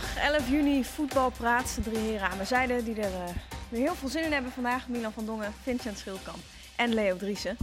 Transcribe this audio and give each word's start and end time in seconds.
Woensdag 0.00 0.32
11 0.32 0.48
juni, 0.50 0.84
voetbalpraat. 0.84 1.74
De 1.74 1.80
drie 1.82 1.98
heren 1.98 2.28
aan 2.28 2.36
mijn 2.36 2.46
zijde 2.46 2.82
die 2.82 2.94
er 2.94 3.12
uh, 3.12 3.34
weer 3.68 3.80
heel 3.80 3.94
veel 3.94 4.08
zin 4.08 4.24
in 4.24 4.32
hebben 4.32 4.52
vandaag. 4.52 4.88
Milan 4.88 5.12
van 5.12 5.26
Dongen, 5.26 5.52
Vincent 5.62 5.98
Schildkamp 5.98 6.38
en 6.76 6.94
Leo 6.94 7.16
Driessen. 7.16 7.56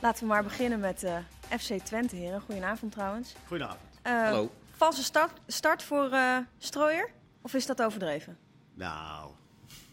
Laten 0.00 0.22
we 0.22 0.28
maar 0.28 0.42
beginnen 0.42 0.80
met 0.80 1.04
uh, 1.04 1.16
FC 1.58 1.72
Twente, 1.84 2.16
heren. 2.16 2.40
Goedenavond 2.40 2.92
trouwens. 2.92 3.34
Goedenavond. 3.46 3.80
Uh, 4.06 4.12
Hallo. 4.22 4.50
Valse 4.70 5.02
start, 5.02 5.32
start 5.46 5.82
voor 5.82 6.10
Strooier? 6.58 7.10
Of 7.42 7.54
is 7.54 7.66
dat 7.66 7.82
overdreven? 7.82 8.36
Nou, 8.74 9.30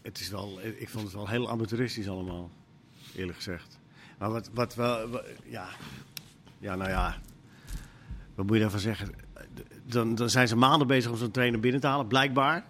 het 0.02 0.20
is 0.20 0.28
wel, 0.28 0.60
ik 0.60 0.88
vond 0.88 1.04
het 1.04 1.12
wel 1.12 1.28
heel 1.28 1.50
amateuristisch 1.50 2.08
allemaal, 2.08 2.50
eerlijk 3.14 3.36
gezegd. 3.36 3.78
Maar 4.18 4.30
wat, 4.30 4.50
wat 4.52 4.74
wel, 4.74 5.08
wat, 5.08 5.24
ja, 5.44 5.68
ja, 6.58 6.74
nou 6.74 6.90
ja, 6.90 7.16
wat 8.34 8.46
moet 8.46 8.54
je 8.54 8.62
daarvan 8.62 8.80
zeggen? 8.80 9.14
Dan, 9.88 10.14
dan 10.14 10.30
zijn 10.30 10.48
ze 10.48 10.56
maanden 10.56 10.86
bezig 10.86 11.10
om 11.10 11.16
zo'n 11.16 11.30
trainer 11.30 11.60
binnen 11.60 11.80
te 11.80 11.86
halen, 11.86 12.06
blijkbaar. 12.06 12.64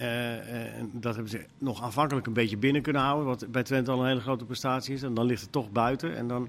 Uh, 0.00 0.76
en 0.78 0.90
dat 0.92 1.14
hebben 1.14 1.30
ze 1.32 1.46
nog 1.58 1.82
aanvankelijk 1.82 2.26
een 2.26 2.32
beetje 2.32 2.56
binnen 2.56 2.82
kunnen 2.82 3.02
houden, 3.02 3.26
wat 3.26 3.46
bij 3.50 3.62
Twente 3.62 3.90
al 3.90 4.00
een 4.00 4.06
hele 4.06 4.20
grote 4.20 4.44
prestatie 4.44 4.94
is. 4.94 5.02
En 5.02 5.14
dan 5.14 5.26
ligt 5.26 5.42
het 5.42 5.52
toch 5.52 5.70
buiten. 5.70 6.16
En 6.16 6.28
dan 6.28 6.48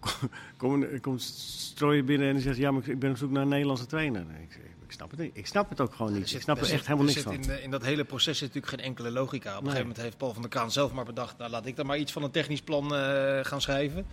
komt 0.56 1.00
kom 1.00 1.18
Strooien 1.18 2.04
binnen 2.04 2.28
en 2.28 2.34
die 2.34 2.42
zegt: 2.42 2.56
Ja, 2.56 2.70
maar 2.70 2.88
ik 2.88 2.98
ben 2.98 3.10
op 3.10 3.16
zoek 3.16 3.30
naar 3.30 3.42
een 3.42 3.48
Nederlandse 3.48 3.86
trainer. 3.86 4.20
Ik, 4.20 4.60
ik 4.86 4.92
snap 4.92 5.10
het 5.10 5.20
niet. 5.20 5.30
Ik 5.36 5.46
snap 5.46 5.68
het 5.68 5.80
ook 5.80 5.94
gewoon 5.94 6.12
niet. 6.12 6.32
ik 6.32 6.40
snap 6.40 6.60
er, 6.60 6.72
echt 6.72 6.86
helemaal 6.86 7.06
niks 7.06 7.20
van. 7.22 7.32
In, 7.32 7.62
in, 7.62 7.70
dat 7.70 7.84
hele 7.84 8.04
proces 8.04 8.38
zit 8.38 8.54
natuurlijk 8.54 8.74
geen 8.74 8.84
enkele 8.84 9.10
logica. 9.10 9.50
Op 9.50 9.56
een 9.56 9.62
gegeven 9.62 9.86
moment 9.86 10.02
heeft 10.02 10.16
Paul 10.16 10.32
van 10.32 10.42
der 10.42 10.50
Kraan 10.50 10.70
zelf 10.70 10.92
maar 10.92 11.04
bedacht: 11.04 11.38
nou, 11.38 11.50
laat 11.50 11.66
ik 11.66 11.76
dan 11.76 11.86
maar 11.86 11.98
iets 11.98 12.12
van 12.12 12.22
een 12.22 12.30
technisch 12.30 12.62
plan 12.62 12.84
uh, 12.94 13.38
gaan 13.42 13.60
schrijven. 13.60 14.06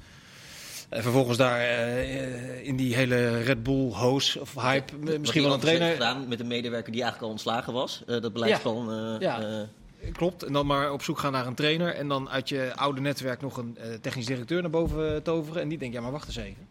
En 0.90 1.02
vervolgens 1.02 1.38
daar 1.38 1.60
uh, 1.60 2.66
in 2.66 2.76
die 2.76 2.96
hele 2.96 3.42
Red 3.42 3.64
Bull 3.64 3.92
host 3.92 4.38
of 4.38 4.54
hype 4.54 4.94
wat, 5.00 5.20
misschien 5.20 5.44
wel 5.44 5.54
een 5.54 5.60
trainer. 5.60 5.92
gedaan 5.92 6.28
met 6.28 6.40
een 6.40 6.48
medewerker 6.48 6.92
die 6.92 7.02
eigenlijk 7.02 7.24
al 7.24 7.38
ontslagen 7.38 7.74
was. 7.74 8.04
Uh, 8.08 8.22
dat 8.22 8.34
beleidsplan. 8.34 9.18
Ja. 9.20 9.40
ja. 9.40 9.68
Klopt, 10.12 10.44
en 10.44 10.54
dan 10.54 10.66
maar 10.66 10.92
op 10.92 11.04
zoek 11.04 11.20
gaan 11.20 11.32
naar 11.32 11.48
een 11.48 11.56
trainer. 11.56 11.96
En 11.96 12.08
dan 12.08 12.30
uit 12.30 12.50
je 12.50 12.72
oude 12.76 13.02
netwerk 13.02 13.42
nog 13.42 13.58
een 13.58 13.78
technisch 14.02 14.26
directeur 14.26 14.62
naar 14.62 14.70
boven 14.70 15.24
toveren. 15.24 15.62
En 15.62 15.68
die 15.68 15.78
denkt, 15.78 15.96
ja 15.96 16.02
maar 16.02 16.12
wacht 16.12 16.28
eens 16.28 16.36
even. 16.36 16.68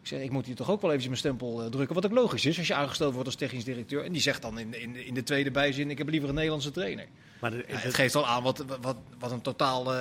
Ik 0.00 0.10
zeg, 0.10 0.20
ik 0.20 0.30
moet 0.30 0.46
hier 0.46 0.54
toch 0.54 0.70
ook 0.70 0.80
wel 0.80 0.90
eventjes 0.90 1.22
mijn 1.22 1.36
stempel 1.36 1.68
drukken. 1.70 1.94
Wat 1.94 2.04
ook 2.04 2.12
logisch 2.12 2.44
is 2.44 2.58
als 2.58 2.66
je 2.66 2.74
aangesteld 2.74 3.12
wordt 3.12 3.26
als 3.26 3.36
technisch 3.36 3.64
directeur. 3.64 4.04
En 4.04 4.12
die 4.12 4.20
zegt 4.20 4.42
dan 4.42 4.58
in, 4.58 4.80
in, 4.80 5.06
in 5.06 5.14
de 5.14 5.22
tweede 5.22 5.50
bijzin, 5.50 5.90
ik 5.90 5.98
heb 5.98 6.08
liever 6.08 6.28
een 6.28 6.34
Nederlandse 6.34 6.70
trainer. 6.70 7.06
Maar 7.40 7.50
de, 7.50 7.64
ja, 7.68 7.76
het 7.76 7.94
geeft 7.94 8.14
al 8.14 8.26
aan 8.26 8.42
wat, 8.42 8.64
wat, 8.80 8.96
wat 9.18 9.30
een 9.30 9.40
totaal, 9.40 9.94
uh, 9.94 10.00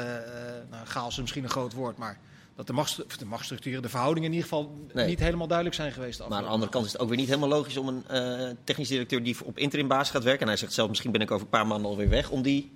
nou, 0.70 0.86
chaos 0.86 1.14
is 1.14 1.22
misschien 1.22 1.44
een 1.44 1.50
groot 1.50 1.74
woord, 1.74 1.98
maar 1.98 2.20
dat 2.56 2.68
de, 2.68 2.74
macht, 2.74 3.20
de 3.20 3.26
machtsstructuren, 3.26 3.82
de 3.82 3.90
verhoudingen 3.90 4.30
in 4.30 4.36
ieder 4.36 4.50
geval 4.50 4.88
niet 4.94 5.20
helemaal 5.20 5.48
duidelijk 5.48 5.78
zijn 5.78 5.92
geweest. 5.92 6.20
Maar 6.20 6.38
aan 6.38 6.44
de 6.44 6.50
andere 6.50 6.72
kant 6.72 6.86
is 6.86 6.92
het 6.92 7.02
ook 7.02 7.08
weer 7.08 7.18
niet 7.18 7.28
helemaal 7.28 7.50
logisch 7.50 7.78
om 7.78 7.88
een 7.88 8.04
uh, 8.12 8.50
technisch 8.64 8.88
directeur 8.88 9.24
die 9.24 9.38
op 9.44 9.58
interim 9.58 9.88
basis 9.88 10.10
gaat 10.10 10.24
werken. 10.24 10.42
En 10.42 10.48
hij 10.48 10.58
zegt 10.58 10.74
zelf, 10.74 10.90
misschien 10.90 11.12
ben 11.12 11.22
ik 11.22 11.32
over 11.32 11.44
een 11.44 11.50
paar 11.50 11.68
maanden 11.68 11.90
alweer 11.90 12.10
weg, 12.10 12.30
om 12.30 12.42
die 12.42 12.72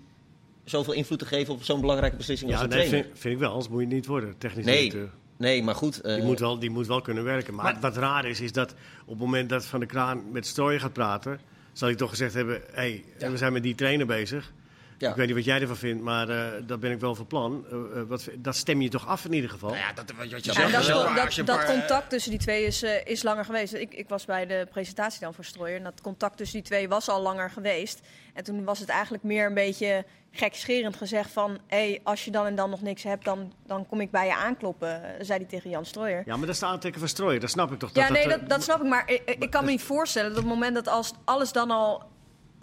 zoveel 0.63 0.93
invloed 0.93 1.19
te 1.19 1.25
geven 1.25 1.53
op 1.53 1.63
zo'n 1.63 1.81
belangrijke 1.81 2.15
beslissing 2.15 2.51
ja, 2.51 2.55
als 2.55 2.65
een 2.65 2.69
nee, 2.69 2.87
trainer. 2.87 3.05
Vind, 3.05 3.19
vind, 3.19 3.33
ik 3.33 3.39
wel, 3.39 3.49
anders 3.49 3.69
moet 3.69 3.81
je 3.81 3.87
niet 3.87 4.05
worden, 4.05 4.35
technisch 4.37 4.65
nee, 4.65 4.89
directeur. 4.89 5.09
Nee, 5.37 5.63
maar 5.63 5.75
goed. 5.75 6.05
Uh, 6.05 6.15
die, 6.15 6.23
moet 6.23 6.39
wel, 6.39 6.59
die 6.59 6.69
moet 6.69 6.87
wel 6.87 7.01
kunnen 7.01 7.23
werken. 7.23 7.53
Maar, 7.53 7.63
maar, 7.63 7.81
wat 7.81 7.97
raar 7.97 8.25
is, 8.25 8.41
is 8.41 8.51
dat 8.51 8.71
op 9.01 9.09
het 9.09 9.19
moment 9.19 9.49
dat 9.49 9.65
Van 9.65 9.79
de 9.79 9.85
Kraan 9.85 10.31
met 10.31 10.45
Strooijen 10.45 10.81
gaat 10.81 10.93
praten, 10.93 11.39
zal 11.73 11.89
ik 11.89 11.97
toch 11.97 12.09
gezegd 12.09 12.33
hebben, 12.33 12.55
hé, 12.55 12.73
hey, 12.73 13.03
ja. 13.19 13.31
we 13.31 13.37
zijn 13.37 13.53
met 13.53 13.63
die 13.63 13.75
trainer 13.75 14.05
bezig. 14.05 14.53
Ja. 14.97 15.09
Ik 15.09 15.15
weet 15.15 15.25
niet 15.25 15.35
wat 15.35 15.45
jij 15.45 15.61
ervan 15.61 15.77
vindt, 15.77 16.03
maar 16.03 16.29
uh, 16.29 16.47
dat 16.63 16.79
ben 16.79 16.91
ik 16.91 16.99
wel 16.99 17.15
van 17.15 17.27
plan. 17.27 17.65
Uh, 17.71 17.73
uh, 17.73 18.01
wat, 18.07 18.27
dat 18.37 18.55
stem 18.55 18.81
je 18.81 18.89
toch 18.89 19.07
af 19.07 19.25
in 19.25 19.33
ieder 19.33 19.49
geval? 19.49 19.69
Nou 19.69 19.81
ja, 19.81 19.93
dat, 19.93 20.11
wat 20.17 20.29
je 20.29 20.35
ja, 20.35 20.41
zegt, 20.41 20.71
dat, 20.71 20.85
dat, 21.15 21.35
dat, 21.35 21.45
dat 21.45 21.65
contact 21.65 22.09
tussen 22.09 22.31
die 22.31 22.39
twee 22.39 22.65
is, 22.65 22.83
is 23.03 23.23
langer 23.23 23.45
geweest. 23.45 23.73
Ik, 23.73 23.93
ik, 23.93 24.09
was 24.09 24.25
bij 24.25 24.45
de 24.45 24.67
presentatie 24.71 25.19
dan 25.19 25.33
voor 25.33 25.45
Strooier 25.45 25.77
en 25.77 25.83
dat 25.83 26.01
contact 26.01 26.37
tussen 26.37 26.57
die 26.57 26.67
twee 26.67 26.89
was 26.89 27.09
al 27.09 27.21
langer 27.21 27.49
geweest. 27.49 28.01
En 28.33 28.43
toen 28.43 28.63
was 28.63 28.79
het 28.79 28.89
eigenlijk 28.89 29.23
meer 29.23 29.45
een 29.45 29.53
beetje 29.53 30.05
gekscherend 30.31 30.95
gezegd 30.95 31.31
van... 31.31 31.59
Hey, 31.67 31.99
als 32.03 32.25
je 32.25 32.31
dan 32.31 32.45
en 32.45 32.55
dan 32.55 32.69
nog 32.69 32.81
niks 32.81 33.03
hebt, 33.03 33.25
dan, 33.25 33.53
dan 33.65 33.87
kom 33.87 34.01
ik 34.01 34.11
bij 34.11 34.25
je 34.25 34.35
aankloppen, 34.35 35.01
zei 35.19 35.39
hij 35.39 35.47
tegen 35.47 35.69
Jan 35.69 35.85
Strooijer. 35.85 36.23
Ja, 36.25 36.37
maar 36.37 36.45
dat 36.45 36.55
is 36.55 36.59
de 36.59 36.65
aanteken 36.65 36.99
van 36.99 37.09
Strooijer, 37.09 37.39
dat 37.39 37.49
snap 37.49 37.71
ik 37.71 37.79
toch? 37.79 37.89
Ja, 37.93 38.07
dat, 38.07 38.11
nee, 38.11 38.27
dat, 38.27 38.49
dat 38.49 38.63
snap 38.63 38.81
ik, 38.81 38.87
maar 38.87 39.09
ik, 39.09 39.35
ik 39.39 39.49
kan 39.49 39.65
me 39.65 39.71
niet 39.71 39.81
voorstellen 39.81 40.29
dat 40.29 40.37
op 40.37 40.43
het 40.43 40.53
moment 40.53 40.75
dat 40.75 40.87
als 40.87 41.13
alles 41.25 41.51
dan 41.51 41.71
al 41.71 42.15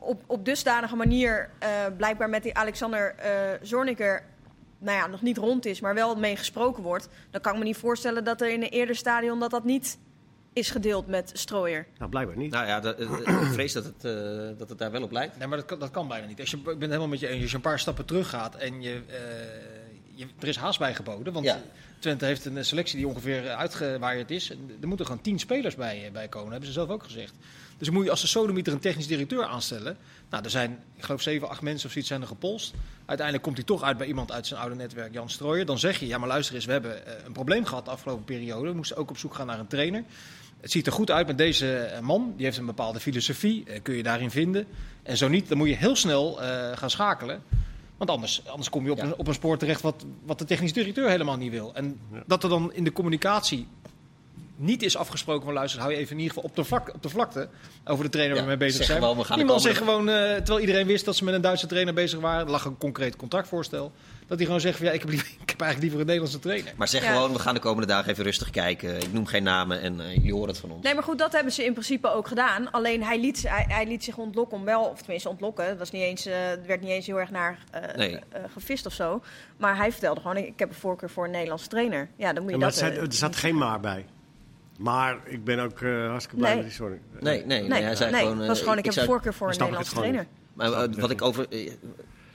op, 0.05 0.23
op 0.27 0.45
dusdanige 0.45 0.97
manier 0.97 1.51
uh, 1.63 1.69
blijkbaar 1.97 2.29
met 2.29 2.43
die 2.43 2.57
Alexander 2.57 3.15
uh, 3.19 3.25
Zorniger 3.63 4.23
nou 4.79 4.99
ja, 4.99 5.07
nog 5.07 5.23
niet 5.23 5.37
rond 5.37 5.67
is, 5.67 5.81
maar 5.81 5.95
wel 5.95 6.17
mee 6.17 6.37
gesproken 6.37 6.83
wordt, 6.83 7.09
dan 7.31 7.41
kan 7.41 7.53
ik 7.53 7.59
me 7.59 7.65
niet 7.65 7.77
voorstellen 7.77 8.25
dat 8.25 8.41
er 8.41 8.51
in 8.51 8.63
een 8.63 8.69
eerder 8.69 8.97
stadion 8.97 9.41
dat 9.41 9.51
dat 9.51 9.65
niet 9.65 9.99
is 10.53 10.71
gedeeld 10.71 11.07
met 11.07 11.31
Strooier. 11.33 11.87
Nou, 11.99 12.11
blijkbaar 12.11 12.37
niet. 12.37 12.51
Nou 12.51 12.67
ja, 12.67 12.81
de, 12.81 12.97
ik 12.99 13.53
vrees 13.53 13.73
dat 13.73 13.85
het, 13.85 14.05
uh, 14.05 14.59
dat 14.59 14.69
het 14.69 14.79
daar 14.79 14.91
wel 14.91 15.03
op 15.03 15.11
lijkt. 15.11 15.39
Nee, 15.39 15.49
maar 15.49 15.59
dat 15.59 15.67
kan, 15.67 15.79
dat 15.79 15.91
kan 15.91 16.09
bijna 16.09 16.27
niet. 16.27 16.41
Als 16.41 16.51
je, 16.51 16.57
ik 16.57 16.65
ben 16.65 16.75
het 16.75 16.81
helemaal 16.81 17.09
met 17.09 17.21
je 17.21 17.29
eens. 17.29 17.43
Als 17.43 17.51
je 17.51 17.57
een 17.57 17.63
paar 17.63 17.79
stappen 17.79 18.05
terug 18.05 18.29
gaat 18.29 18.55
en 18.55 18.83
je, 18.83 19.03
je 20.15 20.27
er 20.39 20.49
is 20.49 20.57
haast 20.57 20.79
bij 20.79 20.95
geboden, 20.95 21.33
want 21.33 21.45
ja. 21.45 21.59
Twente 22.05 22.25
heeft 22.25 22.45
een 22.45 22.65
selectie 22.65 22.97
die 22.97 23.09
ongeveer 23.09 23.49
uitgewaaid 23.49 24.31
is. 24.31 24.51
Er 24.81 24.89
moeten 24.89 25.07
gewoon 25.07 25.21
tien 25.21 25.39
spelers 25.39 25.75
bij, 25.75 26.11
bij 26.13 26.29
komen, 26.29 26.51
hebben 26.51 26.69
ze 26.69 26.75
zelf 26.75 26.89
ook 26.89 27.03
gezegd. 27.03 27.35
Dus 27.79 27.91
moet 27.91 28.05
je 28.05 28.11
als 28.11 28.21
de 28.21 28.27
sodemieter 28.27 28.73
een 28.73 28.79
technisch 28.79 29.07
directeur 29.07 29.45
aanstellen. 29.45 29.97
Nou, 30.31 30.45
er 30.45 30.51
zijn, 30.51 30.79
ik 30.97 31.05
geloof, 31.05 31.23
zeven, 31.23 31.49
acht 31.49 31.63
mensen 31.63 31.87
of 31.87 31.91
zoiets 31.93 32.11
zijn 32.11 32.21
er 32.21 32.27
gepolst. 32.27 32.75
Uiteindelijk 33.05 33.47
komt 33.47 33.57
hij 33.57 33.67
toch 33.67 33.83
uit 33.83 33.97
bij 33.97 34.07
iemand 34.07 34.33
uit 34.33 34.47
zijn 34.47 34.61
oude 34.61 34.75
netwerk, 34.75 35.13
Jan 35.13 35.31
Strooijer. 35.31 35.67
Dan 35.67 35.79
zeg 35.79 36.01
je, 36.01 36.07
ja 36.07 36.19
maar 36.19 36.29
luister 36.29 36.55
eens, 36.55 36.65
we 36.65 36.73
hebben 36.73 36.97
uh, 36.97 37.13
een 37.25 37.33
probleem 37.33 37.65
gehad 37.65 37.85
de 37.85 37.91
afgelopen 37.91 38.25
periode. 38.25 38.69
We 38.69 38.77
moesten 38.77 38.97
ook 38.97 39.11
op 39.11 39.19
zoek 39.19 39.35
gaan 39.35 39.47
naar 39.47 39.59
een 39.59 39.67
trainer. 39.67 40.05
Het 40.61 40.71
ziet 40.71 40.87
er 40.87 40.93
goed 40.93 41.11
uit 41.11 41.27
met 41.27 41.39
deze 41.39 41.99
man. 42.03 42.33
Die 42.37 42.45
heeft 42.45 42.59
een 42.59 42.67
bepaalde 42.67 43.01
filosofie. 43.01 43.65
Kun 43.83 43.97
je 43.97 44.03
daarin 44.03 44.31
vinden. 44.31 44.67
En 45.03 45.17
zo 45.17 45.29
niet, 45.29 45.49
dan 45.49 45.59
moet 45.59 45.69
je 45.69 45.77
heel 45.77 45.97
snel 45.97 46.39
gaan 46.75 46.91
schakelen. 46.91 47.43
Want 47.97 48.11
anders, 48.11 48.47
anders 48.47 48.71
kom 48.71 48.85
je 48.85 48.91
op, 48.91 48.97
ja. 48.97 49.05
een, 49.05 49.17
op 49.17 49.27
een 49.27 49.35
spoor 49.35 49.59
terecht 49.59 49.81
wat, 49.81 50.05
wat 50.25 50.39
de 50.39 50.45
technisch 50.45 50.73
directeur 50.73 51.09
helemaal 51.09 51.37
niet 51.37 51.51
wil. 51.51 51.75
En 51.75 52.01
ja. 52.13 52.23
dat 52.27 52.43
er 52.43 52.49
dan 52.49 52.73
in 52.73 52.85
de 52.85 52.93
communicatie 52.93 53.67
niet 54.57 54.83
is 54.83 54.97
afgesproken 54.97 55.45
van 55.45 55.55
luister, 55.55 55.81
hou 55.81 55.93
je 55.93 55.99
even 55.99 56.13
in 56.13 56.19
ieder 56.19 56.35
geval 56.35 56.51
op 56.51 56.57
de, 56.57 56.65
vlak, 56.65 56.95
op 56.95 57.03
de 57.03 57.09
vlakte 57.09 57.49
over 57.85 58.05
de 58.05 58.11
trainer 58.11 58.37
waar 58.37 58.45
we 58.45 58.51
mee 58.51 58.69
bezig 58.69 58.85
zijn. 58.85 58.99
Gewoon, 58.99 59.17
we 59.17 59.25
gaan 59.25 59.39
Iemand 59.39 59.63
zegt 59.63 59.79
gewoon, 59.79 60.09
uh, 60.09 60.15
terwijl 60.15 60.61
iedereen 60.61 60.87
wist 60.87 61.05
dat 61.05 61.17
ze 61.17 61.25
met 61.25 61.35
een 61.35 61.41
Duitse 61.41 61.67
trainer 61.67 61.95
bezig 61.95 62.21
waren, 62.21 62.45
er 62.45 62.51
lag 62.51 62.65
een 62.65 62.79
concreet 62.79 63.17
contractvoorstel. 63.17 63.93
Dat 64.27 64.37
hij 64.37 64.47
gewoon 64.47 64.61
zegt 64.61 64.77
van 64.77 64.87
ja, 64.87 64.93
ik 64.93 65.01
heb, 65.01 65.09
liever, 65.09 65.29
ik 65.43 65.51
heb 65.51 65.61
eigenlijk 65.61 65.81
liever 65.81 66.01
een 66.01 66.07
Nederlandse 66.07 66.39
trainer. 66.39 66.73
Maar 66.77 66.89
zeg 66.89 67.03
ja. 67.03 67.13
gewoon, 67.13 67.33
we 67.33 67.39
gaan 67.39 67.55
de 67.55 67.61
komende 67.61 67.87
dagen 67.87 68.11
even 68.11 68.25
rustig 68.25 68.51
kijken. 68.51 68.97
Ik 68.97 69.13
noem 69.13 69.27
geen 69.27 69.43
namen 69.43 69.81
en 69.81 70.01
uh, 70.01 70.15
jullie 70.15 70.33
horen 70.33 70.49
het 70.49 70.59
van 70.59 70.71
ons. 70.71 70.85
Nee, 70.85 70.95
maar 70.95 71.03
goed, 71.03 71.19
dat 71.19 71.33
hebben 71.33 71.53
ze 71.53 71.65
in 71.65 71.73
principe 71.73 72.09
ook 72.09 72.29
gedaan. 72.29 72.71
Alleen 72.71 73.03
hij 73.03 73.21
liet, 73.21 73.49
hij, 73.49 73.65
hij 73.69 73.87
liet 73.87 74.05
zich 74.05 74.17
ontlokken 74.17 74.59
om 74.59 74.65
wel, 74.65 74.85
of 74.85 74.99
tenminste 74.99 75.29
ontlokken. 75.29 75.69
Het 75.69 75.79
was 75.79 75.91
niet 75.91 76.03
eens, 76.03 76.27
uh, 76.27 76.35
werd 76.67 76.81
niet 76.81 76.91
eens 76.91 77.07
heel 77.07 77.21
erg 77.21 77.31
naar 77.31 77.59
uh, 77.75 77.95
nee. 77.97 78.19
gevist 78.53 78.87
of 78.87 78.93
zo. 78.93 79.23
Maar 79.57 79.77
hij 79.77 79.93
vertelde 79.93 80.21
gewoon, 80.21 80.37
ik 80.37 80.59
heb 80.59 80.69
een 80.69 80.75
voorkeur 80.75 81.11
voor 81.11 81.25
een 81.25 81.31
Nederlandse 81.31 81.69
trainer. 81.69 82.09
Ja, 82.17 82.33
dan 82.33 82.43
moet 82.43 82.53
je 82.53 82.59
ja, 82.59 82.65
dat... 82.65 82.81
Er 82.81 83.07
zat 83.09 83.37
geen 83.37 83.59
maar 83.59 83.81
bij. 83.81 84.07
Maar 84.79 85.19
ik 85.25 85.45
ben 85.45 85.59
ook 85.59 85.81
uh, 85.81 86.09
hartstikke 86.09 86.37
blij 86.37 86.55
nee. 86.55 86.59
met 86.63 86.67
die 86.67 86.77
sorry. 86.77 87.01
Nee, 87.21 87.45
nee, 87.45 87.61
nee, 87.61 87.69
nee 87.69 87.83
hij 87.83 87.97
zei 87.97 88.11
nee, 88.11 88.21
gewoon... 88.21 88.39
Het 88.39 88.49
was 88.49 88.61
gewoon, 88.61 88.79
ik, 88.79 88.85
ik 88.87 88.93
heb 88.93 89.03
een 89.03 89.09
voorkeur 89.09 89.35
voor 89.35 89.49
een 89.49 89.59
Nederlandse 89.59 89.95
trainer. 89.95 90.27
Maar 90.53 90.69
uh, 90.69 90.95
wat 90.95 91.11
ik 91.11 91.23
over... 91.23 91.47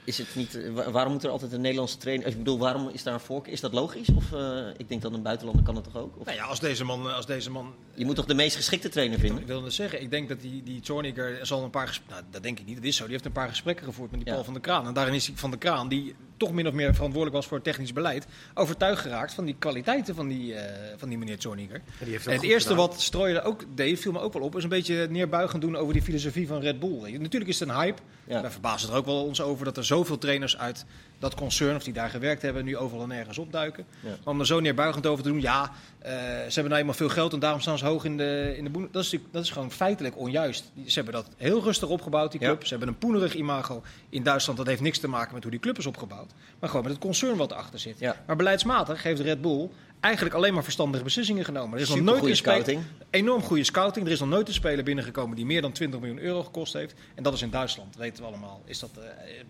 Is 0.04 0.18
het 0.18 0.34
niet, 0.34 0.60
waarom 0.90 1.12
moet 1.12 1.24
er 1.24 1.30
altijd 1.30 1.52
een 1.52 1.60
Nederlandse 1.60 1.96
trainer... 1.96 2.26
Ik 2.26 2.36
bedoel, 2.36 2.58
waarom 2.58 2.88
is 2.88 3.02
daar 3.02 3.14
een 3.14 3.20
voorkeur? 3.20 3.52
Is 3.52 3.60
dat 3.60 3.72
logisch? 3.72 4.08
Of 4.08 4.32
uh, 4.32 4.66
ik 4.76 4.88
denk 4.88 5.02
dat 5.02 5.12
een 5.12 5.22
buitenlander 5.22 5.64
kan 5.64 5.74
het 5.74 5.84
toch 5.84 5.96
ook? 5.96 6.18
Of? 6.18 6.24
Nou 6.24 6.36
ja, 6.36 6.44
als 6.44 6.60
deze 6.60 6.84
man... 6.84 7.14
Als 7.14 7.26
deze 7.26 7.50
man 7.50 7.74
je 7.94 8.04
moet 8.04 8.16
toch 8.16 8.26
de 8.26 8.34
meest 8.34 8.56
geschikte 8.56 8.88
trainer 8.88 9.18
vinden? 9.18 9.40
Ik 9.40 9.46
wil 9.46 9.64
het 9.64 9.72
zeggen. 9.72 10.02
Ik 10.02 10.10
denk 10.10 10.28
dat 10.28 10.40
die, 10.40 10.62
die 10.62 10.80
Zorniger 10.82 11.46
zal 11.46 11.64
een 11.64 11.70
paar... 11.70 12.00
Nou, 12.08 12.22
dat 12.30 12.42
denk 12.42 12.60
ik 12.60 12.66
niet. 12.66 12.76
Dat 12.76 12.84
is 12.84 12.96
zo. 12.96 13.02
Die 13.02 13.12
heeft 13.12 13.24
een 13.24 13.32
paar 13.32 13.48
gesprekken 13.48 13.84
gevoerd 13.84 14.10
met 14.10 14.20
die 14.20 14.28
ja. 14.28 14.34
Paul 14.34 14.44
van 14.44 14.54
der 14.54 14.62
Kraan. 14.62 14.86
En 14.86 14.94
daarin 14.94 15.14
is 15.14 15.26
hij 15.26 15.36
van 15.36 15.50
der 15.50 15.58
Kraan, 15.58 15.88
die 15.88 16.14
toch 16.40 16.52
min 16.52 16.66
of 16.66 16.72
meer 16.72 16.94
verantwoordelijk 16.94 17.36
was 17.36 17.46
voor 17.46 17.56
het 17.56 17.66
technisch 17.66 17.92
beleid, 17.92 18.26
overtuigd 18.54 19.02
geraakt 19.02 19.34
van 19.34 19.44
die 19.44 19.56
kwaliteiten 19.58 20.14
van 20.14 20.28
die, 20.28 20.52
uh, 20.52 20.60
van 20.96 21.08
die 21.08 21.18
meneer 21.18 21.36
Zorniger. 21.38 21.82
En, 21.98 22.32
het 22.32 22.42
eerste 22.42 22.68
gedaan. 22.68 22.86
wat 22.86 23.00
Strooijer 23.00 23.44
ook 23.44 23.64
deed, 23.74 24.00
viel 24.00 24.12
me 24.12 24.20
ook 24.20 24.32
wel 24.32 24.42
op, 24.42 24.56
is 24.56 24.62
een 24.62 24.68
beetje 24.68 25.06
neerbuigend 25.10 25.62
doen 25.62 25.76
over 25.76 25.92
die 25.92 26.02
filosofie 26.02 26.46
van 26.46 26.60
Red 26.60 26.80
Bull. 26.80 27.18
Natuurlijk 27.18 27.50
is 27.50 27.60
het 27.60 27.68
een 27.68 27.74
hype. 27.74 28.02
Ja. 28.26 28.40
Wij 28.40 28.50
verbazen 28.50 28.90
er 28.90 28.96
ook 28.96 29.04
wel 29.04 29.24
ons 29.24 29.40
over 29.40 29.64
dat 29.64 29.76
er 29.76 29.84
zoveel 29.84 30.18
trainers 30.18 30.58
uit 30.58 30.84
dat 31.20 31.34
concern, 31.34 31.76
of 31.76 31.82
die 31.82 31.92
daar 31.92 32.10
gewerkt 32.10 32.42
hebben, 32.42 32.64
nu 32.64 32.76
overal 32.76 33.02
en 33.02 33.08
nergens 33.08 33.38
opduiken. 33.38 33.86
Ja. 34.00 34.08
Maar 34.08 34.34
om 34.34 34.40
er 34.40 34.46
zo 34.46 34.60
neerbuigend 34.60 35.06
over 35.06 35.24
te 35.24 35.30
doen, 35.30 35.40
ja, 35.40 35.62
uh, 35.62 36.08
ze 36.08 36.52
hebben 36.52 36.64
nou 36.64 36.76
eenmaal 36.76 36.94
veel 36.94 37.08
geld 37.08 37.32
en 37.32 37.38
daarom 37.38 37.60
staan 37.60 37.78
ze 37.78 37.84
hoog 37.84 38.04
in 38.04 38.16
de, 38.16 38.54
in 38.56 38.64
de 38.64 38.70
boen. 38.70 38.88
Dat 38.92 39.02
is, 39.02 39.16
dat 39.30 39.44
is 39.44 39.50
gewoon 39.50 39.70
feitelijk 39.70 40.18
onjuist. 40.18 40.70
Ze 40.86 40.94
hebben 40.94 41.14
dat 41.14 41.28
heel 41.36 41.62
rustig 41.62 41.88
opgebouwd, 41.88 42.30
die 42.30 42.40
club. 42.40 42.60
Ja. 42.60 42.66
Ze 42.66 42.70
hebben 42.70 42.88
een 42.88 42.98
poenerig 42.98 43.34
imago 43.34 43.82
in 44.08 44.22
Duitsland. 44.22 44.58
Dat 44.58 44.66
heeft 44.66 44.80
niks 44.80 44.98
te 44.98 45.08
maken 45.08 45.34
met 45.34 45.42
hoe 45.42 45.52
die 45.52 45.60
club 45.60 45.78
is 45.78 45.86
opgebouwd. 45.86 46.30
Maar 46.58 46.68
gewoon 46.68 46.84
met 46.84 46.92
het 46.92 47.02
concern 47.02 47.36
wat 47.36 47.50
erachter 47.50 47.78
zit. 47.78 47.98
Ja. 47.98 48.16
Maar 48.26 48.36
beleidsmatig 48.36 49.02
heeft 49.02 49.20
Red 49.20 49.40
Bull 49.40 49.68
eigenlijk 50.00 50.34
alleen 50.34 50.54
maar 50.54 50.62
verstandige 50.62 51.04
beslissingen 51.04 51.44
genomen. 51.44 51.76
Er 51.76 51.82
is 51.82 51.88
nog 51.88 52.00
nooit 52.00 52.24
een 52.24 52.36
scouting. 52.36 52.82
Enorm 53.10 53.42
goede 53.42 53.64
scouting. 53.64 54.06
Er 54.06 54.12
is 54.12 54.20
nog 54.20 54.28
nooit 54.28 54.48
een 54.48 54.54
speler 54.54 54.84
binnengekomen 54.84 55.36
die 55.36 55.46
meer 55.46 55.62
dan 55.62 55.72
20 55.72 56.00
miljoen 56.00 56.20
euro 56.20 56.42
gekost 56.42 56.72
heeft. 56.72 56.94
En 57.14 57.22
dat 57.22 57.32
is 57.32 57.42
in 57.42 57.50
Duitsland, 57.50 57.96
weten 57.96 58.22
we 58.22 58.28
allemaal. 58.28 58.62
Is 58.64 58.78
dat, 58.78 58.90
uh, 58.98 59.04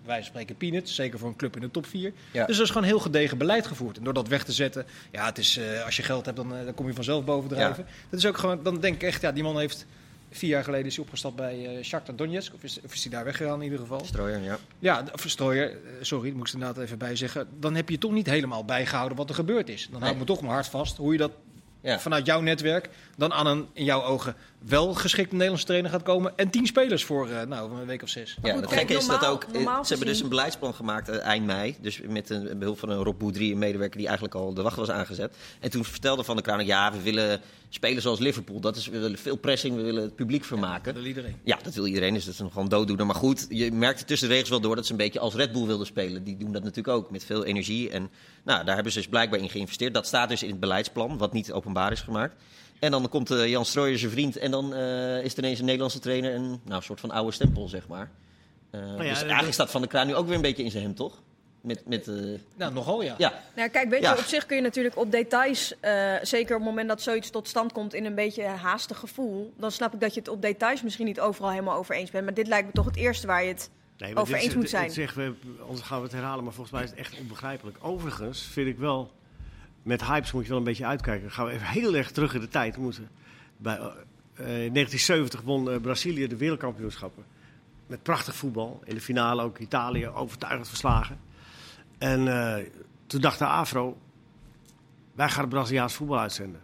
wij 0.05 0.23
spreken 0.23 0.57
peanuts, 0.57 0.95
zeker 0.95 1.19
voor 1.19 1.29
een 1.29 1.37
club 1.37 1.55
in 1.55 1.61
de 1.61 1.71
top 1.71 1.87
4. 1.87 2.13
Ja. 2.33 2.47
Dus 2.47 2.57
er 2.57 2.63
is 2.63 2.71
gewoon 2.71 2.87
heel 2.87 2.99
gedegen 2.99 3.39
beleid 3.39 3.67
gevoerd. 3.67 3.97
En 3.97 4.05
door 4.05 4.15
dat 4.15 4.29
weg 4.29 4.45
te 4.45 4.53
zetten, 4.53 4.87
ja, 5.11 5.25
het 5.25 5.39
is, 5.39 5.59
uh, 5.59 5.85
als 5.85 5.97
je 5.97 6.03
geld 6.03 6.25
hebt, 6.25 6.37
dan, 6.37 6.57
uh, 6.57 6.65
dan 6.65 6.75
kom 6.75 6.87
je 6.87 6.95
vanzelf 6.95 7.25
bovendrijven. 7.25 7.85
Ja. 7.87 7.93
Dat 8.11 8.19
is 8.19 8.27
ook 8.27 8.39
gewoon, 8.39 8.63
dan 8.63 8.81
denk 8.81 8.95
ik 8.95 9.03
echt, 9.03 9.21
ja, 9.21 9.33
die 9.33 9.43
man 9.43 9.59
heeft 9.59 9.87
vier 10.31 10.51
jaar 10.51 10.65
geleden 10.65 10.87
is 10.87 10.95
hij 10.97 11.05
opgestapt 11.05 11.37
bij 11.37 11.77
eh 11.77 11.85
Shakhtar 11.85 12.17
Donetsk. 12.17 12.55
Of 12.55 12.63
is, 12.63 12.81
of 12.85 12.93
is 12.95 13.03
hij 13.03 13.13
daar 13.13 13.25
weggegaan 13.25 13.57
in 13.59 13.63
ieder 13.65 13.79
geval? 13.79 14.05
Strooier, 14.05 14.43
ja. 14.43 14.59
Ja, 14.79 15.05
of 15.13 15.25
Strooier, 15.27 15.71
eh, 15.71 15.77
sorry, 16.01 16.29
dat 16.29 16.37
moet 16.37 16.47
ik 16.49 16.53
er 16.55 16.61
inderdaad 16.61 16.85
even 16.85 16.99
bij 16.99 17.17
zeggen. 17.17 17.49
Dan 17.61 17.75
heb 17.75 17.89
je 17.89 17.99
toch 17.99 18.13
niet 18.13 18.27
helemaal 18.27 18.65
bijgehouden 18.65 19.17
wat 19.17 19.29
er 19.29 19.35
gebeurd 19.35 19.69
is. 19.69 19.89
Dan 19.93 20.03
houdt 20.03 20.19
me 20.19 20.25
toch 20.25 20.41
maar 20.41 20.51
hard 20.53 20.67
vast 20.67 20.97
hoe 20.97 21.13
je 21.13 21.19
dat 21.19 21.33
Ja. 21.83 21.99
vanuit 22.01 22.27
jouw 22.27 22.41
netwerk 22.41 22.89
dan 23.17 23.33
aan 23.33 23.47
een 23.47 23.67
in 23.73 23.85
jouw 23.85 24.03
ogen 24.03 24.35
wel 24.67 24.95
geschikte 24.95 25.33
Nederlandse 25.33 25.67
trainer 25.67 25.91
gaat 25.91 26.03
komen. 26.03 26.33
En 26.37 26.51
tien 26.51 26.67
spelers 26.67 27.05
voor 27.05 27.29
eh, 27.29 27.47
nou, 27.47 27.81
een 27.81 27.87
week 27.87 28.03
of 28.03 28.09
zes. 28.09 28.37
Ja, 28.43 28.57
het 28.57 28.73
gekke 28.73 28.95
is 28.95 29.07
dat 29.07 29.27
ook. 29.27 29.43
eh, 29.45 29.53
normaal 29.53 29.85
ze 29.85 29.89
hebben 29.89 30.13
dus 30.13 30.21
een 30.21 30.29
beleidsplan 30.29 30.75
gemaakt 30.75 31.09
eh, 31.09 31.21
eind 31.21 31.47
mei. 31.47 31.77
Dus 31.81 32.01
met 32.09 32.31
een 32.31 32.59
behulp 32.59 32.79
van 32.79 32.89
een 32.89 33.03
Rob 33.03 33.19
Boudry, 33.19 33.51
een 33.51 33.59
medewerker 33.59 33.97
die 33.97 34.07
eigenlijk 34.07 34.37
al 34.37 34.55
de 34.55 34.63
wacht 34.63 34.77
was 34.77 34.91
aangezet. 34.91 35.37
En 35.61 35.71
toen 35.71 35.85
vertelde 35.85 36.25
Van 36.25 36.35
der 36.35 36.45
Kraan, 36.45 36.67
ja, 36.67 36.93
we 36.93 37.03
willen 37.03 37.41
spelen 37.69 38.03
zoals 38.03 38.19
Liverpool. 38.19 38.61
Dat 38.61 38.77
is, 38.77 38.87
we 38.87 38.99
willen 38.99 39.19
veel 39.19 39.37
pressing, 39.37 39.77
we 39.77 39.83
willen 39.83 40.03
het 40.03 40.15
publiek 40.15 40.45
vermaken. 40.45 40.85
Dat 40.85 40.95
wil 40.95 41.05
iedereen. 41.05 41.37
Ja, 41.43 41.59
dat 41.63 41.75
wil 41.75 41.87
iedereen, 41.87 42.15
dus 42.15 42.25
dat 42.25 42.35
is 42.35 42.41
gewoon 42.53 42.69
dooddoener. 42.69 43.07
Maar 43.07 43.15
goed, 43.15 43.47
je 43.49 43.73
merkte 43.73 44.05
tussen 44.05 44.29
de 44.29 44.35
regels 44.35 44.51
wel 44.51 44.61
door 44.61 44.77
dat 44.77 44.87
ze 44.87 44.93
een 44.93 44.99
beetje 44.99 45.21
als 45.21 45.35
Red 45.35 45.53
Bull 45.53 45.67
wilden 45.67 45.87
spelen. 45.87 46.25
Die 46.25 46.37
doen 46.37 46.53
dat 46.53 46.63
natuurlijk 46.63 46.97
ook, 46.97 47.11
met 47.11 47.25
veel 47.25 47.45
energie. 47.45 47.91
En 47.91 48.11
nou, 48.43 48.65
daar 48.65 48.75
hebben 48.75 48.93
ze 48.93 48.99
dus 48.99 49.09
blijkbaar 49.09 49.41
in 49.41 49.51
geïnvesteerd. 49.51 49.95
Dat 49.95 50.07
staat 50.07 50.29
dus 50.29 50.43
in 50.43 50.51
het 50.51 50.61
beleidsplan, 50.61 51.19
wat 51.19 51.33
niet 51.33 51.53
openbaar 51.53 51.93
is 51.93 52.01
gemaakt. 52.01 52.35
En 52.81 52.91
dan 52.91 53.09
komt 53.09 53.31
eh, 53.31 53.47
Jan 53.49 53.65
Strooijer 53.65 53.99
zijn 53.99 54.11
vriend 54.11 54.37
en 54.37 54.51
dan 54.51 54.75
eh, 54.75 55.23
is 55.25 55.33
er 55.33 55.39
ineens 55.39 55.59
een 55.59 55.65
Nederlandse 55.65 55.99
trainer. 55.99 56.35
Een 56.35 56.61
nou, 56.65 56.83
soort 56.83 57.01
van 57.01 57.11
oude 57.11 57.33
stempel, 57.33 57.69
zeg 57.69 57.89
maar. 57.89 58.11
Eh, 58.71 58.81
ja, 58.81 58.97
dus 58.97 59.09
dat- 59.15 59.23
eigenlijk 59.23 59.53
staat 59.53 59.71
Van 59.71 59.81
der 59.81 59.91
Kraan 59.91 60.07
nu 60.07 60.15
ook 60.15 60.27
weer 60.27 60.35
een 60.35 60.43
beetje 60.43 60.63
in 60.65 60.71
zijn 60.71 60.83
hem, 60.83 60.95
toch? 60.95 61.23
Met, 61.61 61.83
met, 61.87 62.09
eh, 62.09 62.15
Nou, 62.57 62.73
nogal 62.73 63.03
ja. 63.03 63.15
ja, 63.19 63.43
Nou, 63.57 63.69
kijk, 63.69 63.89
weet 63.91 64.03
Ja. 64.03 64.13
je, 64.13 64.19
op 64.19 64.25
zich 64.25 64.47
kun 64.47 64.57
je 64.57 64.63
natuurlijk 64.63 64.97
op 64.97 65.11
details, 65.11 65.75
eh, 65.81 66.15
zeker 66.23 66.55
op 66.55 66.61
het 66.61 66.69
moment 66.71 66.89
dat 66.89 67.03
zoiets 67.03 67.31
tot 67.31 67.49
stand 67.49 67.73
komt 67.73 67.95
in 67.95 68.05
een 68.05 68.15
beetje 68.15 68.43
haastig 68.45 68.99
gevoel, 68.99 69.53
dan 69.57 69.71
snap 69.73 69.95
ik 69.95 70.01
dat 70.01 70.15
je 70.15 70.21
het 70.21 70.29
op 70.29 70.43
details 70.43 70.83
misschien 70.83 71.07
niet 71.07 71.21
overal 71.21 71.51
helemaal 71.51 71.77
over 71.77 71.95
eens 71.95 72.11
bent. 72.11 72.25
Maar 72.25 72.35
dit 72.35 72.47
lijkt 72.47 72.67
me 72.67 72.73
toch 72.73 72.85
het 72.87 72.97
eerste 72.97 73.27
waar 73.27 73.43
je 73.43 73.49
het 73.49 73.71
Nee, 73.99 74.17
over 74.17 74.37
is- 74.37 74.45
eens 74.45 74.55
moet 74.55 74.69
zijn. 74.71 74.91
zeggen 74.91 75.23
we, 75.25 75.35
anders 75.67 75.87
gaan 75.87 75.99
we 75.99 76.05
het 76.05 76.13
herhalen, 76.13 76.45
maar 76.45 76.53
volgens 76.53 76.75
mij 76.75 76.85
is 76.85 76.91
het 76.91 76.99
echt 76.99 77.19
onbegrijpelijk. 77.21 77.77
Overigens 77.81 78.43
vind 78.43 78.69
ik 78.69 78.79
wel, 78.79 79.11
met 79.83 80.05
hypes 80.05 80.33
moet 80.33 80.43
je 80.43 80.49
wel 80.49 80.59
een 80.59 80.65
beetje 80.65 80.87
uitkijken. 80.87 81.23
Dan 81.23 81.31
gaan 81.31 81.47
we 81.47 81.53
even 81.53 81.67
heel 81.67 81.95
erg 81.95 82.11
terug 82.11 82.35
in 82.35 82.41
de 82.41 82.49
tijd. 82.49 82.77
Moeten 82.77 83.09
bij, 83.57 83.79
eh, 84.35 84.65
in 84.65 84.73
1970 84.73 85.41
won 85.41 85.71
eh, 85.71 85.81
Brazilië 85.81 86.27
de 86.27 86.37
wereldkampioenschappen. 86.37 87.25
Met 87.87 88.03
prachtig 88.03 88.35
voetbal. 88.35 88.81
In 88.85 88.95
de 88.95 89.01
finale 89.01 89.43
ook 89.43 89.59
Italië 89.59 90.09
overtuigend 90.09 90.69
verslagen. 90.69 91.19
En 91.99 92.29
eh, 92.29 92.65
toen 93.07 93.21
dacht 93.21 93.39
de 93.39 93.47
AFRO, 93.47 93.99
wij 95.15 95.29
gaan 95.29 95.41
het 95.41 95.53
Braziliaans 95.53 95.95
voetbal 95.95 96.19
uitzenden. 96.19 96.61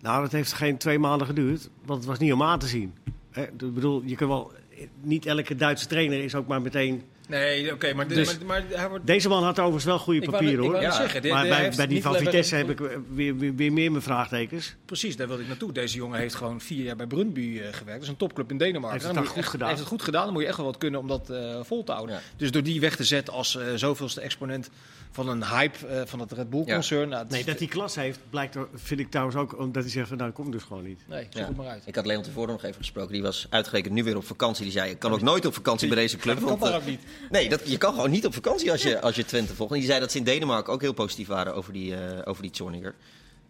Nou, 0.00 0.22
dat 0.22 0.32
heeft 0.32 0.52
geen 0.52 0.78
twee 0.78 0.98
maanden 0.98 1.26
geduurd, 1.26 1.70
want 1.84 1.98
het 1.98 2.08
was 2.08 2.18
niet 2.18 2.32
om 2.32 2.42
aan 2.42 2.58
te 2.58 2.66
zien. 2.66 2.94
Hè, 3.30 3.42
ik 3.42 3.56
bedoel, 3.74 4.02
je 4.04 4.16
kan 4.16 4.28
wel, 4.28 4.52
niet 5.00 5.26
elke 5.26 5.54
Duitse 5.54 5.86
trainer 5.86 6.24
is 6.24 6.34
ook 6.34 6.46
maar 6.46 6.62
meteen... 6.62 7.02
Nee, 7.28 7.72
oké, 7.72 7.94
maar, 7.94 8.08
Dus- 8.08 8.38
maar, 8.38 8.46
maar 8.46 8.78
hij 8.78 8.88
wordt... 8.88 9.06
Deze 9.06 9.28
man 9.28 9.42
had 9.44 9.58
overigens 9.58 9.84
wel 9.84 9.98
goede 9.98 10.30
papieren 10.30 10.58
hoor. 10.60 10.70
wou 10.72 10.84
net 10.84 10.94
zeggen, 10.94 11.22
dit- 11.22 11.32
maar 11.32 11.46
hij 11.46 11.48
bij, 11.68 11.76
bij 11.76 11.86
die 11.86 12.02
van 12.02 12.14
Vitesse 12.16 12.54
heb 12.54 12.70
ik 12.70 12.80
eh, 12.80 12.96
weer, 13.14 13.36
weer, 13.36 13.54
weer 13.54 13.72
meer 13.72 13.90
mijn 13.90 14.02
vraagtekens. 14.02 14.74
Precies, 14.84 15.16
daar 15.16 15.26
wilde 15.26 15.42
ik 15.42 15.48
naartoe. 15.48 15.72
Deze 15.72 15.96
jongen 15.96 16.18
heeft 16.18 16.34
gewoon 16.34 16.60
vier 16.60 16.84
jaar 16.84 16.96
bij 16.96 17.06
Brøndby 17.06 17.40
eh, 17.40 17.62
gewerkt. 17.62 17.84
Dat 17.86 18.02
is 18.02 18.08
een 18.08 18.16
topclub 18.16 18.50
in 18.50 18.58
Denemarken. 18.58 18.90
Heeft 18.92 19.04
het 19.04 19.14
Dan 19.14 19.22
dan 19.22 19.32
goed 19.32 19.42
echt- 19.42 19.50
gedaan? 19.50 19.68
Heeft 19.68 19.80
het 19.80 19.88
goed 19.88 20.02
gedaan. 20.02 20.24
Dan 20.24 20.32
moet 20.32 20.42
je 20.42 20.48
echt 20.48 20.56
wel 20.56 20.66
wat 20.66 20.78
kunnen 20.78 21.00
om 21.00 21.08
dat 21.08 21.30
eh, 21.30 21.60
vol 21.62 21.84
te 21.84 21.92
houden. 21.92 22.14
Ja. 22.14 22.20
Dus 22.36 22.50
door 22.50 22.62
die 22.62 22.80
weg 22.80 22.96
te 22.96 23.04
zetten 23.04 23.34
als 23.34 23.56
eh, 23.56 23.66
zoveelste 23.74 24.20
exponent 24.20 24.70
van 25.10 25.28
een 25.28 25.44
hype 25.44 25.86
eh, 25.86 26.00
van 26.04 26.20
het 26.20 26.32
Red 26.32 26.50
Bull-concern. 26.50 27.08
Nou, 27.08 27.26
Nee, 27.28 27.44
dat 27.44 27.58
hij 27.58 27.68
klas 27.68 27.94
heeft, 27.94 28.18
blijkt 28.30 28.54
er, 28.54 28.66
vind 28.74 29.00
ik 29.00 29.10
trouwens 29.10 29.36
ook 29.36 29.58
omdat 29.58 29.82
hij 29.82 29.92
zegt 29.92 30.08
van 30.08 30.16
nou, 30.16 30.30
dat 30.30 30.38
komt 30.40 30.52
dus 30.52 30.62
gewoon 30.62 30.82
niet. 30.84 31.00
Nee, 31.06 31.22
zoek 31.22 31.32
Ja. 31.34 31.46
het 31.46 31.56
maar 31.56 31.66
uit. 31.66 31.82
Ik 31.86 31.94
had 31.94 32.06
Leon 32.06 32.22
tevoren 32.22 32.50
nog 32.50 32.62
even 32.64 32.76
gesproken. 32.76 33.12
Die 33.12 33.22
was 33.22 33.46
uitgerekend 33.50 33.94
nu 33.94 34.04
weer 34.04 34.16
op 34.16 34.24
vakantie. 34.24 34.62
Die 34.62 34.72
zei, 34.72 34.90
ik 34.90 34.98
kan 34.98 35.12
ook 35.12 35.20
nooit 35.22 35.46
op 35.46 35.54
vakantie 35.54 35.88
bij 35.88 35.96
deze 35.96 36.16
club. 36.16 36.40
Dat 36.40 36.58
kan 36.58 36.68
eh, 36.68 36.74
ook 36.76 36.86
niet. 36.86 37.00
Nee, 37.30 37.48
dat, 37.48 37.70
je 37.70 37.78
kan 37.78 37.94
gewoon 37.94 38.10
niet 38.10 38.26
op 38.26 38.34
vakantie 38.34 38.70
als 38.70 38.82
je, 38.82 39.00
als 39.00 39.16
je 39.16 39.24
Twente 39.24 39.54
volgt. 39.54 39.72
En 39.72 39.78
die 39.78 39.88
zei 39.88 40.00
dat 40.00 40.10
ze 40.12 40.18
in 40.18 40.24
Denemarken 40.24 40.72
ook 40.72 40.80
heel 40.80 40.92
positief 40.92 41.26
waren 41.26 41.54
over 41.54 41.72
die, 41.72 41.94
eh 41.96 42.18
over 42.24 42.42
die 42.42 42.50
Zorniger. 42.54 42.94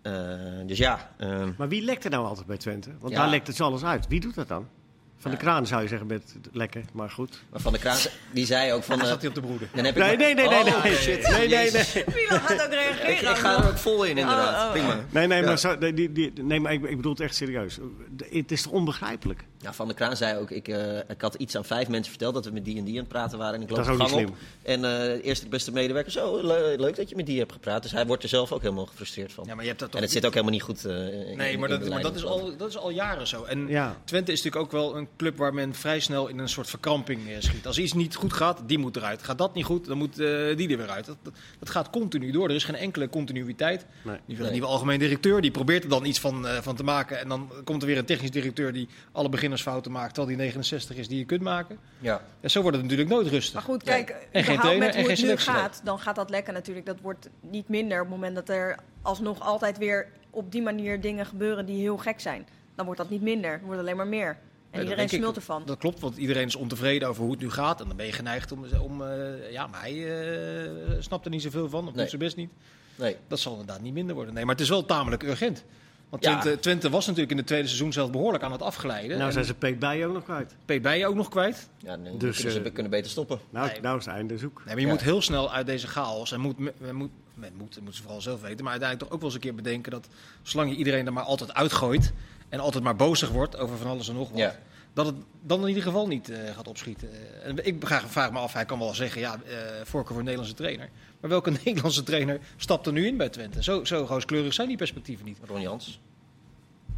Eh, 0.02 0.12
dus 0.66 0.78
ja, 0.78 1.10
eh, 1.18 1.44
Maar 1.58 1.68
wie 1.68 1.82
lekt 1.82 2.04
er 2.04 2.10
nou 2.10 2.26
altijd 2.26 2.46
bij 2.46 2.56
Twente? 2.56 2.90
Want 3.00 3.12
Ja. 3.12 3.18
daar 3.18 3.28
lekt 3.30 3.46
het 3.46 3.56
zo 3.56 3.64
alles 3.64 3.84
uit. 3.84 4.08
Wie 4.08 4.20
doet 4.20 4.34
dat 4.34 4.48
dan? 4.48 4.68
Van 5.18 5.30
de 5.30 5.36
Ja. 5.36 5.42
kraan 5.42 5.66
zou 5.66 5.82
je 5.82 5.88
zeggen 5.88 6.06
met 6.06 6.34
lekken, 6.52 6.84
maar 6.92 7.10
goed. 7.10 7.42
maar 7.50 7.60
Van 7.60 7.72
der 7.72 7.80
Kraan, 7.80 7.98
die 8.32 8.46
zei 8.46 8.72
ook 8.72 8.82
van... 8.82 8.96
Dan 8.96 9.04
eh, 9.06 9.10
zat 9.12 9.20
hij 9.20 9.28
op 9.28 9.34
de 9.34 9.40
broeder. 9.40 9.68
dan 9.74 9.84
heb 9.84 9.96
ik 9.96 10.02
Nee, 10.02 10.16
maar- 10.16 10.26
nee, 10.26 10.34
nee, 10.34 10.48
nee, 10.48 10.74
Oh, 10.74 10.82
nee. 10.84 10.94
shit. 10.94 11.28
Nee, 11.28 11.48
nee, 11.48 11.70
nee. 11.70 12.04
Milan 12.14 12.40
gaat 12.40 12.62
ook 12.64 12.70
reageren. 12.72 13.10
Ik, 13.10 13.20
ik 13.20 13.26
ga 13.36 13.62
er 13.62 13.68
ook 13.68 13.78
vol 13.78 14.04
in, 14.04 14.18
inderdaad. 14.18 14.54
Oh, 14.60 14.64
oh. 14.66 14.70
Prima. 14.72 15.04
Nee, 15.10 15.26
nee, 15.26 15.40
Ja. 15.40 15.46
maar, 15.46 15.58
zo, 15.58 15.76
nee, 15.78 15.94
die, 15.94 16.12
die, 16.12 16.32
nee, 16.42 16.60
maar 16.60 16.72
ik, 16.72 16.82
ik 16.84 16.96
bedoel 16.96 17.12
het 17.12 17.20
echt 17.20 17.34
serieus. 17.34 17.78
De- 18.16 18.26
Het 18.30 18.52
is 18.52 18.62
toch 18.62 18.72
onbegrijpelijk? 18.72 19.44
Ja, 19.62 19.72
Van 19.72 19.86
der 19.86 19.96
Kraan 19.96 20.16
zei 20.16 20.38
ook, 20.38 20.50
ik, 20.50 20.68
eh, 20.68 20.96
ik 20.98 21.20
had 21.20 21.34
iets 21.34 21.56
aan 21.56 21.64
vijf 21.64 21.88
mensen 21.88 22.10
verteld 22.10 22.34
dat 22.34 22.44
we 22.44 22.50
met 22.50 22.64
die 22.64 22.78
en 22.78 22.84
die 22.84 22.94
aan 22.94 23.00
het 23.00 23.08
praten 23.08 23.38
waren. 23.38 23.54
En 23.54 23.62
ik 23.62 23.68
loop 23.68 23.78
Dat 23.78 23.86
is 23.88 23.96
de 23.96 24.02
ook 24.02 24.08
gang 24.08 24.20
niet 24.20 24.30
op. 24.30 24.36
En 24.62 24.84
eh 24.84 25.24
eerst 25.24 25.42
de 25.42 25.48
beste 25.48 25.72
medewerker, 25.72 26.12
zo 26.12 26.42
le- 26.46 26.74
leuk 26.78 26.96
dat 26.96 27.08
je 27.08 27.16
met 27.16 27.26
die 27.26 27.38
hebt 27.38 27.52
gepraat. 27.52 27.82
Dus 27.82 27.92
hij 27.92 28.06
wordt 28.06 28.22
er 28.22 28.28
zelf 28.28 28.52
ook 28.52 28.62
helemaal 28.62 28.86
gefrustreerd 28.86 29.32
van. 29.32 29.44
Ja, 29.46 29.52
maar 29.54 29.62
je 29.62 29.68
hebt 29.68 29.80
dat 29.80 29.90
toch 29.90 30.00
en 30.00 30.06
het 30.06 30.14
zit 30.14 30.24
ook 30.26 30.32
helemaal 30.32 30.52
niet 30.54 30.62
goed 30.62 30.84
eh, 30.84 30.94
in- 31.30 31.36
Nee, 31.36 31.58
maar 31.58 31.70
in 31.70 31.80
dat, 31.80 31.88
maar 31.88 32.02
dat, 32.02 32.14
is 32.14 32.24
al, 32.24 32.56
dat 32.56 32.68
is 32.68 32.76
al 32.76 32.90
jaren 32.90 33.26
zo. 33.26 33.44
En 33.44 33.68
Ja. 33.68 33.96
Twente 34.04 34.32
is 34.32 34.42
natuurlijk 34.42 34.64
ook 34.74 34.80
wel 34.80 34.96
een 34.96 35.08
club 35.16 35.36
waar 35.38 35.54
men 35.54 35.74
vrij 35.74 36.00
snel 36.00 36.28
in 36.28 36.38
een 36.38 36.48
soort 36.48 36.68
verkramping 36.70 37.20
schiet. 37.38 37.66
Als 37.66 37.78
iets 37.78 37.92
niet 37.92 38.14
goed 38.14 38.32
gaat, 38.32 38.60
die 38.66 38.78
moet 38.78 38.96
eruit. 38.96 39.22
Gaat 39.22 39.38
dat 39.38 39.54
niet 39.54 39.64
goed, 39.64 39.86
dan 39.86 39.98
moet 39.98 40.18
eh, 40.20 40.56
die 40.56 40.68
er 40.68 40.76
weer 40.76 40.90
uit. 40.90 41.06
Dat, 41.06 41.16
dat, 41.22 41.32
dat 41.58 41.70
gaat 41.70 41.90
continu 41.90 42.30
door. 42.30 42.48
Er 42.48 42.54
is 42.54 42.64
geen 42.64 42.74
enkele 42.74 43.08
continuïteit. 43.08 43.86
Nee. 44.04 44.16
Die 44.16 44.20
wil 44.26 44.36
een 44.36 44.42
Nee. 44.42 44.50
nieuwe 44.50 44.66
algemeen 44.66 44.98
directeur, 44.98 45.40
die 45.40 45.50
probeert 45.50 45.82
er 45.84 45.88
dan 45.90 46.04
iets 46.04 46.20
van, 46.20 46.46
eh, 46.46 46.58
van 46.62 46.76
te 46.76 46.84
maken. 46.84 47.18
En 47.20 47.28
dan 47.28 47.50
komt 47.64 47.82
er 47.82 47.88
weer 47.88 47.98
een 47.98 48.04
technisch 48.04 48.30
directeur 48.30 48.72
die 48.72 48.88
alle 49.12 49.28
beginnersfouten 49.52 49.92
maakt, 49.92 50.14
terwijl 50.14 50.36
die 50.36 50.46
69 50.46 50.96
is 50.96 51.08
die 51.08 51.18
je 51.18 51.24
kunt 51.24 51.42
maken. 51.42 51.78
Ja. 51.98 52.22
En 52.40 52.50
zo 52.50 52.60
wordt 52.60 52.76
het 52.76 52.84
natuurlijk 52.86 53.10
nooit 53.10 53.26
rustig. 53.26 53.54
Maar 53.54 53.62
goed, 53.62 53.82
kijk, 53.82 54.08
geen 54.08 54.42
überhaupt 54.42 54.60
trainer 54.60 54.86
met 54.86 54.94
en 54.94 55.00
hoe 55.00 55.08
geen 55.08 55.10
het 55.10 55.20
nu 55.20 55.38
selectie. 55.38 55.52
gaat, 55.52 55.80
dan 55.84 55.98
gaat 55.98 56.16
dat 56.16 56.30
lekker 56.30 56.52
natuurlijk. 56.52 56.86
Dat 56.86 57.00
wordt 57.00 57.28
niet 57.40 57.68
minder 57.68 58.00
op 58.00 58.06
het 58.06 58.14
moment 58.14 58.34
dat 58.34 58.48
er 58.48 58.78
alsnog 59.02 59.40
altijd 59.40 59.78
weer 59.78 60.08
op 60.30 60.52
die 60.52 60.62
manier 60.62 61.00
dingen 61.00 61.26
gebeuren 61.26 61.66
die 61.66 61.80
heel 61.80 61.96
gek 61.96 62.20
zijn. 62.20 62.46
Dan 62.74 62.84
wordt 62.84 63.00
dat 63.00 63.10
niet 63.10 63.22
minder, 63.22 63.52
het 63.52 63.62
wordt 63.62 63.80
alleen 63.80 63.96
maar 63.96 64.06
meer. 64.06 64.36
En 64.70 64.82
iedereen 64.82 65.08
smult 65.08 65.36
ervan. 65.36 65.62
Dat 65.66 65.78
klopt, 65.78 66.00
want 66.00 66.16
iedereen 66.16 66.46
is 66.46 66.56
ontevreden 66.56 67.08
over 67.08 67.22
hoe 67.22 67.32
het 67.32 67.40
nu 67.40 67.50
gaat. 67.50 67.80
En 67.80 67.88
dan 67.88 67.96
ben 67.96 68.06
je 68.06 68.12
geneigd 68.12 68.52
om... 68.52 68.64
om 68.80 69.02
eh, 69.02 69.52
ja, 69.52 69.66
maar 69.66 69.80
hij 69.80 69.92
eh, 69.92 70.70
snapt 70.98 71.24
er 71.24 71.30
niet 71.30 71.42
zoveel 71.42 71.68
van, 71.68 71.80
of 71.80 71.92
Nee. 71.92 72.00
doet 72.00 72.08
zijn 72.08 72.22
best 72.22 72.36
niet. 72.36 72.50
Nee. 72.94 73.16
Dat 73.28 73.38
zal 73.38 73.52
inderdaad 73.52 73.80
niet 73.80 73.92
minder 73.92 74.14
worden. 74.14 74.34
Nee, 74.34 74.44
maar 74.44 74.54
het 74.54 74.62
is 74.64 74.68
wel 74.70 74.84
tamelijk 74.84 75.22
urgent. 75.22 75.64
Want 76.12 76.24
Ja. 76.24 76.56
Twente, 76.60 76.90
was 76.90 77.04
natuurlijk 77.04 77.30
in 77.32 77.36
het 77.38 77.46
tweede 77.46 77.66
seizoen 77.66 77.92
zelf 77.92 78.10
behoorlijk 78.10 78.44
aan 78.44 78.52
het 78.52 78.62
afglijden. 78.62 79.10
Nou 79.16 79.22
En 79.26 79.32
zijn 79.32 79.44
ze 79.44 79.54
Peet 79.54 79.78
bij 79.78 80.06
ook 80.06 80.12
nog 80.14 80.24
kwijt. 80.24 80.54
Peet 80.64 80.82
Bijen 80.82 81.08
ook 81.08 81.14
nog 81.14 81.28
kwijt. 81.28 81.68
Ja, 81.78 81.96
nee, 81.96 82.16
Dus, 82.16 82.36
kunnen 82.36 82.52
ze 82.54 82.60
eh, 82.62 82.72
kunnen 82.72 82.90
beter 82.92 83.10
stoppen. 83.10 83.38
Nou, 83.50 83.66
Nee. 83.70 83.80
nou 83.80 83.98
is 83.98 84.04
het 84.04 84.14
einde 84.14 84.38
zoek. 84.38 84.56
Nee, 84.56 84.64
maar 84.66 84.76
je 84.76 84.86
Ja. 84.86 84.92
moet 84.92 85.02
heel 85.02 85.22
snel 85.22 85.52
uit 85.52 85.66
deze 85.66 85.86
chaos. 85.86 86.32
En 86.32 86.40
moet, 86.40 86.58
men 86.58 86.94
moet, 86.94 87.10
men 87.34 87.52
moet, 87.56 87.74
dat 87.74 87.82
moeten 87.82 87.94
ze 87.94 88.02
vooral 88.02 88.20
zelf 88.20 88.40
weten. 88.40 88.62
Maar 88.64 88.72
uiteindelijk 88.72 88.98
toch 89.00 89.10
ook 89.10 89.20
wel 89.20 89.24
eens 89.24 89.34
een 89.34 89.40
keer 89.40 89.54
bedenken 89.62 89.90
dat 89.92 90.08
zolang 90.42 90.70
je 90.70 90.76
iedereen 90.76 91.06
er 91.06 91.12
maar 91.12 91.24
altijd 91.24 91.54
uitgooit. 91.54 92.12
En 92.48 92.60
altijd 92.60 92.84
maar 92.84 92.96
bozig 92.96 93.30
wordt 93.30 93.56
over 93.56 93.76
van 93.76 93.86
alles 93.90 94.08
en 94.08 94.14
nog 94.14 94.28
wat. 94.30 94.38
Ja. 94.38 94.56
Dat 94.94 95.06
het 95.06 95.14
dan 95.42 95.60
in 95.60 95.68
ieder 95.68 95.82
geval 95.82 96.06
niet 96.06 96.28
eh, 96.30 96.54
gaat 96.54 96.68
opschieten. 96.68 97.08
Eh, 97.12 97.46
en 97.48 97.66
ik 97.66 97.76
vraag, 97.86 98.10
vraag 98.10 98.32
me 98.32 98.38
af, 98.38 98.52
hij 98.52 98.64
kan 98.64 98.78
wel 98.78 98.94
zeggen, 98.94 99.20
ja, 99.20 99.34
eh 99.34 99.56
voorkeur 99.84 100.06
voor 100.06 100.16
een 100.18 100.24
Nederlandse 100.24 100.54
trainer. 100.56 100.88
Maar 101.20 101.30
welke 101.30 101.50
Nederlandse 101.64 102.02
trainer 102.02 102.40
stapt 102.56 102.86
er 102.86 102.92
nu 102.92 103.06
in 103.06 103.16
bij 103.16 103.28
Twente? 103.28 103.62
Zo, 103.62 103.84
zo 103.84 104.04
rooskleurig 104.08 104.52
zijn 104.52 104.68
die 104.68 104.76
perspectieven 104.76 105.24
niet. 105.24 105.38
Ron 105.46 105.60
Jans. 105.60 106.00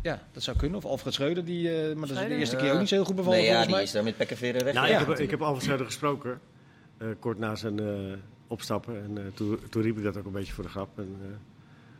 Ja, 0.03 0.23
dat 0.33 0.43
zou 0.43 0.57
kunnen. 0.57 0.79
Of 0.79 0.85
Alfred 0.85 1.15
Schreuder, 1.15 1.45
die, 1.45 1.69
eh, 1.71 1.97
maar 1.97 2.09
dat 2.09 2.17
is 2.19 2.29
de 2.29 2.35
eerste 2.37 2.57
keer 2.57 2.73
ook 2.73 2.79
niet 2.79 2.89
zo 2.89 2.95
heel 2.95 3.05
goed 3.05 3.17
bevallen 3.17 3.39
Nee, 3.39 3.47
ja, 3.49 3.55
volgens 3.55 3.75
die 3.77 3.85
is 3.85 3.93
daar 3.93 4.05
met 4.05 4.17
pek 4.17 4.31
en 4.31 4.37
veren 4.37 4.65
weg. 4.65 4.75
Nou, 4.75 4.87
Ja. 4.89 5.01
ik, 5.01 5.07
heb, 5.07 5.19
ik 5.19 5.31
heb 5.31 5.43
Alfred 5.43 5.63
Schreuder 5.63 5.87
gesproken, 5.87 6.41
eh, 6.99 7.09
kort 7.19 7.39
na 7.39 7.55
zijn 7.55 7.79
eh, 7.81 7.87
opstappen. 8.47 9.03
En 9.03 9.19
eh, 9.19 9.25
toen, 9.35 9.59
toen 9.71 9.83
riep 9.83 9.97
ik 9.97 10.03
dat 10.03 10.17
ook 10.17 10.25
een 10.27 10.33
beetje 10.33 10.53
voor 10.53 10.65
de 10.65 10.71
grap. 10.71 10.99
En 10.99 11.17
eh 11.23 11.29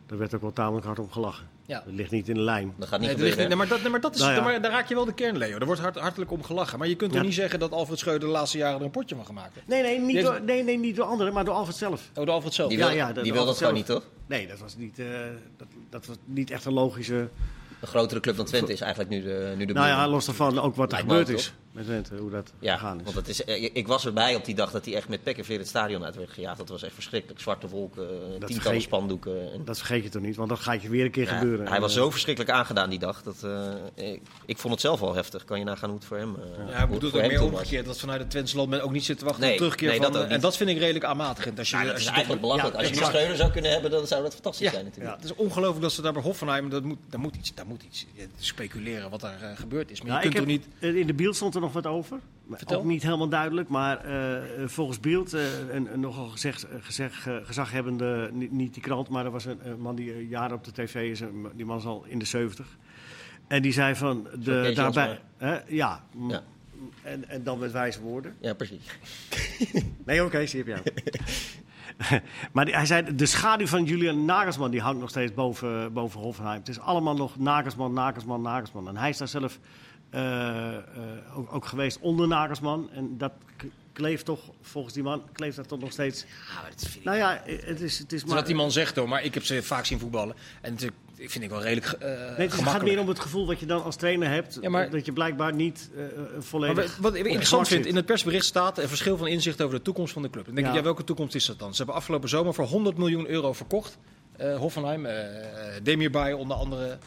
daar 0.07 0.19
werd 0.19 0.35
ook 0.35 0.41
wel 0.41 0.53
tamelijk 0.53 0.87
hard 0.87 0.99
om 0.99 1.11
gelachen. 1.11 1.47
Ja. 1.67 1.83
Dat 1.87 1.95
ligt 1.95 2.11
niet 2.11 2.29
in 2.29 2.35
de 2.35 2.41
lijn. 2.41 2.75
Dat 2.77 2.89
gaat 2.89 3.01
niet 3.01 3.09
Nee, 3.09 3.19
ligt 3.19 3.39
niet- 3.39 3.49
nee, 3.49 3.57
maar, 3.57 3.69
dat, 3.69 3.81
nee, 3.83 3.91
maar 3.91 4.01
dat 4.01 4.15
is, 4.15 4.21
Nou 4.21 4.33
ja. 4.35 4.43
maar 4.43 4.63
daar 4.63 4.71
raak 4.71 4.89
je 4.89 4.95
wel 4.95 5.05
de 5.05 5.15
kern, 5.15 5.39
Leo. 5.39 5.59
Er 5.59 5.67
wordt 5.67 5.81
hart, 5.81 5.97
hartelijk 5.97 6.31
om 6.31 6.43
gelachen. 6.43 6.79
Maar 6.79 6.89
je 6.89 6.95
kunt 6.95 7.11
toch 7.13 7.21
Ja. 7.21 7.27
niet 7.27 7.35
zeggen 7.35 7.59
dat 7.59 7.73
Alfred 7.73 7.99
Schreuder 7.99 8.29
de 8.29 8.35
laatste 8.35 8.59
jaren 8.59 8.79
er 8.79 8.85
een 8.85 8.91
potje 8.91 9.15
van 9.17 9.27
gemaakt 9.27 9.55
heeft? 9.55 9.67
Nee, 9.67 9.83
nee, 9.83 9.99
niet 10.01 10.23
door, 10.23 10.41
nee, 10.43 10.63
nee, 10.65 10.79
niet 10.79 10.97
door 10.97 11.05
anderen, 11.07 11.33
maar 11.33 11.45
door 11.45 11.55
Alfred 11.55 11.77
zelf. 11.77 12.11
Oh, 12.15 12.25
de 12.25 12.31
Alfred 12.31 12.55
zelf. 12.55 12.69
Die 12.69 12.79
Ja, 12.79 12.87
wil, 12.87 12.97
ja, 12.97 13.13
dat- 13.13 13.25
die 13.25 13.33
wil 13.33 13.45
dat 13.47 13.57
gewoon 13.59 13.75
niet, 13.75 13.87
toch? 13.87 14.03
Nee, 14.27 14.47
dat 14.47 14.59
was 14.59 14.77
niet, 14.77 14.99
eh, 14.99 15.07
dat, 15.57 15.67
dat 15.91 16.07
was 16.07 16.17
niet 16.25 16.51
echt 16.51 16.65
een 16.65 16.73
logische... 16.73 17.29
Een 17.81 17.89
grotere 17.89 18.21
club 18.21 18.37
dan 18.37 18.45
Twente 18.47 18.73
is 18.73 18.81
eigenlijk 18.81 19.11
nu 19.11 19.23
de, 19.23 19.55
nu 19.57 19.65
de 19.65 19.73
Nou 19.73 19.87
ja, 19.87 20.09
los 20.09 20.25
daarvan 20.25 20.59
ook 20.59 20.75
wat 20.77 20.93
er 20.93 20.93
Lijkt 20.93 21.09
gebeurd 21.09 21.29
is. 21.29 21.53
Met 21.75 21.85
Twente, 21.85 22.17
hoe 22.17 22.31
dat 22.31 22.53
Ja, 22.59 22.77
gegaan 22.77 22.99
is. 22.99 23.05
want 23.05 23.17
het 23.17 23.29
is, 23.29 23.45
eh, 23.45 23.63
ik 23.73 23.87
was 23.87 24.07
erbij 24.07 24.35
op 24.35 24.45
die 24.45 24.55
dag 24.55 24.71
dat 24.71 24.85
hij 24.85 24.95
echt 24.95 25.09
met 25.09 25.23
pek 25.23 25.39
en 25.39 25.45
veer 25.45 25.59
het 25.59 25.69
stadion 25.69 26.05
uit 26.05 26.17
werd 26.17 26.31
gejaagd. 26.31 26.59
Dat 26.59 26.69
was 26.69 26.83
echt 26.83 26.95
verschrikkelijk. 26.95 27.41
Zwarte 27.41 27.69
wolken, 27.69 28.03
eh, 28.09 28.19
tientallen 28.31 28.55
vergeet- 28.61 28.83
spandoeken. 28.83 29.53
En, 29.53 29.65
Dat 29.65 29.77
vergeet 29.79 30.03
je 30.03 30.09
toch 30.09 30.23
niet, 30.23 30.37
want 30.37 30.49
dat 30.49 30.59
gaat 30.59 30.83
je 30.83 30.89
weer 30.89 31.05
een 31.05 31.11
keer 31.11 31.25
Ja, 31.25 31.39
gebeuren. 31.39 31.67
hij 31.69 31.81
was 31.81 31.95
En, 31.95 32.01
zo 32.03 32.11
verschrikkelijk 32.11 32.53
aangedaan 32.55 32.91
die 32.91 32.99
dag. 32.99 33.23
Dat, 33.23 33.37
eh, 33.45 34.13
ik, 34.13 34.21
ik 34.47 34.59
vond 34.59 34.73
het 34.73 34.83
zelf 34.83 35.03
al 35.03 35.15
heftig. 35.15 35.45
Kan 35.45 35.59
je 35.59 35.65
nagaan 35.65 35.89
hoe 35.89 35.99
het 35.99 36.07
voor 36.09 36.17
hem, 36.17 36.35
eh, 36.37 36.71
Ja, 36.71 36.83
ik 36.83 36.91
bedoel 36.91 37.13
ook 37.13 37.27
meer 37.27 37.43
omgekeerd. 37.43 37.87
Dat 37.87 37.99
vanuit 37.99 38.21
het 38.21 38.31
Twentse 38.31 38.57
land 38.57 38.69
men 38.71 38.83
ook 38.83 38.93
niet 38.93 39.05
zit 39.05 39.19
te 39.19 39.25
wachten 39.25 39.43
Nee, 39.43 39.53
op 39.53 39.57
terugkeer 39.59 39.89
nee, 39.89 40.01
van... 40.01 40.13
dat 40.13 40.25
eh, 40.25 40.33
en 40.33 40.41
dat 40.41 40.57
vind 40.57 40.71
ik 40.71 40.79
redelijk 40.79 41.05
aanmatigend. 41.05 41.59
Als 41.59 41.71
je, 41.71 41.77
Ja, 41.77 41.83
dat 41.83 41.93
als 41.93 42.01
is 42.01 42.07
je 42.09 42.15
eigenlijk 42.15 42.43
toch-. 42.43 42.57
Ja, 42.57 42.63
Als 42.79 42.87
je 42.89 42.93
die. 42.93 43.05
Schreuder 43.05 43.37
zou 43.37 43.51
kunnen 43.51 43.71
hebben, 43.71 43.91
dan 43.91 44.07
zou 44.07 44.23
dat 44.23 44.33
fantastisch 44.35 44.67
Ja, 44.67 44.73
zijn 44.73 44.85
natuurlijk. 44.85 45.15
Het 45.17 45.25
is 45.25 45.35
ongelooflijk 45.35 45.83
dat 45.83 45.93
ze 45.93 46.03
daar 46.03 46.13
bij 46.13 46.23
Hoffenheim... 46.23 46.69
Dat 46.71 46.83
moet, 46.83 46.99
daar, 47.11 47.21
moet 47.21 47.37
iets, 47.37 47.55
daar 47.55 47.67
moet 47.67 47.83
iets 47.83 48.07
speculeren 48.39 49.11
wat 49.11 49.21
daar 49.21 49.43
eh, 49.43 49.57
gebeurd 49.57 49.91
is. 49.91 49.99
Maar 50.03 50.09
Nou, 50.11 50.21
je 50.21 50.29
ik 50.29 50.35
kunt 50.35 50.49
toch 50.49 50.57
niet... 50.81 50.95
In 50.97 51.07
de 51.07 51.15
beeld 51.15 51.37
stond 51.37 51.55
er 51.55 51.61
nog 51.65 51.73
wat 51.73 51.87
over. 51.87 52.19
Vertel. 52.51 52.79
Ook 52.79 52.85
niet 52.85 53.03
helemaal 53.03 53.29
duidelijk, 53.29 53.69
maar 53.69 54.05
eh, 54.05 54.43
volgens 54.67 55.01
beeld, 55.01 55.33
eh, 55.33 55.69
een, 55.71 55.93
een 55.93 56.01
nogal 56.01 56.27
gezegd, 56.29 56.67
gezegd, 56.81 57.27
eh, 57.27 57.37
gezaghebbende, 57.43 58.31
niet, 58.33 58.53
niet 58.53 58.75
die 58.75 58.83
krant, 58.83 59.09
maar 59.09 59.25
er 59.25 59.31
was 59.31 59.45
een, 59.45 59.59
een 59.69 59.81
man 59.81 59.95
die 59.95 60.13
eh, 60.13 60.31
jaren 60.31 60.57
op 60.57 60.65
de 60.65 60.73
tv 60.73 61.11
is, 61.11 61.21
een- 61.21 61.47
die 61.55 61.67
man 61.67 61.77
is 61.79 61.85
al 61.85 62.05
in 62.09 62.19
de 62.19 62.25
70. 62.25 62.67
En 63.49 63.63
die 63.63 63.73
zei 63.73 63.95
van, 63.95 64.27
de, 64.39 64.73
daarbij, 64.75 65.21
hè, 65.37 65.59
ja, 65.69 66.05
Ja. 66.29 66.43
En, 67.03 67.29
en 67.29 67.43
dan 67.43 67.59
met 67.59 67.73
wijze 67.73 68.01
woorden. 68.01 68.35
Ja, 68.41 68.55
precies. 68.55 68.99
Nee, 70.07 70.25
oké, 70.25 70.47
zie 70.47 70.65
heb 70.65 70.67
jou. 70.67 70.81
maar 72.53 72.65
die- 72.65 72.75
hij 72.75 72.87
zei, 72.87 73.15
de 73.15 73.27
schaduw 73.27 73.67
van 73.67 73.85
Julian 73.85 74.25
Nagelsman 74.25 74.71
die 74.71 74.81
hangt 74.81 75.01
nog 75.01 75.09
steeds 75.11 75.35
boven, 75.35 75.93
boven 75.93 76.21
Hoffenheim. 76.21 76.59
Het 76.59 76.69
is 76.69 76.81
allemaal 76.81 77.17
nog 77.17 77.39
Nagelsman, 77.39 77.93
Nagelsman, 77.93 78.43
Nagelsman. 78.43 78.89
En 78.89 78.97
hij 78.97 79.09
is 79.09 79.17
daar 79.17 79.29
zelf 79.29 79.53
eh, 79.53 79.61
eh, 79.61 79.84
ook, 81.37 81.55
ook 81.55 81.67
geweest 81.67 81.99
onder 82.01 82.29
Nagelsman. 82.29 82.91
En 82.93 83.19
dat 83.19 83.33
kleeft 83.93 84.25
toch, 84.25 84.41
volgens 84.63 84.95
die 84.95 85.03
man, 85.03 85.23
kleeft 85.33 85.57
dat 85.57 85.69
toch 85.69 85.81
nog 85.81 85.93
steeds... 85.93 86.21
Ja, 86.23 86.61
maar 86.61 86.71
dat 86.71 86.81
vind 86.81 86.95
ik... 86.97 87.05
Nou 87.05 87.17
ja, 87.17 87.43
het 87.47 87.81
is, 87.81 87.81
het 87.81 87.83
is 87.91 87.99
Dat 87.99 88.13
is 88.13 88.25
maar... 88.25 88.35
wat 88.35 88.47
die 88.47 88.55
man 88.55 88.73
zegt 88.73 88.97
hoor, 88.97 89.09
maar 89.09 89.23
ik 89.25 89.35
heb 89.35 89.45
ze 89.45 89.63
vaak 89.63 89.85
zien 89.85 89.99
voetballen. 89.99 90.35
En 90.61 90.71
natuurlijk, 90.73 90.99
ik 91.17 91.31
vind 91.31 91.45
ik 91.45 91.51
wel 91.51 91.63
redelijk 91.63 91.93
eh 92.03 92.09
Nee, 92.37 92.47
het 92.49 92.53
gaat 92.55 92.83
meer 92.83 92.99
om 93.01 93.09
het 93.09 93.19
gevoel 93.21 93.47
wat 93.47 93.61
je 93.61 93.67
dan 93.67 93.83
als 93.83 93.97
trainer 93.97 94.29
hebt. 94.29 94.59
Ja, 94.61 94.69
maar- 94.71 94.91
dat 94.91 95.05
je 95.05 95.13
blijkbaar 95.13 95.55
niet 95.55 95.91
eh, 95.97 96.05
eh, 96.05 96.11
Maar 96.33 96.43
volledig... 96.43 96.97
wat- 96.97 97.15
ik 97.15 97.25
interessant 97.27 97.69
vind, 97.69 97.87
in 97.87 97.97
het 97.97 98.07
persbericht 98.07 98.45
staat 98.45 98.79
een 98.79 98.89
verschil 98.89 99.17
van 99.17 99.27
inzicht 99.27 99.63
over 99.63 99.77
de 99.77 99.83
toekomst 99.83 100.13
van 100.13 100.23
de 100.23 100.31
club. 100.31 100.45
Dan 100.45 100.55
denk 100.55 100.67
Ja. 100.67 100.73
ik, 100.73 100.79
ja, 100.79 100.85
welke 100.85 101.05
toekomst 101.05 101.35
is 101.35 101.47
dat 101.47 101.59
dan? 101.59 101.71
Ze 101.71 101.77
hebben 101.77 101.95
afgelopen 101.95 102.29
zomer 102.29 102.55
voor 102.55 102.65
100 102.67 102.97
miljoen 102.97 103.29
euro 103.29 103.53
verkocht. 103.53 103.99
eh, 104.37 104.57
Hoffenheim, 104.57 105.07
eh 105.07 105.25
Demirbay 105.83 106.33
onder 106.33 106.57
andere. 106.57 106.99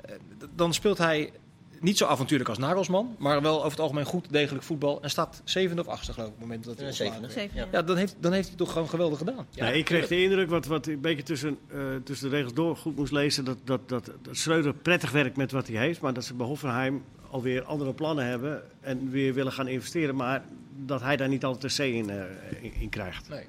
Eh, 0.00 0.14
dan 0.54 0.74
speelt 0.74 0.98
hij 0.98 1.32
niet 1.80 1.98
zo 1.98 2.06
avontuurlijk 2.06 2.48
als 2.48 2.58
Nagelsman, 2.58 3.16
maar 3.18 3.42
wel 3.42 3.58
over 3.58 3.70
het 3.70 3.80
algemeen 3.80 4.04
goed, 4.04 4.26
degelijk 4.30 4.64
voetbal. 4.64 5.02
En 5.02 5.10
staat 5.10 5.40
zevende 5.44 5.82
of 5.82 5.88
achtste 5.88 6.12
geloof 6.12 6.28
ik 6.28 6.34
op 6.34 6.40
het 6.40 6.48
moment 6.48 6.64
dat 6.66 6.74
hij 6.74 6.84
Ja, 6.84 6.90
ontslagen 6.90 7.30
zevende. 7.30 7.60
Ja. 7.60 7.64
ja. 7.64 7.78
Ja, 7.78 7.82
dan 7.82 7.96
heeft, 7.96 8.16
dan 8.20 8.32
heeft 8.32 8.48
hij 8.48 8.56
toch 8.56 8.72
gewoon 8.72 8.88
geweldig 8.88 9.18
gedaan. 9.18 9.46
Ja, 9.50 9.64
nee, 9.64 9.78
ik 9.78 9.84
kreeg 9.84 10.08
de 10.08 10.22
indruk, 10.22 10.48
wat, 10.48 10.66
wat 10.66 10.86
ik 10.86 10.94
een 10.94 11.00
beetje 11.00 11.22
tussen, 11.22 11.58
eh, 11.68 11.78
tussen 12.04 12.30
de 12.30 12.36
regels 12.36 12.54
door 12.54 12.76
goed 12.76 12.96
moest 12.96 13.12
lezen, 13.12 13.44
dat, 13.44 13.58
dat, 13.64 13.88
dat, 13.88 14.10
dat 14.22 14.36
Schreuder 14.36 14.74
prettig 14.74 15.10
werkt 15.10 15.36
met 15.36 15.52
wat 15.52 15.66
hij 15.66 15.76
heeft, 15.76 16.00
maar 16.00 16.12
dat 16.12 16.24
ze 16.24 16.34
bij 16.34 16.46
Hoffenheim 16.46 17.04
alweer 17.30 17.62
andere 17.62 17.92
plannen 17.94 18.26
hebben 18.26 18.62
en 18.80 19.10
weer 19.10 19.34
willen 19.34 19.52
gaan 19.52 19.68
investeren, 19.68 20.16
maar 20.16 20.44
dat 20.84 21.00
hij 21.00 21.16
daar 21.16 21.28
niet 21.28 21.44
altijd 21.44 21.78
een 21.78 21.90
C 21.90 21.94
in, 21.94 22.10
eh, 22.10 22.24
in, 22.60 22.72
in 22.80 22.88
krijgt. 22.88 23.28
Nee. 23.28 23.44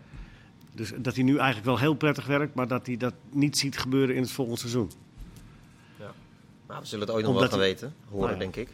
Dus 0.75 0.91
dat 0.97 1.15
hij 1.15 1.23
nu 1.23 1.35
eigenlijk 1.35 1.65
wel 1.65 1.79
heel 1.79 1.93
prettig 1.93 2.25
werkt, 2.25 2.55
maar 2.55 2.67
dat 2.67 2.85
hij 2.85 2.97
dat 2.97 3.13
niet 3.29 3.57
ziet 3.57 3.77
gebeuren 3.77 4.15
in 4.15 4.21
het 4.21 4.31
volgende 4.31 4.59
seizoen. 4.59 4.91
Maar 6.67 6.79
we 6.79 6.85
zullen 6.85 7.05
het 7.05 7.15
ooit 7.15 7.25
nog 7.25 7.33
Omdat 7.33 7.49
wel 7.49 7.59
gaan 7.59 7.67
weten. 7.67 7.93
Horen, 8.09 8.19
Nou 8.19 8.31
ja. 8.33 8.39
denk 8.39 8.55
ik. 8.55 8.69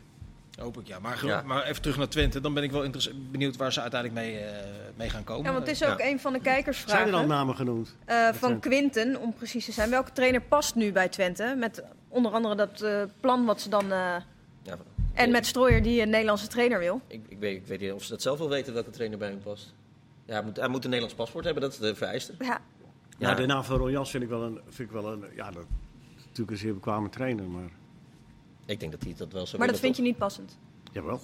Hoop 0.59 0.77
ik, 0.79 0.87
ja. 0.87 0.99
Maar, 0.99 1.25
Ja. 1.25 1.41
maar 1.41 1.63
even 1.63 1.81
terug 1.81 1.97
naar 1.97 2.07
Twente. 2.09 2.41
Dan 2.41 2.53
ben 2.53 2.63
ik 2.63 2.71
wel 2.71 2.89
benieuwd 3.31 3.55
waar 3.57 3.73
ze 3.73 3.81
uiteindelijk 3.81 4.21
mee, 4.21 4.37
eh, 4.37 4.55
mee 4.95 5.09
gaan 5.09 5.23
komen. 5.23 5.43
Ja, 5.45 5.51
want 5.51 5.67
het 5.67 5.75
is 5.75 5.83
ook 5.83 5.99
Ja. 5.99 6.05
een 6.07 6.19
van 6.19 6.33
de 6.33 6.39
Zijn 6.43 6.55
er 6.55 6.61
al 6.61 6.63
kijkersvragen. 6.63 7.27
namen 7.27 7.55
genoemd? 7.55 7.95
eh, 8.05 8.25
van 8.25 8.33
Twente. 8.59 8.67
Quinten, 8.69 9.19
om 9.21 9.33
precies 9.33 9.65
te 9.65 9.71
zijn. 9.71 9.89
Welke 9.89 10.11
trainer 10.11 10.41
past 10.41 10.75
nu 10.75 10.91
bij 10.91 11.09
Twente? 11.09 11.55
Met 11.57 11.83
onder 12.07 12.31
andere 12.31 12.55
dat 12.55 12.81
eh, 12.81 13.03
plan 13.19 13.45
wat 13.45 13.61
ze 13.61 13.69
dan... 13.69 13.83
eh, 13.83 14.15
Ja, 14.63 14.77
en 15.13 15.31
met 15.31 15.45
Strooier 15.45 15.83
die 15.83 16.01
een 16.01 16.09
Nederlandse 16.09 16.47
trainer 16.47 16.79
wil. 16.79 17.01
ik, 17.07 17.21
ik, 17.27 17.39
weet, 17.39 17.55
ik 17.57 17.65
weet 17.67 17.79
niet 17.79 17.91
of 17.91 18.03
ze 18.03 18.09
dat 18.09 18.21
zelf 18.21 18.39
wel 18.39 18.49
weten 18.49 18.73
welke 18.73 18.89
trainer 18.89 19.17
bij 19.17 19.29
hem 19.29 19.39
past. 19.39 19.73
Ja, 20.25 20.33
hij, 20.33 20.43
moet, 20.43 20.55
hij 20.55 20.67
moet 20.67 20.83
een 20.83 20.89
Nederlands 20.89 21.15
paspoort 21.15 21.43
hebben, 21.45 21.63
dat 21.63 21.71
is 21.71 21.77
de 21.79 21.95
vereiste. 21.95 22.33
Ja, 22.39 22.45
Ja, 23.17 23.29
Ja. 23.29 23.35
de 23.35 23.45
naam 23.45 23.63
van 23.63 23.77
Ron 23.77 23.91
Jans 23.91 24.09
vind 24.09 24.23
ik 24.23 24.29
wel 24.29 24.43
een, 24.43 24.59
vind 24.69 24.89
ik 24.89 24.95
wel 25.01 25.11
een, 25.11 25.23
ja, 25.35 25.51
dat 25.51 25.63
is 26.17 26.23
natuurlijk 26.23 26.51
een 26.51 26.57
zeer 26.57 26.73
bekwame 26.73 27.09
trainer, 27.09 27.45
maar 27.45 27.69
Ik 28.71 28.79
denk 28.79 28.91
dat 28.91 29.01
hij 29.03 29.13
dat 29.17 29.31
wel 29.33 29.45
zo 29.47 29.57
maar 29.57 29.67
dat 29.67 29.79
vind 29.79 29.95
je 29.95 30.01
niet 30.01 30.17
passend. 30.17 30.57
jawel. 30.91 31.21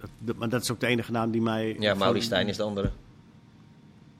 Dat, 0.00 0.10
dat- 0.18 0.36
maar 0.36 0.48
dat 0.48 0.62
is 0.62 0.70
ook 0.70 0.80
de 0.80 0.86
enige 0.86 1.12
naam 1.12 1.30
die 1.30 1.40
mij... 1.40 1.76
Ja, 1.78 1.94
Maurice 1.94 2.24
Stijn 2.26 2.48
is 2.48 2.56
de 2.56 2.62
andere, 2.62 2.90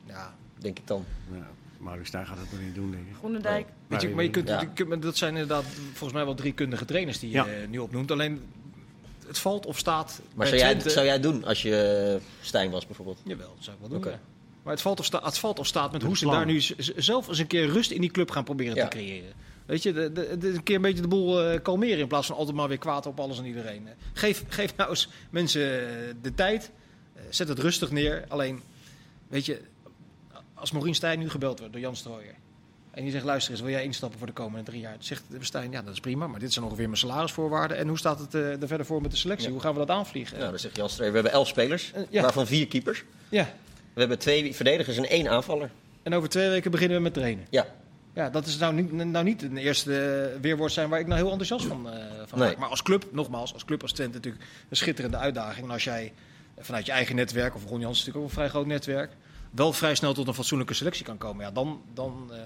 Ja. 0.06 0.34
denk 0.58 0.78
ik 0.78 0.86
dan. 0.86 1.04
Ja, 1.32 1.48
Maurice 1.78 2.06
Stijn 2.06 2.26
gaat 2.26 2.38
het 2.38 2.52
nog 2.52 2.60
niet 2.60 2.74
doen, 2.74 2.90
denk 2.90 3.06
ik. 3.08 3.14
Groenendijk. 3.18 3.66
Weet 3.86 4.00
je, 4.02 4.08
maar 4.08 4.24
je 4.24 4.30
kunt, 4.30 4.48
Ja. 4.48 4.60
je 4.60 4.68
kunt- 4.84 5.02
dat 5.02 5.16
zijn 5.16 5.32
inderdaad 5.32 5.64
volgens 5.64 6.12
mij 6.12 6.24
wel 6.24 6.34
drie 6.34 6.52
kundige 6.52 6.84
trainers 6.84 7.18
die 7.18 7.30
je 7.30 7.36
Ja. 7.36 7.46
nu 7.68 7.78
opnoemt. 7.78 8.10
Alleen 8.10 8.42
het 9.26 9.38
valt 9.38 9.66
of 9.66 9.78
staat 9.78 10.20
Maar 10.34 10.48
bij 10.50 10.58
zou 10.58 10.72
jij, 10.72 10.90
zou 10.90 11.04
jij 11.04 11.14
het 11.14 11.22
doen 11.22 11.44
als 11.44 11.62
je 11.62 11.76
eh, 12.20 12.46
Stijn 12.46 12.70
was 12.70 12.86
bijvoorbeeld? 12.86 13.20
Jawel, 13.24 13.54
dat 13.54 13.64
zou 13.64 13.74
ik 13.76 13.80
wel 13.80 13.88
doen. 13.90 13.98
Oké. 13.98 14.08
ja. 14.10 14.20
Maar 14.62 14.72
het 14.72 14.82
valt, 14.82 14.98
of 14.98 15.04
sta, 15.04 15.20
het 15.24 15.38
valt 15.38 15.58
of 15.58 15.66
staat 15.66 15.92
met 15.92 16.02
hoe 16.02 16.16
ze 16.16 16.26
daar 16.26 16.46
nu 16.46 16.60
zelf 16.96 17.28
eens 17.28 17.38
een 17.38 17.46
keer 17.46 17.66
rust 17.66 17.90
in 17.90 18.00
die 18.00 18.10
club 18.10 18.30
gaan 18.30 18.44
proberen 18.44 18.74
Ja. 18.74 18.82
te 18.88 18.96
creëren. 18.96 19.32
Weet 19.68 19.82
je, 19.82 19.92
de, 19.92 20.12
de, 20.12 20.38
de- 20.38 20.48
een 20.48 20.62
keer 20.62 20.76
een 20.76 20.82
beetje 20.82 21.02
de 21.02 21.08
boel 21.08 21.42
eh, 21.42 21.62
kalmeren 21.62 21.98
in 21.98 22.06
plaats 22.08 22.26
van 22.26 22.36
altijd 22.36 22.56
maar 22.56 22.68
weer 22.68 22.78
kwaad 22.78 23.06
op 23.06 23.20
alles 23.20 23.38
en 23.38 23.44
iedereen. 23.44 23.86
Eh, 23.86 23.92
Geef, 24.12 24.44
geef 24.48 24.76
nou 24.76 24.90
eens 24.90 25.08
mensen 25.30 25.80
eh, 25.88 26.14
de 26.22 26.34
tijd. 26.34 26.70
Zet 27.28 27.48
het 27.48 27.58
rustig 27.58 27.90
neer. 27.90 28.24
Alleen, 28.28 28.60
weet 29.28 29.46
je, 29.46 29.60
als 30.54 30.72
Maureen 30.72 30.94
Stijn 30.94 31.18
nu 31.18 31.30
gebeld 31.30 31.58
wordt 31.58 31.72
door 31.72 31.82
Jan 31.82 31.96
Strooijer. 31.96 32.34
En 32.90 33.02
die 33.02 33.12
zegt, 33.12 33.24
luister 33.24 33.52
eens, 33.52 33.60
wil 33.60 33.70
jij 33.70 33.84
instappen 33.84 34.18
voor 34.18 34.26
de 34.26 34.32
komende 34.32 34.64
drie 34.70 34.80
jaar? 34.80 34.92
Dan 34.92 35.02
zegt 35.02 35.22
Stijn, 35.40 35.70
ja, 35.70 35.82
dat 35.82 35.92
is 35.92 36.00
prima, 36.00 36.26
maar 36.26 36.40
dit 36.40 36.52
zijn 36.52 36.64
ongeveer 36.64 36.84
mijn 36.86 36.96
salarisvoorwaarden. 36.98 37.76
En 37.76 37.88
hoe 37.88 37.98
staat 37.98 38.18
het 38.18 38.34
eh, 38.34 38.62
er 38.62 38.66
verder 38.68 38.86
voor 38.86 39.02
met 39.02 39.10
de 39.10 39.16
selectie? 39.16 39.46
Ja. 39.46 39.52
Hoe 39.52 39.60
gaan 39.62 39.72
we 39.72 39.78
dat 39.78 39.90
aanvliegen? 39.90 40.38
Ja, 40.38 40.50
dan 40.50 40.58
zeg 40.58 40.76
je 40.76 40.82
als 40.82 40.94
trainer, 40.94 41.16
we 41.16 41.22
hebben 41.22 41.40
elf 41.40 41.48
spelers, 41.48 41.92
ja. 42.10 42.22
waarvan 42.22 42.46
vier 42.46 42.66
keepers. 42.66 43.04
ja. 43.28 43.52
We 43.92 44.00
hebben 44.00 44.18
twee 44.18 44.54
verdedigers 44.54 44.96
en 44.96 45.08
één 45.08 45.28
aanvaller. 45.28 45.70
En 46.02 46.14
over 46.14 46.28
twee 46.28 46.48
weken 46.48 46.70
beginnen 46.70 46.96
we 46.96 47.02
met 47.02 47.14
trainen. 47.14 47.46
Ja, 47.50 47.66
Ja, 48.18 48.30
dat 48.30 48.46
is 48.46 48.58
nou 48.58 48.74
niet, 48.74 48.92
nou 48.92 49.24
niet 49.24 49.42
een 49.42 49.56
eerste 49.56 50.00
eh, 50.34 50.40
weerwoord 50.40 50.72
zijn 50.72 50.88
waar 50.88 51.00
ik 51.00 51.06
nou 51.06 51.18
heel 51.18 51.28
enthousiast 51.30 51.64
van, 51.66 51.90
eh 51.90 52.04
van 52.26 52.38
Nee. 52.38 52.56
Maar 52.56 52.68
als 52.68 52.82
club, 52.82 53.04
nogmaals, 53.12 53.52
als 53.52 53.64
club 53.64 53.82
als 53.82 53.92
Twente 53.92 54.14
natuurlijk 54.16 54.44
een 54.68 54.76
schitterende 54.76 55.16
uitdaging. 55.16 55.66
En 55.66 55.72
als 55.72 55.84
jij 55.84 56.12
vanuit 56.58 56.86
je 56.86 56.92
eigen 56.92 57.16
netwerk, 57.16 57.54
of 57.54 57.64
Ron 57.64 57.80
Jans 57.80 57.98
is 57.98 58.04
natuurlijk 58.06 58.16
ook 58.16 58.24
een 58.30 58.36
vrij 58.36 58.48
groot 58.48 58.66
netwerk, 58.66 59.12
wel 59.50 59.72
vrij 59.72 59.94
snel 59.94 60.14
tot 60.14 60.26
een 60.28 60.34
fatsoenlijke 60.34 60.74
selectie 60.74 61.04
kan 61.04 61.18
komen. 61.18 61.44
Ja, 61.44 61.50
dan, 61.50 61.82
dan 61.94 62.28
eh, 62.32 62.38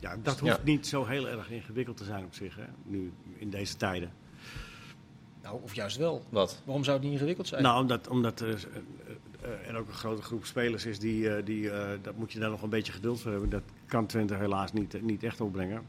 Ja, 0.00 0.16
dat 0.22 0.38
hoeft 0.40 0.56
Ja. 0.56 0.60
niet 0.64 0.86
zo 0.86 1.06
heel 1.06 1.28
erg 1.28 1.50
ingewikkeld 1.50 1.96
te 1.96 2.04
zijn 2.04 2.24
op 2.24 2.34
zich, 2.34 2.56
hè, 2.56 2.64
nu 2.84 3.12
in 3.38 3.50
deze 3.50 3.76
tijden. 3.76 4.12
nou, 5.42 5.58
of 5.62 5.74
juist 5.74 5.96
wel. 5.96 6.24
wat? 6.28 6.60
Waarom 6.64 6.84
zou 6.84 6.96
het 6.96 7.04
niet 7.04 7.14
ingewikkeld 7.14 7.48
zijn? 7.48 7.62
Nou, 7.62 7.80
omdat, 7.80 8.08
omdat 8.08 8.40
er, 8.40 8.66
eh, 9.42 9.68
er 9.70 9.76
ook 9.78 9.88
een 9.88 9.94
grote 9.94 10.22
groep 10.22 10.44
spelers 10.44 10.86
is 10.86 10.98
die, 10.98 11.28
eh, 11.30 11.44
die 11.44 11.70
eh, 11.70 11.88
dat 12.02 12.16
moet 12.16 12.32
je 12.32 12.38
daar 12.38 12.50
nog 12.50 12.62
een 12.62 12.68
beetje 12.68 12.92
geduld 12.92 13.20
voor 13.20 13.30
hebben. 13.30 13.50
Dat 13.50 13.62
kan 13.86 14.06
Twente 14.06 14.34
helaas 14.34 14.72
niet, 14.72 15.02
niet 15.02 15.22
echt 15.24 15.40
opbrengen. 15.40 15.82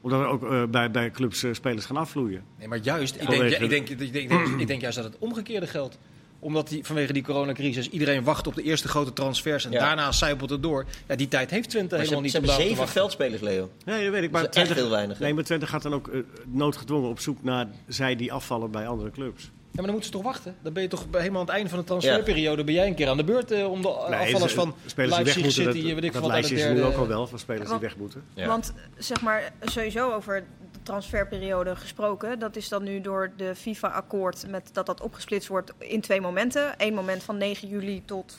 Omdat 0.00 0.20
er 0.20 0.26
ook 0.26 0.50
eh, 0.50 0.62
bij, 0.64 0.90
bij 0.90 1.10
clubs 1.10 1.42
eh, 1.42 1.52
spelers 1.52 1.84
gaan 1.84 1.96
afvloeien. 1.96 2.42
Nee, 2.58 2.68
maar 2.68 2.78
juist, 2.78 3.14
ik 3.14 3.28
denk, 3.28 3.42
ik, 3.42 3.68
denk, 3.70 3.88
ik, 3.88 3.98
denk, 3.98 4.12
ik, 4.12 4.28
denk, 4.28 4.60
ik 4.60 4.66
denk 4.66 4.80
juist 4.80 4.96
dat 4.96 5.06
het 5.06 5.18
omgekeerde 5.18 5.66
geldt. 5.66 5.98
Omdat 6.38 6.68
die, 6.68 6.84
vanwege 6.84 7.12
die 7.12 7.22
coronacrisis 7.22 7.88
iedereen 7.90 8.24
wacht 8.24 8.46
op 8.46 8.54
de 8.54 8.62
eerste 8.62 8.88
grote 8.88 9.12
transfers 9.12 9.64
en 9.64 9.70
Ja. 9.72 9.78
daarna 9.78 10.12
zijpelt 10.12 10.50
het 10.50 10.62
door. 10.62 10.84
Ja, 11.08 11.16
die 11.16 11.28
tijd 11.28 11.50
heeft 11.50 11.68
Twente 11.70 11.96
Maar 11.96 12.04
ze, 12.04 12.10
helemaal 12.10 12.30
ze 12.30 12.36
niet 12.38 12.44
om 12.44 12.48
hebben 12.54 12.66
zeven 12.68 12.76
wachten. 12.84 13.00
veldspelers, 13.00 13.40
Leo. 13.42 13.70
Nee, 13.84 14.04
dat 14.04 14.12
weet 14.12 14.22
ik. 14.22 14.30
Maar 14.30 14.42
Dat 14.42 14.50
is 14.50 14.56
echt 14.56 14.66
Twente, 14.66 14.82
heel 14.82 14.90
weinig, 14.96 15.18
nee, 15.18 15.34
maar 15.34 15.44
Twente 15.44 15.66
gaat 15.66 15.82
dan 15.82 15.94
ook 15.94 16.10
noodgedwongen 16.46 17.08
op 17.08 17.20
zoek 17.20 17.42
naar 17.42 17.66
zij 17.86 18.16
die 18.16 18.32
afvallen 18.32 18.70
bij 18.70 18.86
andere 18.88 19.10
clubs. 19.10 19.50
Ja, 19.72 19.78
maar 19.78 19.86
dan 19.86 20.00
moeten 20.00 20.12
ze 20.12 20.16
toch 20.16 20.32
wachten? 20.32 20.56
Dan 20.62 20.72
ben 20.72 20.82
je 20.82 20.88
toch 20.88 21.06
helemaal 21.10 21.40
aan 21.40 21.46
het 21.46 21.54
einde 21.54 21.70
van 21.70 21.78
de 21.78 21.84
transferperiode 21.84 22.64
ben 22.64 22.74
jij 22.74 22.86
een 22.86 22.94
keer 22.94 23.08
aan 23.08 23.16
de 23.16 23.24
beurt 23.24 23.50
eh, 23.50 23.70
om 23.70 23.82
de 23.82 23.88
afvallers 23.88 24.52
van 24.52 24.74
spelers 24.86 24.94
die 24.94 25.24
weg 25.24 25.34
Leipzig, 25.34 25.36
moeten, 25.36 25.52
City, 25.52 25.86
dat, 25.86 25.94
weet 25.94 26.04
ik 26.04 26.12
dat 26.12 26.26
lijstje 26.26 26.54
is 26.54 26.62
derde... 26.62 26.80
nu 26.80 26.86
ook 26.86 26.96
al 26.96 27.06
wel 27.06 27.26
van 27.26 27.38
spelers 27.38 27.62
die 27.62 27.70
Want- 27.70 27.82
weg 27.82 27.96
moeten. 27.96 28.24
Ja. 28.34 28.46
Want 28.46 28.72
zeg 28.98 29.20
maar, 29.20 29.52
sowieso 29.60 30.12
over 30.12 30.44
de 30.72 30.78
transferperiode 30.82 31.76
gesproken. 31.76 32.38
Dat 32.38 32.56
is 32.56 32.68
dan 32.68 32.82
nu 32.82 33.00
door 33.00 33.32
de 33.36 33.54
FIFA-akkoord 33.54 34.46
met 34.48 34.70
dat 34.72 34.86
dat 34.86 35.00
opgesplitst 35.00 35.48
wordt 35.48 35.72
in 35.78 36.00
twee 36.00 36.20
momenten. 36.20 36.74
Eén 36.76 36.94
moment 36.94 37.22
van 37.22 37.36
9 37.36 37.68
juli 37.68 38.02
tot, 38.04 38.38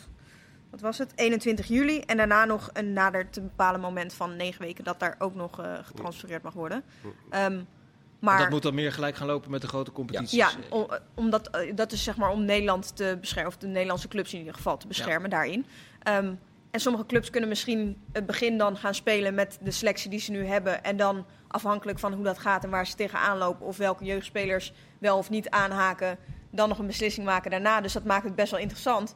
wat 0.69 0.81
was 0.81 0.97
het, 0.97 1.11
21 1.15 1.67
juli. 1.67 1.99
En 1.99 2.17
daarna 2.17 2.45
nog 2.45 2.69
een 2.73 2.93
nader 2.93 3.29
te 3.29 3.41
bepalen 3.41 3.79
moment 3.79 4.13
van 4.13 4.35
negen 4.35 4.61
weken 4.61 4.83
dat 4.83 4.99
daar 4.99 5.15
ook 5.19 5.35
nog 5.35 5.61
eh, 5.61 5.73
getransfereerd 5.83 6.43
mag 6.43 6.53
worden. 6.53 6.83
Ehm, 7.29 7.59
maar 8.23 8.37
Dat 8.37 8.49
moet 8.49 8.61
dan 8.63 8.75
meer 8.75 8.91
gelijk 8.91 9.15
gaan 9.15 9.27
lopen 9.27 9.51
met 9.51 9.61
de 9.61 9.67
grote 9.67 9.91
competities. 9.91 10.37
ja, 10.37 10.51
om, 10.69 10.87
omdat, 11.13 11.47
eh, 11.47 11.75
dat 11.75 11.91
is 11.91 12.03
zeg 12.03 12.17
maar 12.17 12.29
om 12.29 12.45
Nederland 12.45 12.95
te 12.95 13.17
beschermen, 13.19 13.51
of 13.51 13.57
de 13.57 13.67
Nederlandse 13.67 14.07
clubs 14.07 14.33
in 14.33 14.39
ieder 14.39 14.53
geval 14.53 14.77
te 14.77 14.87
beschermen 14.87 15.29
daarin. 15.29 15.65
Ehm, 15.99 16.33
en 16.71 16.79
sommige 16.79 17.05
clubs 17.05 17.29
kunnen 17.29 17.49
misschien 17.49 18.01
het 18.11 18.25
begin 18.25 18.57
dan 18.57 18.77
gaan 18.77 18.95
spelen 18.95 19.33
met 19.33 19.57
de 19.61 19.71
selectie 19.71 20.09
die 20.09 20.19
ze 20.19 20.31
nu 20.31 20.45
hebben. 20.45 20.83
En 20.83 20.97
dan 20.97 21.25
afhankelijk 21.47 21.99
van 21.99 22.13
hoe 22.13 22.23
dat 22.23 22.39
gaat 22.39 22.63
en 22.63 22.69
waar 22.69 22.87
ze 22.87 22.95
tegenaan 22.95 23.37
lopen, 23.37 23.65
of 23.65 23.77
welke 23.77 24.05
jeugdspelers 24.05 24.73
wel 24.99 25.17
of 25.17 25.29
niet 25.29 25.49
aanhaken, 25.49 26.17
dan 26.51 26.69
nog 26.69 26.79
een 26.79 26.87
beslissing 26.87 27.25
maken 27.25 27.51
daarna. 27.51 27.81
Dus 27.81 27.93
dat 27.93 28.03
maakt 28.03 28.23
het 28.23 28.35
best 28.35 28.51
wel 28.51 28.59
interessant. 28.59 29.15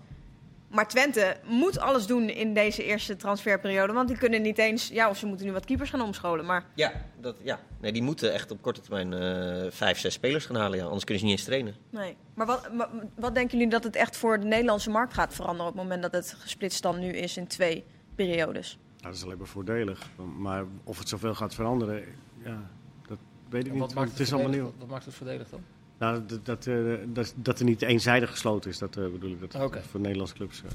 Maar 0.67 0.87
Twente 0.87 1.37
moet 1.43 1.79
alles 1.79 2.05
doen 2.05 2.29
in 2.29 2.53
deze 2.53 2.83
eerste 2.83 3.15
transferperiode. 3.15 3.93
Want 3.93 4.07
die 4.07 4.17
kunnen 4.17 4.41
niet 4.41 4.57
eens... 4.57 4.87
Ja, 4.87 5.09
of 5.09 5.17
ze 5.17 5.25
moeten 5.25 5.45
nu 5.45 5.51
wat 5.51 5.65
keepers 5.65 5.89
gaan 5.89 6.01
omscholen. 6.01 6.45
Maar 6.45 6.65
Ja, 6.75 6.91
dat, 7.19 7.35
ja. 7.43 7.59
Nee, 7.81 7.91
die 7.91 8.01
moeten 8.01 8.33
echt 8.33 8.51
op 8.51 8.61
korte 8.61 8.81
termijn 8.81 9.13
eh, 9.13 9.71
vijf, 9.71 9.99
zes 9.99 10.13
spelers 10.13 10.45
gaan 10.45 10.55
halen. 10.55 10.77
Ja. 10.77 10.85
Anders 10.85 11.03
kunnen 11.03 11.19
ze 11.19 11.29
niet 11.29 11.37
eens 11.37 11.47
trainen. 11.47 11.75
Nee. 11.89 12.15
Maar 12.33 12.45
wat, 12.45 12.69
wat, 12.73 12.89
wat 13.15 13.33
denken 13.35 13.57
jullie 13.57 13.71
dat 13.71 13.83
het 13.83 13.95
echt 13.95 14.17
voor 14.17 14.39
de 14.39 14.45
Nederlandse 14.45 14.89
markt 14.89 15.13
gaat 15.13 15.33
veranderen... 15.33 15.71
op 15.71 15.73
het 15.73 15.83
moment 15.83 16.01
dat 16.01 16.11
het 16.11 16.35
gesplitst 16.39 16.83
dan 16.83 16.99
nu 16.99 17.09
is 17.09 17.37
in 17.37 17.47
twee 17.47 17.85
periodes? 18.15 18.77
Nou, 18.87 19.03
dat 19.03 19.15
is 19.15 19.23
alleen 19.23 19.37
maar 19.37 19.47
voordelig. 19.47 20.09
Maar 20.37 20.63
of 20.83 20.99
het 20.99 21.09
zoveel 21.09 21.35
gaat 21.35 21.53
veranderen, 21.53 22.03
ja, 22.43 22.69
dat 23.07 23.17
weet 23.49 23.65
ik 23.65 23.73
niet. 23.73 23.93
maakt 23.93 24.09
het 24.11 24.19
is 24.19 24.33
allemaal 24.33 24.51
nieuw. 24.51 24.73
wat 24.77 24.87
maakt 24.87 25.05
het 25.05 25.13
voordelig 25.13 25.49
dan? 25.49 25.63
Nou, 25.99 26.25
dat, 26.25 26.45
dat, 26.45 26.67
eh, 26.67 26.75
dat, 27.05 27.33
dat 27.35 27.59
er 27.59 27.65
niet 27.65 27.81
eenzijdig 27.81 28.29
gesloten 28.29 28.69
is, 28.69 28.77
dat 28.77 28.97
eh, 28.97 29.03
bedoel 29.11 29.31
ik. 29.31 29.51
Dat 29.51 29.61
Oké. 29.63 29.81
voor 29.89 29.99
Nederlandse 29.99 30.35
clubs. 30.35 30.61
eh. 30.63 30.69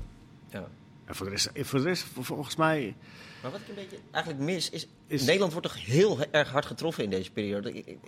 Ja. 0.51 0.69
En 1.05 1.15
voor 1.15 1.27
de 1.27 1.33
rest, 1.33 1.51
voor 1.55 1.79
de 1.79 1.85
rest 1.85 2.03
vol- 2.03 2.23
volgens 2.23 2.57
mij 2.57 2.95
Maar 3.43 3.51
wat 3.51 3.61
ik 3.61 3.69
een 3.69 3.75
beetje 3.75 3.97
eigenlijk 4.11 4.45
mis 4.45 4.71
is, 4.71 4.87
is... 5.07 5.25
Nederland 5.25 5.53
wordt 5.53 5.67
toch 5.67 5.85
heel 5.87 6.19
erg 6.31 6.51
hard 6.51 6.67
getroffen 6.67 7.05
in 7.05 7.11
deze 7.11 7.31
periode. 7.31 7.73
Ik, 7.73 7.99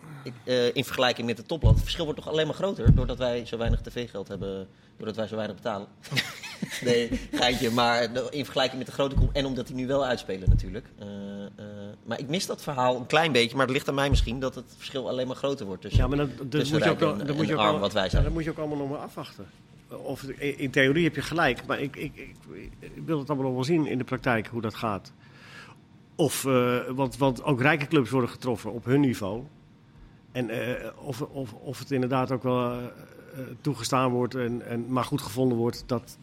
in 0.75 0.85
vergelijking 0.85 1.27
met 1.27 1.39
het 1.39 1.49
topland. 1.49 1.75
Het 1.75 1.83
verschil 1.85 2.05
wordt 2.05 2.21
toch 2.21 2.29
alleen 2.31 2.47
maar 2.47 2.55
groter 2.55 2.95
doordat 2.95 3.19
wij 3.19 3.47
zo 3.47 3.57
weinig 3.59 3.81
tv-geld 3.81 4.29
hebben. 4.29 4.69
Doordat 4.97 5.17
wij 5.17 5.27
zo 5.27 5.37
weinig 5.37 5.57
betalen. 5.57 5.89
nee, 6.85 7.11
geintje. 7.33 7.71
Maar 7.71 8.03
in 8.31 8.45
vergelijking 8.45 8.79
met 8.79 8.87
de 8.87 8.93
grote 8.93 9.15
kom 9.15 9.31
En 9.33 9.47
omdat 9.47 9.67
die 9.67 9.77
nu 9.77 9.87
wel 9.87 10.05
uitspelen 10.05 10.49
natuurlijk. 10.49 10.87
Eh, 10.99 11.07
eh, 11.57 11.65
maar 12.05 12.19
ik 12.19 12.29
mis 12.29 12.47
dat 12.47 12.63
verhaal 12.63 12.97
een 12.97 13.07
klein 13.07 13.33
beetje. 13.33 13.57
Maar 13.57 13.65
het 13.67 13.75
ligt 13.75 13.89
aan 13.89 13.95
mij 13.95 14.11
misschien 14.11 14.41
dat 14.41 14.55
het 14.55 14.65
verschil 14.77 15.09
alleen 15.09 15.27
maar 15.27 15.37
groter 15.37 15.67
wordt. 15.67 15.83
Dus 15.83 15.95
Ja, 15.95 16.07
maar 16.07 16.17
dat, 16.17 16.29
tussen 16.49 16.77
moet 16.77 16.85
je 16.85 16.91
ook, 16.91 17.19
en- 17.19 17.27
dat 17.27 17.37
moet 17.37 17.47
je 17.47 17.53
ook 17.53 17.59
arm, 17.59 17.69
allemaal- 17.69 17.81
wat 17.81 17.93
wij 17.93 18.05
ja, 18.05 18.11
zijn. 18.11 18.23
dat 18.25 18.33
moet 18.33 18.45
je 18.45 18.51
ook 18.51 18.59
allemaal 18.59 18.77
nog 18.79 18.91
maar 18.91 18.99
afwachten. 18.99 19.47
Of, 19.89 20.23
in 20.39 20.71
theorie 20.71 21.05
heb 21.05 21.15
je 21.15 21.23
gelijk, 21.23 21.67
maar 21.67 21.81
ik, 21.81 21.97
ik, 21.97 22.17
ik, 22.17 22.37
ik 22.81 23.03
wil 23.05 23.19
het 23.19 23.29
allemaal 23.29 23.47
nog 23.47 23.55
wel 23.55 23.65
zien 23.65 23.87
in 23.87 23.99
de 23.99 24.05
praktijk 24.05 24.47
hoe 24.47 24.61
dat 24.61 24.75
gaat. 24.75 25.13
Of, 26.15 26.45
eh, 26.45 26.79
want, 26.89 27.17
want 27.17 27.43
ook 27.43 27.61
rijke 27.61 27.87
clubs 27.87 28.11
worden 28.11 28.31
getroffen 28.31 28.73
op 28.73 28.85
hun 28.85 29.01
niveau. 29.01 29.43
En 30.33 30.51
of, 30.97 31.21
of, 31.23 31.53
of 31.53 31.79
het 31.79 31.91
inderdaad 31.91 32.31
ook 32.31 32.43
wel 32.43 32.77
toegestaan 33.61 34.11
wordt, 34.11 34.35
en, 34.35 34.67
en, 34.67 34.85
maar 34.89 35.05
goed 35.05 35.23
gevonden 35.23 35.59
wordt 35.59 35.85
dat 35.87 36.19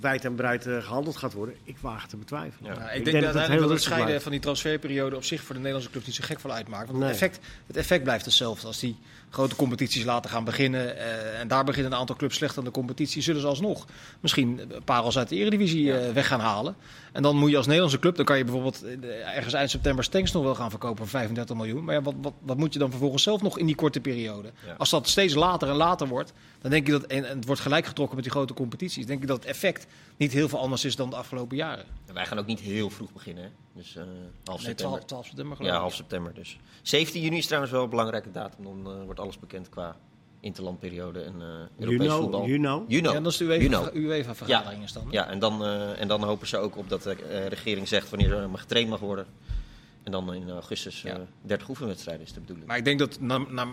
wijd 0.00 0.24
en 0.24 0.34
breed 0.34 0.66
eh, 0.66 0.82
gehandeld 0.82 1.16
gaat 1.16 1.32
worden. 1.32 1.54
Ik 1.64 1.76
waag 1.80 2.00
het 2.00 2.10
te 2.10 2.16
betwijfelen. 2.16 2.74
Ja. 2.74 2.80
Ja, 2.80 2.90
Ik 2.90 2.96
ik, 2.98 3.04
denk 3.04 3.04
denk 3.04 3.14
dat 3.14 3.22
dat 3.22 3.42
het 3.42 3.50
uiteindelijk 3.50 3.50
heel 3.50 3.60
dat 3.60 3.68
het 3.68 3.70
rustig 3.78 3.92
scheiden 3.92 4.22
van 4.22 4.32
die 4.32 4.40
transferperiode 4.40 5.16
op 5.16 5.24
zich 5.24 5.40
voor 5.42 5.54
de 5.54 5.60
Nederlandse 5.60 5.90
club 5.90 6.06
niet 6.06 6.14
zo 6.14 6.24
gek 6.24 6.40
veel 6.40 6.52
uitmaakt. 6.52 6.86
Want 6.86 6.98
Nee. 6.98 7.08
het, 7.08 7.16
effect, 7.16 7.40
het 7.66 7.76
effect 7.76 8.02
blijft 8.02 8.24
hetzelfde. 8.24 8.66
Als 8.66 8.78
die 8.78 8.96
grote 9.32 9.56
competities 9.56 10.04
laten 10.04 10.30
gaan 10.30 10.44
beginnen 10.44 10.96
eh, 10.96 11.40
en 11.40 11.48
daar 11.48 11.64
beginnen 11.64 11.92
een 11.92 11.98
aantal 11.98 12.16
clubs 12.16 12.36
slecht 12.36 12.58
aan 12.58 12.64
de 12.64 12.70
competitie, 12.70 13.22
zullen 13.22 13.40
ze 13.40 13.46
alsnog 13.46 13.86
misschien 14.20 14.60
een 14.68 14.84
paar 14.84 15.02
als 15.02 15.18
uit 15.18 15.28
de 15.28 15.36
eredivisie 15.36 15.92
eh, 15.92 16.12
weg 16.12 16.26
gaan 16.26 16.40
halen. 16.40 16.74
En 17.12 17.22
dan 17.22 17.36
moet 17.36 17.50
je 17.50 17.56
als 17.56 17.66
Nederlandse 17.66 17.98
club, 17.98 18.16
dan 18.16 18.24
kan 18.24 18.38
je 18.38 18.44
bijvoorbeeld 18.44 18.82
eh, 18.84 19.36
ergens 19.36 19.54
eind 19.54 19.70
september 19.70 20.04
Stenks 20.04 20.32
nog 20.32 20.42
wel 20.42 20.54
gaan 20.54 20.70
verkopen 20.70 20.96
voor 20.96 21.08
35 21.08 21.56
miljoen. 21.56 21.84
Maar 21.84 21.94
ja, 21.94 22.02
wat, 22.02 22.14
wat, 22.20 22.32
wat 22.40 22.56
moet 22.56 22.72
je 22.72 22.78
dan 22.78 22.90
vervolgens 22.90 23.22
zelf 23.22 23.42
nog 23.42 23.58
in 23.58 23.66
die 23.66 23.74
korte 23.74 24.00
periode? 24.00 24.52
Ja. 24.66 24.74
Als 24.78 24.90
dat 24.90 25.08
steeds 25.08 25.34
later 25.34 25.68
en 25.68 25.76
later 25.76 26.08
wordt, 26.08 26.32
dan 26.60 26.70
denk 26.70 26.86
je 26.86 26.92
dat, 26.92 27.02
en, 27.02 27.28
en 27.28 27.36
het 27.36 27.46
wordt 27.46 27.60
gelijk 27.60 27.86
getrokken 27.86 28.14
met 28.14 28.24
die 28.24 28.32
grote 28.32 28.54
competities, 28.54 29.06
denk 29.06 29.22
ik 29.22 29.28
dat 29.28 29.36
het 29.36 29.46
effect 29.46 29.86
niet 30.22 30.32
heel 30.32 30.48
veel 30.48 30.58
anders 30.58 30.84
is 30.84 30.96
dan 30.96 31.10
de 31.10 31.16
afgelopen 31.16 31.56
jaren. 31.56 31.84
En 32.06 32.14
wij 32.14 32.26
gaan 32.26 32.38
ook 32.38 32.46
niet 32.46 32.60
heel 32.60 32.90
vroeg 32.90 33.12
beginnen. 33.12 33.44
Hè? 33.44 33.50
Dus 33.74 33.96
eh, 33.96 34.02
half 34.44 34.58
Nee, 34.58 34.66
september. 34.66 34.76
12, 34.76 35.04
12 35.04 35.26
september 35.26 35.56
geloof 35.56 35.72
Ja, 35.72 35.78
half 35.78 35.94
september 35.94 36.34
dus. 36.34 36.58
17 36.82 37.22
juni 37.22 37.36
is 37.36 37.46
trouwens 37.46 37.72
wel 37.72 37.82
een 37.82 37.90
belangrijke 37.90 38.30
datum. 38.30 38.64
Dan 38.64 38.86
eh, 38.98 39.04
wordt 39.04 39.20
alles 39.20 39.38
bekend 39.38 39.68
qua 39.68 39.96
interlandperiode 40.40 41.20
en 41.22 41.34
eh 41.34 41.40
You 41.48 41.68
Europees 41.78 42.06
know, 42.06 42.20
voetbal. 42.20 42.46
you 42.46 42.58
know. 42.58 42.84
You 42.90 43.00
know. 43.02 43.14
Ja, 43.14 43.20
dat 43.20 43.32
is 43.32 43.38
de 43.38 43.44
You 43.44 43.66
know. 43.66 43.82
UEFA, 43.82 43.96
UEFA-vergadering 43.98 44.82
is 44.82 44.92
dan. 44.92 45.04
hè? 45.06 45.12
Ja, 45.12 45.26
en 45.28 45.38
dan, 45.38 45.64
eh, 45.64 46.00
en 46.00 46.08
dan 46.08 46.22
hopen 46.22 46.46
ze 46.46 46.56
ook 46.58 46.76
op 46.76 46.88
dat 46.88 47.02
de 47.02 47.14
eh, 47.14 47.46
regering 47.46 47.88
zegt 47.88 48.10
wanneer 48.10 48.32
er 48.32 48.48
maar 48.50 48.58
getraind 48.58 48.88
mag 48.88 49.00
worden. 49.00 49.26
En 50.02 50.12
dan 50.12 50.34
in 50.34 50.50
augustus 50.50 51.04
eh 51.04 51.12
Ja. 51.12 51.20
30 51.42 51.68
oefenwedstrijden 51.68 52.24
is 52.26 52.32
de 52.32 52.40
bedoeling. 52.40 52.66
Maar 52.66 52.76
ik 52.76 52.84
denk 52.84 52.98
dat 52.98 53.20
na, 53.20 53.38
na- 53.38 53.66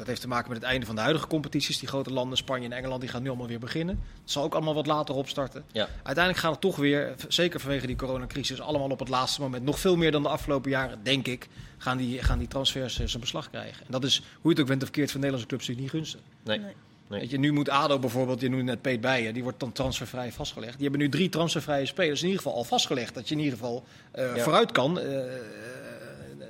dat 0.00 0.08
heeft 0.08 0.20
te 0.20 0.28
maken 0.28 0.48
met 0.48 0.58
het 0.60 0.66
einde 0.70 0.86
van 0.86 0.94
de 0.94 1.00
huidige 1.00 1.26
competities. 1.26 1.78
Die 1.78 1.88
grote 1.88 2.12
landen, 2.12 2.36
Spanje 2.38 2.64
en 2.64 2.72
Engeland, 2.72 3.00
die 3.00 3.10
gaan 3.10 3.22
nu 3.22 3.28
allemaal 3.28 3.46
weer 3.46 3.58
beginnen. 3.58 4.00
Het 4.22 4.30
zal 4.30 4.44
ook 4.44 4.54
allemaal 4.54 4.74
wat 4.74 4.86
later 4.86 5.14
opstarten. 5.14 5.64
Ja. 5.72 5.88
Uiteindelijk 6.02 6.38
gaat 6.38 6.50
het 6.52 6.60
toch 6.60 6.76
weer, 6.76 7.14
zeker 7.28 7.60
vanwege 7.60 7.86
die 7.86 7.96
coronacrisis, 7.96 8.60
allemaal 8.60 8.90
op 8.90 8.98
het 8.98 9.08
laatste 9.08 9.40
moment. 9.40 9.64
Nog 9.64 9.78
veel 9.78 9.96
meer 9.96 10.12
dan 10.12 10.22
de 10.22 10.28
afgelopen 10.28 10.70
jaren, 10.70 10.98
denk 11.02 11.26
ik, 11.26 11.48
gaan 11.78 11.96
die, 11.96 12.22
gaan 12.22 12.38
die 12.38 12.48
transfers 12.48 13.00
eh, 13.00 13.06
zijn 13.06 13.20
beslag 13.20 13.50
krijgen. 13.50 13.86
En 13.86 13.92
dat 13.92 14.04
is, 14.04 14.16
hoe 14.18 14.26
je 14.42 14.48
het 14.48 14.60
ook 14.60 14.66
bent 14.66 14.82
of 14.82 14.90
keert, 14.90 15.10
voor 15.10 15.20
Nederlandse 15.20 15.56
clubs 15.56 15.78
niet 15.78 15.90
gunstig. 15.90 16.20
Nee. 16.44 16.58
Nee. 16.58 16.74
Nee. 17.08 17.20
Weet 17.20 17.30
je, 17.30 17.38
nu 17.38 17.52
moet 17.52 17.68
ADO 17.68 17.98
bijvoorbeeld, 17.98 18.40
je 18.40 18.48
noemde 18.48 18.64
net 18.64 18.82
Peet 18.82 19.00
Bijen, 19.00 19.34
die 19.34 19.42
wordt 19.42 19.60
dan 19.60 19.72
transfervrij 19.72 20.32
vastgelegd. 20.32 20.72
Die 20.72 20.82
hebben 20.82 21.00
nu 21.00 21.08
drie 21.08 21.28
transfervrije 21.28 21.86
spelers 21.86 22.20
in 22.20 22.26
ieder 22.26 22.42
geval 22.42 22.56
al 22.58 22.64
vastgelegd. 22.64 23.14
Dat 23.14 23.28
je 23.28 23.34
in 23.34 23.40
ieder 23.40 23.58
geval 23.58 23.84
eh, 24.12 24.36
Ja. 24.36 24.42
vooruit 24.42 24.72
kan 24.72 24.98
eh, 25.00 25.20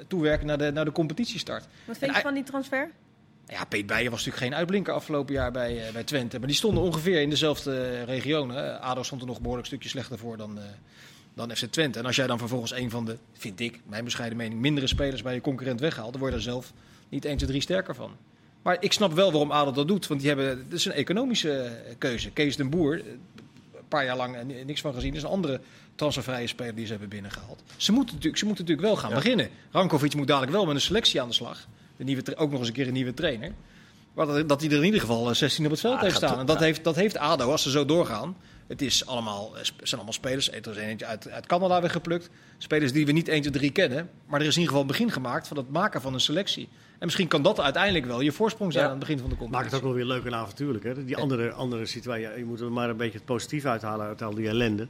toewerken 0.08 0.46
naar 0.46 0.58
de, 0.58 0.70
naar 0.72 0.84
de 0.84 0.92
competitiestart. 0.92 1.66
Wat 1.84 1.98
vind 1.98 2.10
En 2.10 2.16
je 2.16 2.22
van 2.22 2.34
die 2.34 2.42
transfer? 2.42 2.90
Ja, 3.50 3.64
Peet 3.64 3.86
Bijen 3.86 4.10
was 4.10 4.24
natuurlijk 4.24 4.44
geen 4.46 4.54
uitblinker 4.54 4.92
afgelopen 4.92 5.34
jaar 5.34 5.52
bij, 5.52 5.86
eh, 5.86 5.92
bij 5.92 6.04
Twente. 6.04 6.38
Maar 6.38 6.46
die 6.48 6.56
stonden 6.56 6.82
ongeveer 6.82 7.20
in 7.20 7.30
dezelfde 7.30 8.02
regionen. 8.04 8.80
ADO 8.80 9.02
stond 9.02 9.20
er 9.20 9.26
nog 9.26 9.36
een 9.36 9.42
behoorlijk 9.42 9.68
stukje 9.68 9.88
slechter 9.88 10.18
voor 10.18 10.36
dan, 10.36 10.58
eh, 10.58 10.64
dan 11.34 11.56
FC 11.56 11.64
Twente. 11.64 11.98
En 11.98 12.06
als 12.06 12.16
jij 12.16 12.26
dan 12.26 12.38
vervolgens 12.38 12.72
een 12.72 12.90
van 12.90 13.04
de, 13.04 13.16
vind 13.32 13.60
ik, 13.60 13.80
mijn 13.86 14.04
bescheiden 14.04 14.38
mening, 14.38 14.60
mindere 14.60 14.86
spelers 14.86 15.22
bij 15.22 15.34
je 15.34 15.40
concurrent 15.40 15.80
weghaalt, 15.80 16.10
dan 16.10 16.20
word 16.20 16.32
je 16.32 16.38
er 16.38 16.44
zelf 16.44 16.72
niet 17.08 17.24
1, 17.24 17.36
2, 17.36 17.48
3 17.48 17.60
sterker 17.62 17.94
van. 17.94 18.10
Maar 18.62 18.76
ik 18.80 18.92
snap 18.92 19.12
wel 19.12 19.30
waarom 19.32 19.50
ADO 19.50 19.72
dat 19.72 19.88
doet. 19.88 20.06
Want 20.06 20.20
die 20.20 20.28
hebben, 20.28 20.48
het 20.48 20.72
is 20.72 20.84
een 20.84 20.92
economische 20.92 21.52
eh, 21.62 21.94
keuze. 21.98 22.30
Kees 22.30 22.56
den 22.56 22.70
Boer, 22.70 23.00
eh, 23.00 23.06
een 23.74 23.88
paar 23.88 24.04
jaar 24.04 24.16
lang 24.16 24.36
eh, 24.36 24.44
ni- 24.44 24.64
niks 24.64 24.80
van 24.80 24.94
gezien, 24.94 25.14
is 25.14 25.22
een 25.22 25.28
andere 25.28 25.60
transfervrije 25.94 26.46
speler 26.46 26.74
die 26.74 26.84
ze 26.84 26.90
hebben 26.90 27.08
binnengehaald. 27.08 27.62
Ze 27.76 27.92
moeten 27.92 28.14
natuurlijk, 28.14 28.38
ze 28.40 28.46
moeten 28.46 28.64
natuurlijk 28.64 28.92
wel 28.92 29.02
gaan 29.02 29.10
Ja. 29.10 29.16
beginnen. 29.16 29.48
Rankovic 29.70 30.14
moet 30.14 30.26
dadelijk 30.26 30.52
wel 30.52 30.66
met 30.66 30.74
een 30.74 30.80
selectie 30.80 31.20
aan 31.20 31.28
de 31.28 31.34
slag. 31.34 31.66
De 32.00 32.06
nieuwe, 32.06 32.22
tra- 32.22 32.34
ook 32.42 32.50
nog 32.50 32.58
eens 32.58 32.68
een 32.68 32.74
keer 32.74 32.86
een 32.86 32.92
nieuwe 32.92 33.14
trainer. 33.14 33.52
Maar 34.14 34.26
dat, 34.26 34.48
dat 34.48 34.60
hij 34.60 34.70
er 34.70 34.76
in 34.76 34.84
ieder 34.84 35.00
geval 35.00 35.28
eh, 35.28 35.34
16 35.34 35.64
op 35.64 35.70
het 35.70 35.80
veld 35.80 35.94
Ah, 35.94 36.02
heeft 36.02 36.16
staan. 36.16 36.38
En 36.38 36.46
dat, 36.46 36.58
ja. 36.58 36.64
heeft, 36.64 36.84
dat 36.84 36.96
heeft 36.96 37.16
ADO 37.16 37.50
als 37.50 37.62
ze 37.62 37.70
zo 37.70 37.84
doorgaan. 37.84 38.36
Het 38.66 38.82
is 38.82 39.06
allemaal, 39.06 39.56
eh, 39.56 39.62
zijn 39.64 39.94
allemaal 39.94 40.12
spelers. 40.12 40.50
Er 40.50 40.68
is 40.70 40.76
eentje 40.76 41.06
uit, 41.06 41.30
uit 41.30 41.46
Canada 41.46 41.80
weer 41.80 41.90
geplukt. 41.90 42.30
Spelers 42.58 42.92
die 42.92 43.06
we 43.06 43.12
niet 43.12 43.28
1, 43.28 43.40
2, 43.40 43.52
3 43.52 43.70
kennen. 43.70 44.10
Maar 44.26 44.40
er 44.40 44.46
is 44.46 44.54
in 44.54 44.60
ieder 44.60 44.74
geval 44.76 44.80
een 44.80 44.86
begin 44.98 45.10
gemaakt 45.10 45.48
van 45.48 45.56
het 45.56 45.70
maken 45.70 46.00
van 46.00 46.14
een 46.14 46.20
selectie. 46.20 46.68
En 46.72 47.06
misschien 47.06 47.28
kan 47.28 47.42
dat 47.42 47.60
uiteindelijk 47.60 48.04
wel 48.06 48.20
je 48.20 48.32
voorsprong 48.32 48.72
zijn 48.72 48.84
Ja. 48.84 48.90
aan 48.90 48.96
het 48.98 49.06
begin 49.06 49.20
van 49.22 49.30
de 49.30 49.36
Maakt 49.36 49.50
competitie. 49.50 49.76
het 49.76 49.86
ook 49.86 49.94
wel 49.96 50.06
weer 50.06 50.14
leuk 50.16 50.24
en 50.32 50.34
avontuurlijk. 50.34 50.84
Hè? 50.84 51.04
Die 51.04 51.16
andere, 51.16 51.52
andere 51.52 51.86
situatie, 51.86 52.28
je 52.36 52.44
moet 52.44 52.60
er 52.60 52.72
maar 52.72 52.88
een 52.90 52.96
beetje 52.96 53.16
het 53.18 53.26
positief 53.26 53.64
uithalen 53.64 54.06
uit 54.06 54.22
al 54.22 54.34
die 54.34 54.48
ellende. 54.48 54.88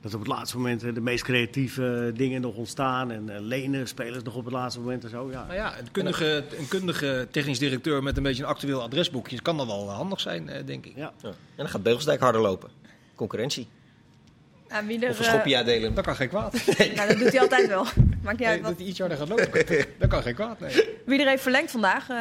Dat 0.00 0.14
op 0.14 0.20
het 0.20 0.28
laatste 0.28 0.56
moment 0.56 0.82
eh, 0.82 0.94
de 0.94 1.00
meest 1.00 1.24
creatieve 1.24 2.12
dingen 2.14 2.40
nog 2.40 2.54
ontstaan. 2.54 3.10
En 3.10 3.28
eh, 3.28 3.40
lenen 3.40 3.88
spelers 3.88 4.22
nog 4.22 4.34
op 4.34 4.44
het 4.44 4.52
laatste 4.52 4.80
moment 4.80 5.04
en 5.04 5.10
zo. 5.10 5.30
Ja. 5.30 5.42
Nou 5.42 5.54
ja, 5.54 5.78
een 5.78 5.90
kundige, 5.90 6.44
een 6.58 6.68
kundige 6.68 7.28
technisch 7.30 7.58
directeur 7.58 8.02
met 8.02 8.16
een 8.16 8.22
beetje 8.22 8.42
een 8.42 8.48
actueel 8.48 8.82
adresboekje 8.82 9.42
kan 9.42 9.56
dan 9.56 9.66
wel 9.66 9.90
handig 9.90 10.20
zijn, 10.20 10.48
eh, 10.48 10.66
denk 10.66 10.86
ik. 10.86 10.96
Ja. 10.96 11.12
Ja. 11.22 11.28
En 11.28 11.34
dan 11.56 11.68
gaat 11.68 11.82
Beugelsdijk 11.82 12.20
harder 12.20 12.40
lopen. 12.40 12.70
Concurrentie. 13.14 13.68
Ja, 14.70 14.84
wie 14.84 15.04
er, 15.04 15.10
Of 15.10 15.18
een 15.18 15.24
schopje 15.24 15.50
eh, 15.50 15.56
uitdelen. 15.56 15.94
Dat 15.94 16.04
kan 16.04 16.16
geen 16.16 16.28
kwaad. 16.28 16.52
nou, 16.94 17.08
dat 17.08 17.18
doet 17.18 17.30
hij 17.32 17.40
altijd 17.40 17.66
wel. 17.68 17.84
Maakt 18.22 18.38
niet 18.38 18.48
uit 18.48 18.54
Nee, 18.54 18.62
wat. 18.62 18.70
dat 18.70 18.78
hij 18.78 18.86
iets 18.86 18.98
harder 18.98 19.18
gaat 19.18 19.28
lopen. 19.28 19.66
Dat 19.98 20.08
kan 20.08 20.22
geen 20.22 20.34
kwaad, 20.34 20.60
nee. 20.60 20.88
Wie 21.06 21.20
er 21.20 21.28
heeft 21.28 21.42
verlengd 21.42 21.70
vandaag, 21.70 22.08
eh 22.10 22.16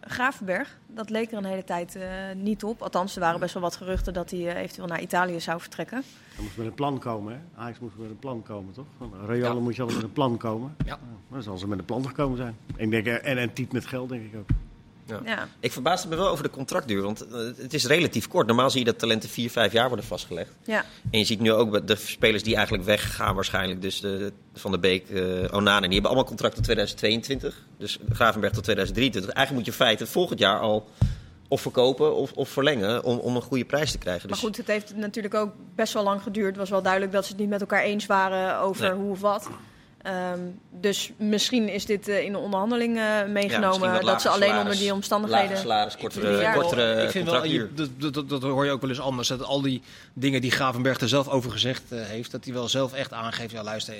Gravenberg. 0.00 0.78
Dat 0.86 1.10
leek 1.10 1.30
er 1.32 1.38
een 1.38 1.44
hele 1.44 1.64
tijd 1.64 1.96
eh, 1.96 2.02
niet 2.36 2.64
op. 2.64 2.82
Althans, 2.82 3.14
er 3.14 3.20
waren 3.20 3.40
best 3.40 3.54
wel 3.54 3.62
wat 3.62 3.76
geruchten 3.76 4.12
dat 4.14 4.30
hij 4.30 4.56
eventueel 4.56 4.86
naar 4.86 5.00
Italië 5.00 5.40
zou 5.40 5.60
vertrekken. 5.60 5.98
Er 6.36 6.42
moest 6.42 6.56
met 6.56 6.66
een 6.66 6.74
plan 6.74 6.98
komen. 6.98 7.32
Hè? 7.32 7.60
Ajax 7.62 7.78
moest 7.78 7.96
met 7.96 8.10
een 8.10 8.18
plan 8.18 8.42
komen, 8.42 8.72
toch? 8.72 8.86
Van 8.98 9.12
Ja. 9.36 9.54
moet 9.54 9.76
je 9.76 9.82
altijd 9.82 9.98
met 10.00 10.08
een 10.08 10.12
plan 10.14 10.36
komen. 10.36 10.76
Ja. 10.84 10.98
dan 11.30 11.42
zal 11.42 11.58
ze 11.58 11.68
met 11.68 11.78
een 11.78 11.84
plan 11.84 12.06
gekomen 12.06 12.36
zijn. 12.36 12.56
Ik 12.76 12.90
denk, 12.90 13.06
en 13.06 13.52
type 13.52 13.74
met 13.74 13.86
geld, 13.86 14.08
denk 14.08 14.22
ik 14.32 14.38
ook. 14.38 14.48
Ja. 15.24 15.48
Ik 15.60 15.72
verbaasde 15.72 16.08
me 16.08 16.16
wel 16.16 16.28
over 16.28 16.44
de 16.44 16.50
contractduur, 16.50 17.02
want 17.02 17.26
eh, 17.26 17.38
het 17.56 17.74
is 17.74 17.86
relatief 17.86 18.28
kort. 18.28 18.46
Normaal 18.46 18.70
zie 18.70 18.78
je 18.78 18.84
dat 18.84 18.98
talenten 18.98 19.28
4, 19.28 19.50
5 19.50 19.72
jaar 19.72 19.86
worden 19.88 20.04
vastgelegd. 20.06 20.50
ja. 20.64 20.84
En 21.10 21.18
je 21.18 21.24
ziet 21.24 21.40
nu 21.40 21.52
ook 21.52 21.86
de 21.86 21.96
spelers 21.96 22.42
die 22.42 22.54
eigenlijk 22.54 22.84
weggaan 22.84 23.34
waarschijnlijk. 23.34 23.82
Dus 23.82 24.00
de, 24.00 24.32
Van 24.54 24.70
der 24.70 24.80
Beek, 24.80 25.08
eh 25.10 25.54
Onana, 25.54 25.80
die 25.80 25.90
hebben 25.92 26.04
allemaal 26.10 26.24
contract 26.24 26.54
tot 26.54 26.64
2022. 26.64 27.62
Dus 27.78 27.98
Gravenberg 28.12 28.52
tot 28.52 28.62
2023. 28.64 29.34
Eigenlijk 29.34 29.66
moet 29.66 29.74
je 29.74 29.80
in 29.80 29.86
feite 29.86 30.06
volgend 30.12 30.38
jaar 30.38 30.60
al 30.60 30.88
of 31.48 31.60
verkopen 31.60 32.14
of, 32.16 32.32
of 32.32 32.48
verlengen 32.48 33.04
om, 33.04 33.18
om 33.18 33.36
een 33.36 33.42
goede 33.42 33.64
prijs 33.64 33.90
te 33.90 33.98
krijgen. 33.98 34.28
Maar 34.28 34.38
Dus 34.38 34.46
goed, 34.46 34.56
het 34.56 34.66
heeft 34.66 34.96
natuurlijk 34.96 35.34
ook 35.34 35.52
best 35.74 35.92
wel 35.92 36.02
lang 36.02 36.22
geduurd. 36.22 36.46
Het 36.48 36.56
was 36.56 36.70
wel 36.70 36.82
duidelijk 36.82 37.12
dat 37.12 37.24
ze 37.24 37.30
het 37.32 37.40
niet 37.40 37.48
met 37.50 37.60
elkaar 37.60 37.82
eens 37.82 38.06
waren 38.06 38.58
over 38.58 38.82
Nee. 38.88 38.92
hoe 38.98 39.10
of 39.10 39.20
wat. 39.20 39.48
Ehm, 40.02 40.38
dus 40.70 41.12
misschien 41.16 41.68
is 41.68 41.86
dit 41.86 42.08
eh, 42.08 42.24
in 42.24 42.32
de 42.32 42.38
onderhandeling 42.38 42.96
eh, 42.98 43.24
meegenomen. 43.28 44.04
dat 44.04 44.22
ze 44.22 44.28
alleen 44.28 44.42
salaris, 44.48 44.62
onder 44.64 44.78
die 44.78 44.92
omstandigheden. 44.92 45.58
salaris, 45.58 45.96
kortere, 45.96 46.40
jaar. 46.40 46.54
kortere 46.54 47.02
ik 47.02 47.10
vind 47.10 47.24
wel, 47.24 47.40
contractuur. 47.40 47.68
je- 47.68 47.74
dat, 47.74 47.88
dat, 48.00 48.14
dat, 48.14 48.28
dat 48.28 48.42
hoor 48.42 48.64
je 48.64 48.70
ook 48.70 48.80
wel 48.80 48.90
eens 48.90 49.00
anders. 49.00 49.28
Dat 49.28 49.42
al 49.42 49.62
die 49.62 49.82
dingen 50.12 50.40
die 50.40 50.50
Gravenberg 50.50 51.00
er 51.00 51.08
zelf 51.08 51.28
over 51.28 51.50
gezegd 51.50 51.82
eh, 51.92 51.98
heeft, 52.04 52.30
dat 52.30 52.44
hij 52.44 52.54
wel 52.54 52.68
zelf 52.68 52.92
echt 52.92 53.12
aangeeft. 53.12 53.50
Ja, 53.52 53.62
luister, 53.62 53.94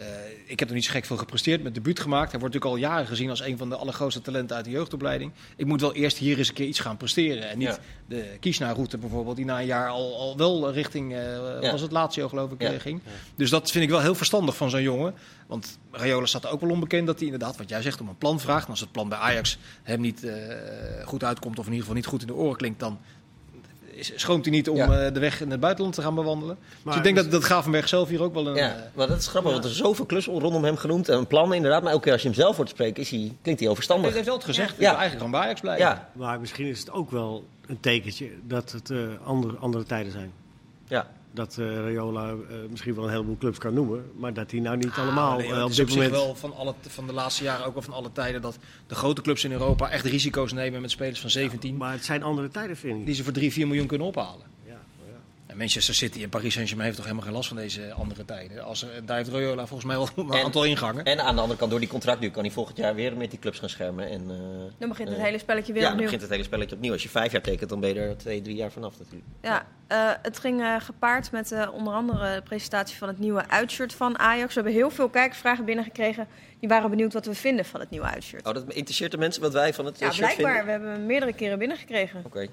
eh, 0.00 0.06
ik 0.46 0.58
heb 0.58 0.68
nog 0.68 0.76
niet 0.76 0.84
zo 0.86 0.90
gek 0.92 1.04
veel 1.04 1.16
gepresteerd, 1.16 1.62
met 1.62 1.74
debuut 1.74 2.00
gemaakt. 2.00 2.30
Hij 2.30 2.40
wordt 2.40 2.54
natuurlijk 2.54 2.82
al 2.84 2.90
jaren 2.90 3.06
gezien 3.06 3.30
als 3.30 3.40
een 3.40 3.58
van 3.58 3.68
de 3.68 3.76
allergrootste 3.76 4.20
talenten 4.20 4.56
uit 4.56 4.64
de 4.64 4.70
jeugdopleiding. 4.70 5.32
Ik 5.56 5.66
moet 5.66 5.80
wel 5.80 5.94
eerst 5.94 6.18
hier 6.18 6.38
eens 6.38 6.48
een 6.48 6.54
keer 6.54 6.66
iets 6.66 6.78
gaan 6.80 6.96
presteren. 6.96 7.48
En 7.50 7.58
niet 7.58 7.68
Ja. 7.68 7.78
de 8.06 8.36
Kiesna-route 8.40 8.98
bijvoorbeeld, 8.98 9.36
die 9.36 9.44
na 9.44 9.60
een 9.60 9.66
jaar 9.66 9.88
al, 9.88 10.18
al 10.18 10.36
wel 10.36 10.72
richting, 10.72 11.12
eh, 11.12 11.18
Ja. 11.60 11.70
was 11.70 11.80
het 11.80 11.92
laatste 11.92 12.20
jaar 12.20 12.28
geloof 12.28 12.50
ik, 12.52 12.62
Ja. 12.62 12.72
eh, 12.72 12.80
ging. 12.80 13.00
Dus 13.36 13.50
dat 13.50 13.70
vind 13.70 13.84
ik 13.84 13.90
wel 13.90 14.00
heel 14.00 14.14
verstandig 14.14 14.56
van 14.56 14.70
zo'n 14.70 14.82
jongen. 14.82 15.14
Want 15.46 15.78
Rayola 15.90 16.26
staat 16.26 16.44
er 16.44 16.50
ook 16.50 16.60
wel 16.60 16.70
onbekend 16.70 17.06
dat 17.06 17.16
hij 17.16 17.24
inderdaad, 17.24 17.56
wat 17.56 17.68
jij 17.68 17.82
zegt, 17.82 18.00
om 18.00 18.08
een 18.08 18.18
plan 18.18 18.40
vraagt. 18.40 18.64
En 18.64 18.70
als 18.70 18.80
het 18.80 18.92
plan 18.92 19.08
bij 19.08 19.18
Ajax 19.18 19.58
hem 19.82 20.00
niet 20.00 20.26
goed 21.04 21.24
uitkomt, 21.24 21.58
of 21.58 21.64
in 21.66 21.72
ieder 21.72 21.80
geval 21.86 21.94
niet 22.00 22.06
goed 22.06 22.20
in 22.20 22.26
de 22.26 22.34
oren 22.34 22.56
klinkt, 22.56 22.80
dan 22.80 22.98
schroomt 24.00 24.44
hij 24.44 24.54
niet 24.54 24.68
om 24.68 24.76
Ja. 24.76 25.06
eh, 25.06 25.14
de 25.14 25.20
weg 25.20 25.40
in 25.40 25.50
het 25.50 25.60
buitenland 25.60 25.94
te 25.94 26.02
gaan 26.02 26.14
bewandelen. 26.14 26.56
dus 26.60 26.82
Maar 26.84 26.96
ik 26.96 27.02
denk 27.02 27.16
dat, 27.16 27.30
dat 27.30 27.42
Gravenberg 27.44 27.88
zelf 27.88 28.08
hier 28.08 28.22
ook 28.22 28.34
wel 28.34 28.46
een... 28.46 28.54
Ja, 28.54 28.68
eh, 28.74 28.80
maar 28.94 29.06
dat 29.08 29.18
is 29.18 29.26
grappig, 29.26 29.52
want 29.52 29.64
er 29.64 29.70
is 29.70 29.76
zoveel 29.76 30.04
klus 30.06 30.26
rondom 30.26 30.64
hem 30.64 30.76
genoemd. 30.76 31.08
En 31.08 31.18
een 31.18 31.26
plan 31.26 31.54
inderdaad, 31.54 31.82
maar 31.82 31.90
elke 31.92 32.04
keer 32.04 32.12
als 32.12 32.22
je 32.22 32.28
hem 32.28 32.36
zelf 32.36 32.56
hoort 32.56 32.68
spreken, 32.68 33.02
is 33.02 33.10
hij, 33.10 33.18
klinkt 33.18 33.60
hij 33.60 33.68
heel 33.68 33.74
hij 34.08 34.12
heeft 34.12 34.26
wel 34.26 34.36
het 34.36 34.44
gezegd, 34.44 34.70
ik 34.72 34.80
Ja. 34.80 34.90
wil 34.90 34.98
eigenlijk 34.98 35.16
gewoon 35.20 35.30
bij 35.30 35.40
Ajax 35.40 35.60
blijven. 35.60 35.86
Ja, 35.86 36.08
Maar 36.12 36.40
misschien 36.40 36.66
is 36.66 36.78
het 36.80 36.90
ook 36.92 37.10
wel 37.10 37.44
een 37.66 37.80
tekentje 37.80 38.28
dat 38.46 38.72
het 38.72 38.90
eh, 38.90 38.98
andere, 39.24 39.56
andere 39.56 39.84
tijden 39.84 40.12
zijn. 40.12 40.32
ja. 40.88 41.06
Dat 41.32 41.58
eh 41.58 41.76
Rayola 41.76 42.28
eh, 42.30 42.36
misschien 42.70 42.94
wel 42.94 43.04
een 43.04 43.10
heleboel 43.10 43.36
clubs 43.38 43.58
kan 43.58 43.74
noemen, 43.74 44.04
maar 44.16 44.34
dat 44.34 44.50
hij 44.50 44.60
nou 44.60 44.76
niet 44.76 44.90
Ah, 44.90 44.98
allemaal 44.98 45.36
nee, 45.38 45.52
het 45.52 45.62
op 45.64 45.74
dit 45.74 45.88
moment... 45.88 46.10
wel 46.10 46.34
van, 46.34 46.54
alle, 46.54 46.74
van 46.88 47.06
de 47.06 47.12
laatste 47.12 47.44
jaren, 47.44 47.66
ook 47.66 47.72
wel 47.72 47.82
van 47.82 47.94
alle 47.94 48.12
tijden, 48.12 48.42
dat 48.42 48.58
de 48.86 48.94
grote 48.94 49.22
clubs 49.22 49.44
in 49.44 49.52
Europa 49.52 49.90
echt 49.90 50.04
risico's 50.04 50.52
nemen 50.52 50.80
met 50.80 50.90
spelers 50.90 51.20
van 51.20 51.30
17, 51.30 51.76
Maar 51.76 51.92
het 51.92 52.04
zijn 52.04 52.22
andere 52.22 52.48
tijden, 52.48 52.76
vind 52.76 52.98
ik. 52.98 53.06
die 53.06 53.14
ze 53.14 53.24
voor 53.24 53.32
3, 53.32 53.52
4 53.52 53.66
miljoen 53.66 53.86
kunnen 53.86 54.06
ophalen. 54.06 54.49
Ja, 55.50 55.56
ja. 55.56 55.58
En 55.58 55.58
Manchester 55.58 55.94
City 55.94 56.22
en 56.22 56.28
Paris 56.28 56.52
Saint-Germain 56.52 56.86
heeft 56.88 56.96
toch 57.00 57.06
helemaal 57.06 57.26
geen 57.28 57.36
last 57.36 57.48
van 57.48 57.56
deze 57.56 57.92
andere 57.92 58.24
tijden. 58.24 58.64
Als 58.64 58.82
er, 58.82 58.88
daar 59.06 59.16
heeft 59.16 59.28
Rayola 59.28 59.66
volgens 59.66 59.84
mij 59.88 59.96
wel 59.96 60.08
een 60.26 60.32
En- 60.38 60.44
aantal 60.44 60.64
ingangen. 60.64 61.04
En 61.04 61.20
aan 61.20 61.34
de 61.34 61.40
andere 61.40 61.58
kant, 61.58 61.70
door 61.70 61.80
die 61.80 61.88
contractduur 61.88 62.30
kan 62.30 62.42
hij 62.44 62.52
volgend 62.52 62.76
jaar 62.76 62.94
weer 62.94 63.16
met 63.16 63.30
die 63.30 63.38
clubs 63.38 63.58
gaan 63.58 63.68
schermen. 63.68 64.08
En, 64.08 64.20
eh, 64.30 64.36
Dan 64.78 64.88
begint 64.88 65.08
het 65.08 65.18
eh, 65.18 65.24
hele 65.24 65.38
spelletje 65.38 65.72
weer 65.72 65.82
Ja, 65.82 65.88
dan 65.88 65.96
opnieuw. 65.98 66.04
begint 66.10 66.22
het 66.22 66.30
hele 66.30 66.44
spelletje 66.44 66.76
opnieuw. 66.76 66.92
Als 66.92 67.02
je 67.02 67.08
vijf 67.08 67.32
jaar 67.32 67.42
tekent, 67.42 67.70
dan 67.70 67.80
ben 67.80 67.94
je 67.94 68.00
er 68.00 68.16
twee, 68.16 68.42
drie 68.42 68.56
jaar 68.56 68.70
vanaf 68.72 68.98
natuurlijk. 68.98 69.28
Ja, 69.42 69.66
eh, 69.86 70.10
het 70.22 70.38
ging 70.38 70.60
eh, 70.60 70.74
gepaard 70.80 71.32
met 71.32 71.52
eh, 71.52 71.68
onder 71.72 71.92
andere 71.94 72.34
de 72.34 72.42
presentatie 72.42 72.96
van 72.96 73.08
het 73.08 73.18
nieuwe 73.18 73.48
uitshirt 73.48 73.94
van 73.94 74.18
Ajax. 74.18 74.48
We 74.54 74.60
hebben 74.60 74.72
heel 74.80 74.90
veel 74.90 75.08
kijkersvragen 75.08 75.64
binnengekregen. 75.64 76.26
Die 76.60 76.68
waren 76.68 76.90
benieuwd 76.90 77.12
wat 77.12 77.26
we 77.26 77.34
vinden 77.34 77.64
van 77.64 77.80
het 77.80 77.90
nieuwe 77.90 78.06
uitshirt. 78.06 78.46
Oh, 78.46 78.54
dat 78.54 78.64
interesseert 78.72 79.10
de 79.10 79.18
mensen 79.18 79.42
wat 79.42 79.52
wij 79.52 79.74
van 79.74 79.84
het 79.84 79.98
ja, 79.98 80.10
shirt 80.10 80.16
blijkbaar. 80.36 80.46
vinden? 80.46 80.64
We 80.64 80.70
hebben 80.70 80.90
hem 80.90 81.06
meerdere 81.06 81.32
keren 81.32 81.58
binnengekregen. 81.58 82.22
Oké. 82.26 82.46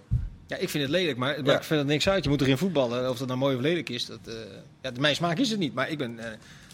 Ja, 0.47 0.57
ik 0.57 0.69
vind 0.69 0.83
het 0.83 0.91
lelijk, 0.91 1.17
maar 1.17 1.35
het 1.35 1.45
Ja. 1.45 1.51
maakt 1.51 1.65
verder 1.65 1.85
niks 1.85 2.09
uit. 2.09 2.23
Je 2.23 2.29
moet 2.29 2.41
erin 2.41 2.57
voetballen. 2.57 3.09
Of 3.09 3.17
dat 3.17 3.27
nou 3.27 3.39
mooi 3.39 3.55
of 3.55 3.61
lelijk 3.61 3.89
is. 3.89 4.05
Dat, 4.05 4.19
eh, 4.25 4.33
ja, 4.81 4.91
de 4.91 4.99
mijn 4.99 5.15
smaak 5.15 5.37
is 5.37 5.49
het 5.49 5.59
niet, 5.59 5.73
maar 5.73 5.89
ik 5.89 5.97
ben 5.97 6.19
eh 6.19 6.25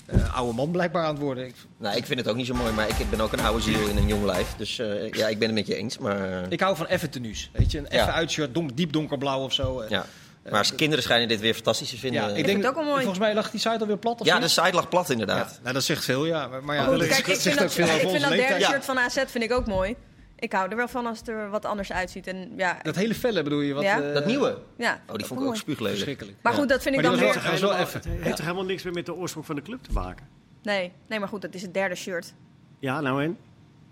eh, 0.05 0.35
oude 0.35 0.53
man 0.53 0.71
blijkbaar 0.71 1.03
aan 1.03 1.13
het 1.13 1.23
worden. 1.23 1.45
Ik, 1.45 1.55
Nou, 1.77 1.97
ik 1.97 2.05
vind 2.05 2.19
het 2.19 2.29
ook 2.29 2.35
niet 2.35 2.45
zo 2.45 2.53
mooi, 2.53 2.71
maar 2.71 2.87
ik 2.89 3.09
ben 3.09 3.21
ook 3.21 3.31
een 3.33 3.39
oude 3.39 3.61
ziel 3.61 3.87
in 3.87 3.97
een 3.97 4.07
jong 4.07 4.23
lijf. 4.25 4.53
Dus 4.57 4.79
eh, 4.79 5.11
ja, 5.11 5.27
ik 5.27 5.39
ben 5.39 5.47
het 5.47 5.57
met 5.57 5.67
je 5.67 5.75
eens. 5.75 5.97
Maar, 5.97 6.45
ik 6.51 6.59
hou 6.59 6.75
van 6.75 6.87
effe 6.87 7.09
tenues. 7.09 7.49
Weet 7.53 7.71
je, 7.71 7.77
een 7.77 7.89
effe 7.89 8.05
Ja. 8.05 8.13
uitshirt, 8.13 8.53
donk, 8.53 8.77
diep 8.77 8.91
donkerblauw 8.93 9.43
of 9.43 9.53
zo. 9.53 9.83
ja. 9.89 10.05
maar 10.43 10.57
als 10.57 10.75
kinderen 10.75 11.03
schijnen 11.03 11.27
dit 11.27 11.39
weer 11.39 11.53
fantastisch 11.53 11.89
te 11.89 11.97
vinden. 11.97 12.21
Ja, 12.21 12.27
ik 12.27 12.33
vind 12.35 12.45
denk, 12.45 12.57
het 12.57 12.67
ook 12.67 12.75
wel 12.75 12.83
mooi. 12.83 12.97
Volgens 12.97 13.19
mij 13.19 13.33
lag 13.33 13.51
die 13.51 13.59
site 13.59 13.79
alweer 13.79 13.97
plat 13.97 14.21
of 14.21 14.25
ja 14.27 14.39
de 14.39 14.47
site 14.47 14.71
lag 14.73 14.89
plat 14.89 15.09
inderdaad. 15.09 15.51
Ja, 15.51 15.59
nou, 15.61 15.73
dat 15.73 15.83
zegt 15.83 16.03
veel, 16.05 16.25
ja. 16.25 16.47
Maar, 16.47 16.63
maar 16.63 16.75
ja, 16.75 16.83
goed, 16.83 16.99
dat 16.99 17.07
kijk, 17.07 17.19
ik 17.19 17.25
zegt 17.25 17.41
vind 17.41 17.55
ook 17.55 17.61
dat, 17.61 17.73
veel 17.73 17.83
over 17.83 17.95
ik 18.01 18.09
vind 18.09 18.21
dat 18.21 18.31
derde 18.31 18.65
shirt 18.65 18.85
van 18.85 18.99
AZ 18.99 19.23
vind 19.27 19.43
ik 19.43 19.51
ook 19.51 19.67
mooi. 19.67 19.95
Ik 20.43 20.51
hou 20.53 20.69
er 20.69 20.75
wel 20.75 20.87
van 20.87 21.05
als 21.05 21.17
het 21.19 21.27
er 21.27 21.49
wat 21.49 21.65
anders 21.65 21.91
uitziet. 21.91 22.27
En, 22.27 22.53
ja, 22.57 22.77
Dat 22.81 22.95
hele 22.95 23.15
felle 23.15 23.43
bedoel 23.43 23.59
je? 23.61 23.73
Wat, 23.73 23.83
Ja. 23.83 24.01
eh, 24.01 24.13
Dat 24.13 24.25
nieuwe? 24.25 24.57
ja, 24.77 25.01
Oh, 25.07 25.15
die 25.15 25.25
vond 25.25 25.41
ik 25.41 25.45
ook 25.47 25.55
spuuglelijk. 25.55 25.93
Verschrikkelijk. 25.95 26.37
Maar 26.41 26.53
goed, 26.53 26.69
dat 26.69 26.81
vind 26.81 26.95
ik 26.95 27.01
Maar 27.01 27.11
dan 27.11 27.19
weer... 27.19 27.43
Helemaal- 27.51 27.75
effe. 27.75 27.97
Het 27.97 28.05
heeft 28.07 28.35
toch 28.35 28.45
helemaal 28.45 28.65
niks 28.65 28.83
meer 28.83 28.93
met 28.93 29.05
de 29.05 29.13
oorsprong 29.15 29.45
van 29.45 29.55
de 29.55 29.61
club 29.61 29.83
te 29.83 29.91
maken? 29.91 30.27
Nee, 30.63 30.91
nee, 31.07 31.19
maar 31.19 31.27
goed, 31.27 31.41
dat 31.41 31.53
is 31.53 31.61
het 31.61 31.73
derde 31.73 31.95
shirt. 31.95 32.33
Ja, 32.79 33.01
nou 33.01 33.23
en? 33.23 33.37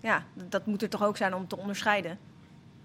Ja, 0.00 0.24
dat 0.48 0.66
moet 0.66 0.82
er 0.82 0.88
toch 0.88 1.04
ook 1.04 1.16
zijn 1.16 1.34
om 1.34 1.48
te 1.48 1.56
onderscheiden. 1.56 2.18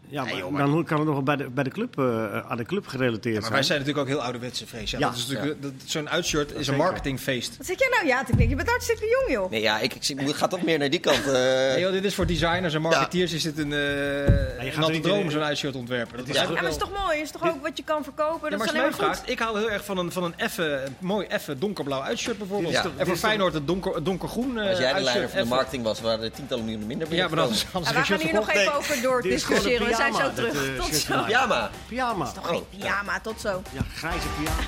Ja, 0.10 0.22
maar, 0.24 0.32
Nee, 0.32 0.42
joh, 0.42 0.52
maar- 0.52 0.66
dan 0.66 0.84
kan 0.84 0.98
het 0.98 1.06
nog 1.06 1.16
wel 1.16 1.24
bij 1.24 1.36
de, 1.36 1.50
bij 1.50 1.64
de 1.64 1.70
club, 1.70 1.98
eh, 2.00 2.40
aan 2.50 2.58
de 2.58 2.64
club 2.66 2.88
gerelateerd 2.88 3.34
Maar 3.34 3.42
zijn. 3.42 3.54
wij 3.54 3.64
zijn 3.64 3.80
natuurlijk 3.80 4.08
ook 4.08 4.14
heel 4.14 4.24
ouderwetse, 4.24 4.68
vrees. 4.68 4.92
Ja, 4.92 5.00
Ja. 5.00 5.08
dat 5.08 5.18
is 5.18 5.28
natuurlijk, 5.28 5.62
dat- 5.62 5.72
Zo'n 5.86 6.10
uitshirt 6.10 6.52
is 6.56 6.68
een 6.68 6.76
marketingfeest. 6.76 7.58
Wat 7.58 7.66
zit 7.66 7.80
jij 7.80 7.88
nou 7.92 8.06
ja 8.08 8.18
te 8.20 8.26
knikken? 8.26 8.50
Je 8.50 8.56
bent 8.56 8.70
hartstikke 8.70 9.06
jong, 9.20 9.32
joh. 9.40 9.52
Nee, 9.52 9.62
ja, 9.62 9.80
ik, 9.80 9.94
ik, 9.96 10.08
ik 10.22 10.36
ga 10.36 10.48
toch 10.48 10.62
meer 10.64 10.78
naar 10.78 10.90
die 10.90 11.00
kant. 11.00 11.26
eh. 11.26 11.32
Nee, 11.34 11.80
joh, 11.80 11.92
dit 11.92 12.04
is 12.04 12.16
voor 12.16 12.26
designers 12.26 12.74
en 12.74 12.82
marketeers 12.82 13.34
is 13.34 13.44
dit 13.44 13.58
een, 13.58 13.72
uh, 13.72 13.78
gaat 13.78 14.74
een 14.74 14.80
natte 14.80 14.92
niet 14.92 15.04
droom, 15.04 15.32
zo'n 15.32 15.42
uitshirt 15.44 15.76
ontwerpen. 15.76 16.18
Dat 16.18 16.28
is 16.28 16.36
Ja, 16.36 16.44
ook 16.44 16.50
maar 16.54 16.64
het 16.64 16.72
is 16.72 16.78
toch 16.78 16.92
mooi? 17.06 17.18
Het 17.18 17.26
is 17.26 17.32
toch 17.32 17.48
ook 17.48 17.62
wat 17.62 17.78
je 17.78 17.84
kan 17.84 18.04
verkopen? 18.04 18.40
Ja, 18.44 18.50
Dat 18.50 18.58
maar 18.58 18.68
is 18.68 18.74
alleen 18.74 18.94
maar 19.00 19.16
goed. 19.16 19.30
ik 19.30 19.40
hou 19.40 19.58
heel 19.60 19.70
erg 19.72 19.86
van 19.86 19.98
een, 19.98 20.12
van 20.12 20.24
een 20.24 20.34
effe, 20.38 20.84
mooi 21.00 21.26
effe 21.28 21.58
donkerblauw 21.58 22.02
uitshirt 22.02 22.38
bijvoorbeeld. 22.38 22.74
Ja. 22.74 22.86
En 22.98 23.06
voor 23.06 23.16
Feyenoord 23.18 23.54
het 23.54 23.68
donker, 23.68 23.94
het 23.96 24.06
donkergroen 24.06 24.58
Als 24.58 24.78
jij 24.78 24.94
de 24.94 25.00
leider 25.00 25.30
van 25.30 25.40
de 25.42 25.46
marketing 25.48 25.84
was, 25.84 26.02
waren 26.02 26.24
er 26.24 26.32
tientallen 26.32 26.64
miljoenen 26.64 26.88
minder 26.88 27.14
Ja, 27.14 27.28
maar 27.28 27.36
dan 27.36 27.50
we 27.50 27.86
gaan 28.04 28.20
hier 28.20 28.34
nog 28.34 28.52
even 28.52 28.74
over 28.76 29.02
door 29.02 29.22
discussiëren. 29.22 29.88
We 29.98 30.04
zijn 30.04 30.14
zo 30.14 30.34
terug. 30.34 30.54
dat, 30.54 30.64
eh, 30.64 30.76
Tot 30.76 30.96
zo. 30.96 31.24
Pyjama. 31.24 31.70
Pyjama. 31.88 32.32
Toch 32.32 32.48
geen 32.48 32.70
pyjama, 32.70 33.20
tot 33.20 33.42
zo. 33.42 33.62
Ja, 33.72 33.82
grijze 33.96 34.28
pyjama. 34.28 34.62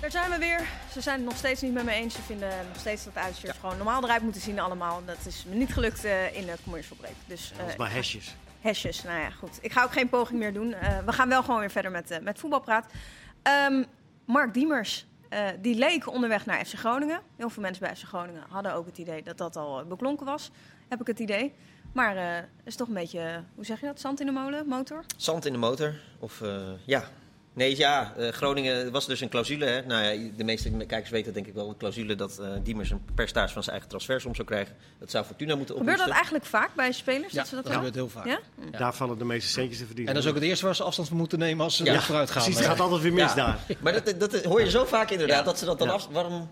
Daar 0.00 0.10
zijn 0.10 0.30
we 0.30 0.38
weer. 0.38 0.66
Ze 0.92 1.00
zijn 1.00 1.16
het 1.16 1.24
nog 1.28 1.36
steeds 1.36 1.60
niet 1.60 1.72
met 1.72 1.84
me 1.84 1.92
eens. 1.92 2.14
Ze 2.14 2.22
vinden 2.22 2.48
nog 2.68 2.78
steeds 2.78 3.04
dat 3.04 3.16
uitshirts 3.16 3.58
gewoon 3.60 3.76
normaal 3.76 4.04
eruit 4.04 4.22
moeten 4.22 4.40
zien 4.40 4.58
allemaal. 4.60 5.02
Dat 5.04 5.16
is 5.26 5.44
me 5.48 5.54
niet 5.54 5.72
gelukt 5.72 6.04
eh, 6.04 6.36
in 6.36 6.46
de 6.46 6.54
commercial 6.64 6.96
break. 6.96 7.14
Dus 7.26 7.52
Dat 7.56 7.66
is 7.66 7.72
eh, 7.72 7.78
maar 7.78 7.92
hesjes. 7.92 8.34
hashjes, 8.62 9.02
nou 9.02 9.20
ja, 9.20 9.30
goed. 9.30 9.58
Ik 9.60 9.72
ga 9.72 9.82
ook 9.82 9.92
geen 9.92 10.08
poging 10.08 10.38
meer 10.38 10.52
doen. 10.52 10.72
Eh, 10.74 10.98
we 11.04 11.12
gaan 11.12 11.28
wel 11.28 11.42
gewoon 11.42 11.60
weer 11.60 11.70
verder 11.70 11.90
met, 11.90 12.10
eh, 12.10 12.18
met 12.20 12.38
voetbalpraat. 12.38 12.86
Ehm, 13.42 13.82
Mark 14.24 14.54
Diemers, 14.54 15.06
eh, 15.28 15.48
die 15.60 15.74
leek 15.74 16.12
onderweg 16.12 16.46
naar 16.46 16.64
FC 16.64 16.74
Groningen. 16.74 17.20
Heel 17.36 17.50
veel 17.50 17.62
mensen 17.62 17.82
bij 17.86 17.96
FC 17.96 18.02
Groningen 18.02 18.42
hadden 18.48 18.74
ook 18.74 18.86
het 18.86 18.98
idee 18.98 19.22
dat 19.22 19.38
dat 19.38 19.56
al 19.56 19.84
beklonken 19.84 20.26
was. 20.26 20.50
Heb 20.88 21.00
ik 21.00 21.06
het 21.06 21.18
idee. 21.18 21.54
Maar 21.92 22.16
eh 22.16 22.44
is 22.64 22.76
toch 22.76 22.88
een 22.88 22.94
beetje, 22.94 23.42
hoe 23.54 23.64
zeg 23.64 23.80
je 23.80 23.86
dat? 23.86 24.00
Zand 24.00 24.20
in 24.20 24.26
de 24.26 24.32
molen, 24.32 24.68
motor? 24.68 25.04
Zand 25.16 25.44
in 25.46 25.52
de 25.52 25.58
motor. 25.58 25.94
Of 26.18 26.40
eh, 26.40 26.70
ja. 26.84 27.04
Nee, 27.56 27.76
ja, 27.76 28.12
eh, 28.16 28.28
Groningen 28.28 28.92
was 28.92 29.06
dus 29.06 29.20
een 29.20 29.28
clausule. 29.28 29.64
Hè? 29.64 29.80
Nou 29.86 30.04
ja, 30.04 30.30
de 30.36 30.44
meeste 30.44 30.70
kijkers 30.70 31.10
weten 31.10 31.32
denk 31.32 31.46
ik 31.46 31.54
wel. 31.54 31.68
Een 31.68 31.76
clausule 31.76 32.14
dat 32.14 32.38
eh 32.38 32.48
Diemers 32.62 32.90
een 32.90 33.00
percentage 33.14 33.52
van 33.52 33.62
zijn 33.62 33.70
eigen 33.72 33.88
transfersom 33.88 34.34
zou 34.34 34.46
krijgen. 34.46 34.76
Dat 34.98 35.10
zou 35.10 35.24
Fortuna 35.24 35.54
moeten 35.56 35.76
Gebeurt 35.76 35.98
dat 35.98 36.06
oplossen. 36.06 36.24
eigenlijk 36.32 36.44
vaak 36.64 36.74
bij 36.74 36.92
spelers? 36.92 37.32
Ja, 37.32 37.38
dat 37.38 37.48
ze 37.48 37.54
dat 37.54 37.72
gebeurt 37.72 37.94
heel 37.94 38.08
vaak. 38.08 38.26
Ja? 38.26 38.38
Ja. 38.72 38.78
Daar 38.78 38.94
vallen 38.94 39.18
de 39.18 39.24
meeste 39.24 39.48
centjes 39.50 39.78
te 39.78 39.84
verdienen. 39.86 40.08
En 40.08 40.14
dat 40.20 40.24
is 40.24 40.28
ook 40.34 40.40
het 40.40 40.48
eerste 40.48 40.64
waar 40.64 40.74
ze 40.74 40.82
afstand 40.82 41.08
van 41.08 41.16
moeten 41.16 41.38
nemen 41.38 41.64
als 41.64 41.76
ze 41.76 41.84
Ja, 41.84 42.00
vooruit 42.00 42.30
gaan. 42.30 42.42
Precies, 42.42 42.60
het 42.60 42.68
gaat 42.70 42.80
altijd 42.80 43.02
weer 43.02 43.12
mis 43.12 43.22
Ja. 43.28 43.34
daar. 43.34 43.58
Maar 43.80 43.92
dat, 43.92 44.20
dat, 44.20 44.30
dat 44.30 44.44
hoor 44.44 44.60
je 44.60 44.70
zo 44.70 44.84
vaak 44.84 45.10
inderdaad. 45.10 45.38
Ja. 45.38 45.44
Dat 45.44 45.58
ze 45.58 45.64
dat 45.64 45.78
dan 45.78 45.88
Ja. 45.88 45.94
af... 45.94 46.08
Waarom... 46.12 46.48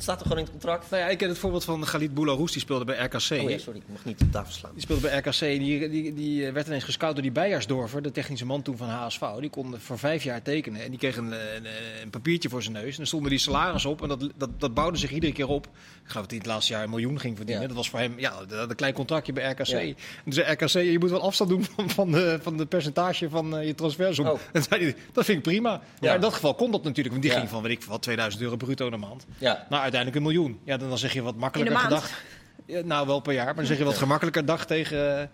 Het 0.00 0.08
staat 0.08 0.20
er 0.20 0.26
gewoon 0.26 0.38
in 0.38 0.50
het 0.50 0.60
contract. 0.60 0.90
Nou 0.90 1.02
ja, 1.02 1.08
ik 1.08 1.18
ken 1.18 1.28
het 1.28 1.38
voorbeeld 1.38 1.64
van 1.64 1.86
Galit 1.86 2.14
Boularus, 2.14 2.52
die 2.52 2.60
speelde 2.60 2.84
bij 2.84 2.96
RKC. 2.96 3.14
Oh 3.14 3.50
ja, 3.50 3.58
sorry. 3.58 3.78
Ik 3.78 3.84
mag 3.86 4.04
niet 4.04 4.22
op 4.22 4.32
tafel 4.32 4.52
slaan. 4.52 4.72
Die 4.72 4.82
speelde 4.82 5.02
bij 5.02 5.18
RKC 5.18 5.40
en 5.40 5.58
die, 5.58 5.88
die, 5.88 6.14
die 6.14 6.46
eh, 6.46 6.52
werd 6.52 6.66
ineens 6.66 6.84
gescout 6.84 7.12
door 7.12 7.22
die 7.22 7.32
Beiersdorfer, 7.32 8.02
de 8.02 8.10
technische 8.10 8.46
man 8.46 8.62
toen 8.62 8.76
van 8.76 8.88
HSV. 8.88 9.20
Die 9.40 9.50
kon 9.50 9.74
voor 9.78 9.98
vijf 9.98 10.22
jaar 10.22 10.42
tekenen 10.42 10.82
en 10.82 10.90
die 10.90 10.98
kreeg 10.98 11.16
een, 11.16 11.32
een, 11.32 11.66
een 12.02 12.10
papiertje 12.10 12.48
voor 12.48 12.62
zijn 12.62 12.74
neus. 12.74 12.90
En 12.90 12.96
dan 12.96 13.06
stonden 13.06 13.30
die 13.30 13.38
salaris 13.38 13.84
op 13.84 14.02
en 14.02 14.08
dat, 14.08 14.28
dat, 14.36 14.60
dat 14.60 14.74
bouwde 14.74 14.98
zich 14.98 15.10
iedere 15.10 15.32
keer 15.32 15.48
op. 15.48 15.66
Ik 15.66 15.70
geloof 16.02 16.22
dat 16.22 16.30
hij 16.30 16.38
het 16.38 16.46
laatste 16.46 16.72
jaar 16.72 16.82
een 16.82 16.90
miljoen 16.90 17.20
ging 17.20 17.36
verdienen. 17.36 17.62
Ja. 17.62 17.68
Dat 17.68 17.76
was 17.76 17.90
voor 17.90 17.98
hem 17.98 18.14
ja, 18.18 18.34
een 18.48 18.74
klein 18.74 18.94
contractje 18.94 19.32
bij 19.32 19.50
RKC. 19.50 19.66
Ja. 19.66 19.78
En 19.78 19.96
toen 20.24 20.32
zei 20.32 20.52
RKC, 20.52 20.68
je 20.68 20.98
moet 20.98 21.10
wel 21.10 21.22
afstand 21.22 21.50
doen 21.50 21.64
van, 21.76 21.90
van, 21.90 22.10
de, 22.12 22.38
van 22.42 22.56
de 22.56 22.66
percentage 22.66 23.28
van 23.28 23.56
eh, 23.56 23.66
je 23.66 23.74
transfersom. 23.74 24.26
Oh. 24.26 24.38
En 24.52 24.62
zei 24.62 24.82
hij, 24.82 24.96
dat 25.12 25.24
vind 25.24 25.36
ik 25.38 25.44
prima. 25.44 25.80
Maar 26.00 26.14
in 26.14 26.20
dat 26.20 26.34
geval 26.34 26.54
kon 26.54 26.70
dat 26.70 26.82
natuurlijk, 26.82 27.10
want 27.14 27.22
die 27.22 27.32
ging 27.32 27.48
van 27.48 27.62
weet 27.62 27.72
ik 27.72 27.84
wat 27.84 28.02
2000 28.02 28.42
euro 28.42 28.56
bruto 28.56 28.90
de 28.90 28.96
maand. 28.96 29.26
Ja. 29.38 29.66
Nou, 29.68 29.89
uiteindelijk 29.94 30.16
een 30.16 30.32
miljoen. 30.32 30.60
Ja, 30.64 30.76
dan 30.76 30.88
dan 30.88 30.98
zeg 30.98 31.12
je 31.12 31.22
wat 31.22 31.36
makkelijker 31.36 31.76
gedacht. 31.78 32.12
Ja, 32.66 32.80
nou, 32.84 33.06
wel 33.06 33.20
per 33.20 33.32
jaar. 33.32 33.44
Maar 33.44 33.54
dan 33.54 33.66
zeg 33.66 33.78
je 33.78 33.84
wat 33.84 33.98
gemakkelijker 33.98 34.44
dag 34.44 34.66
tegen 34.66 35.30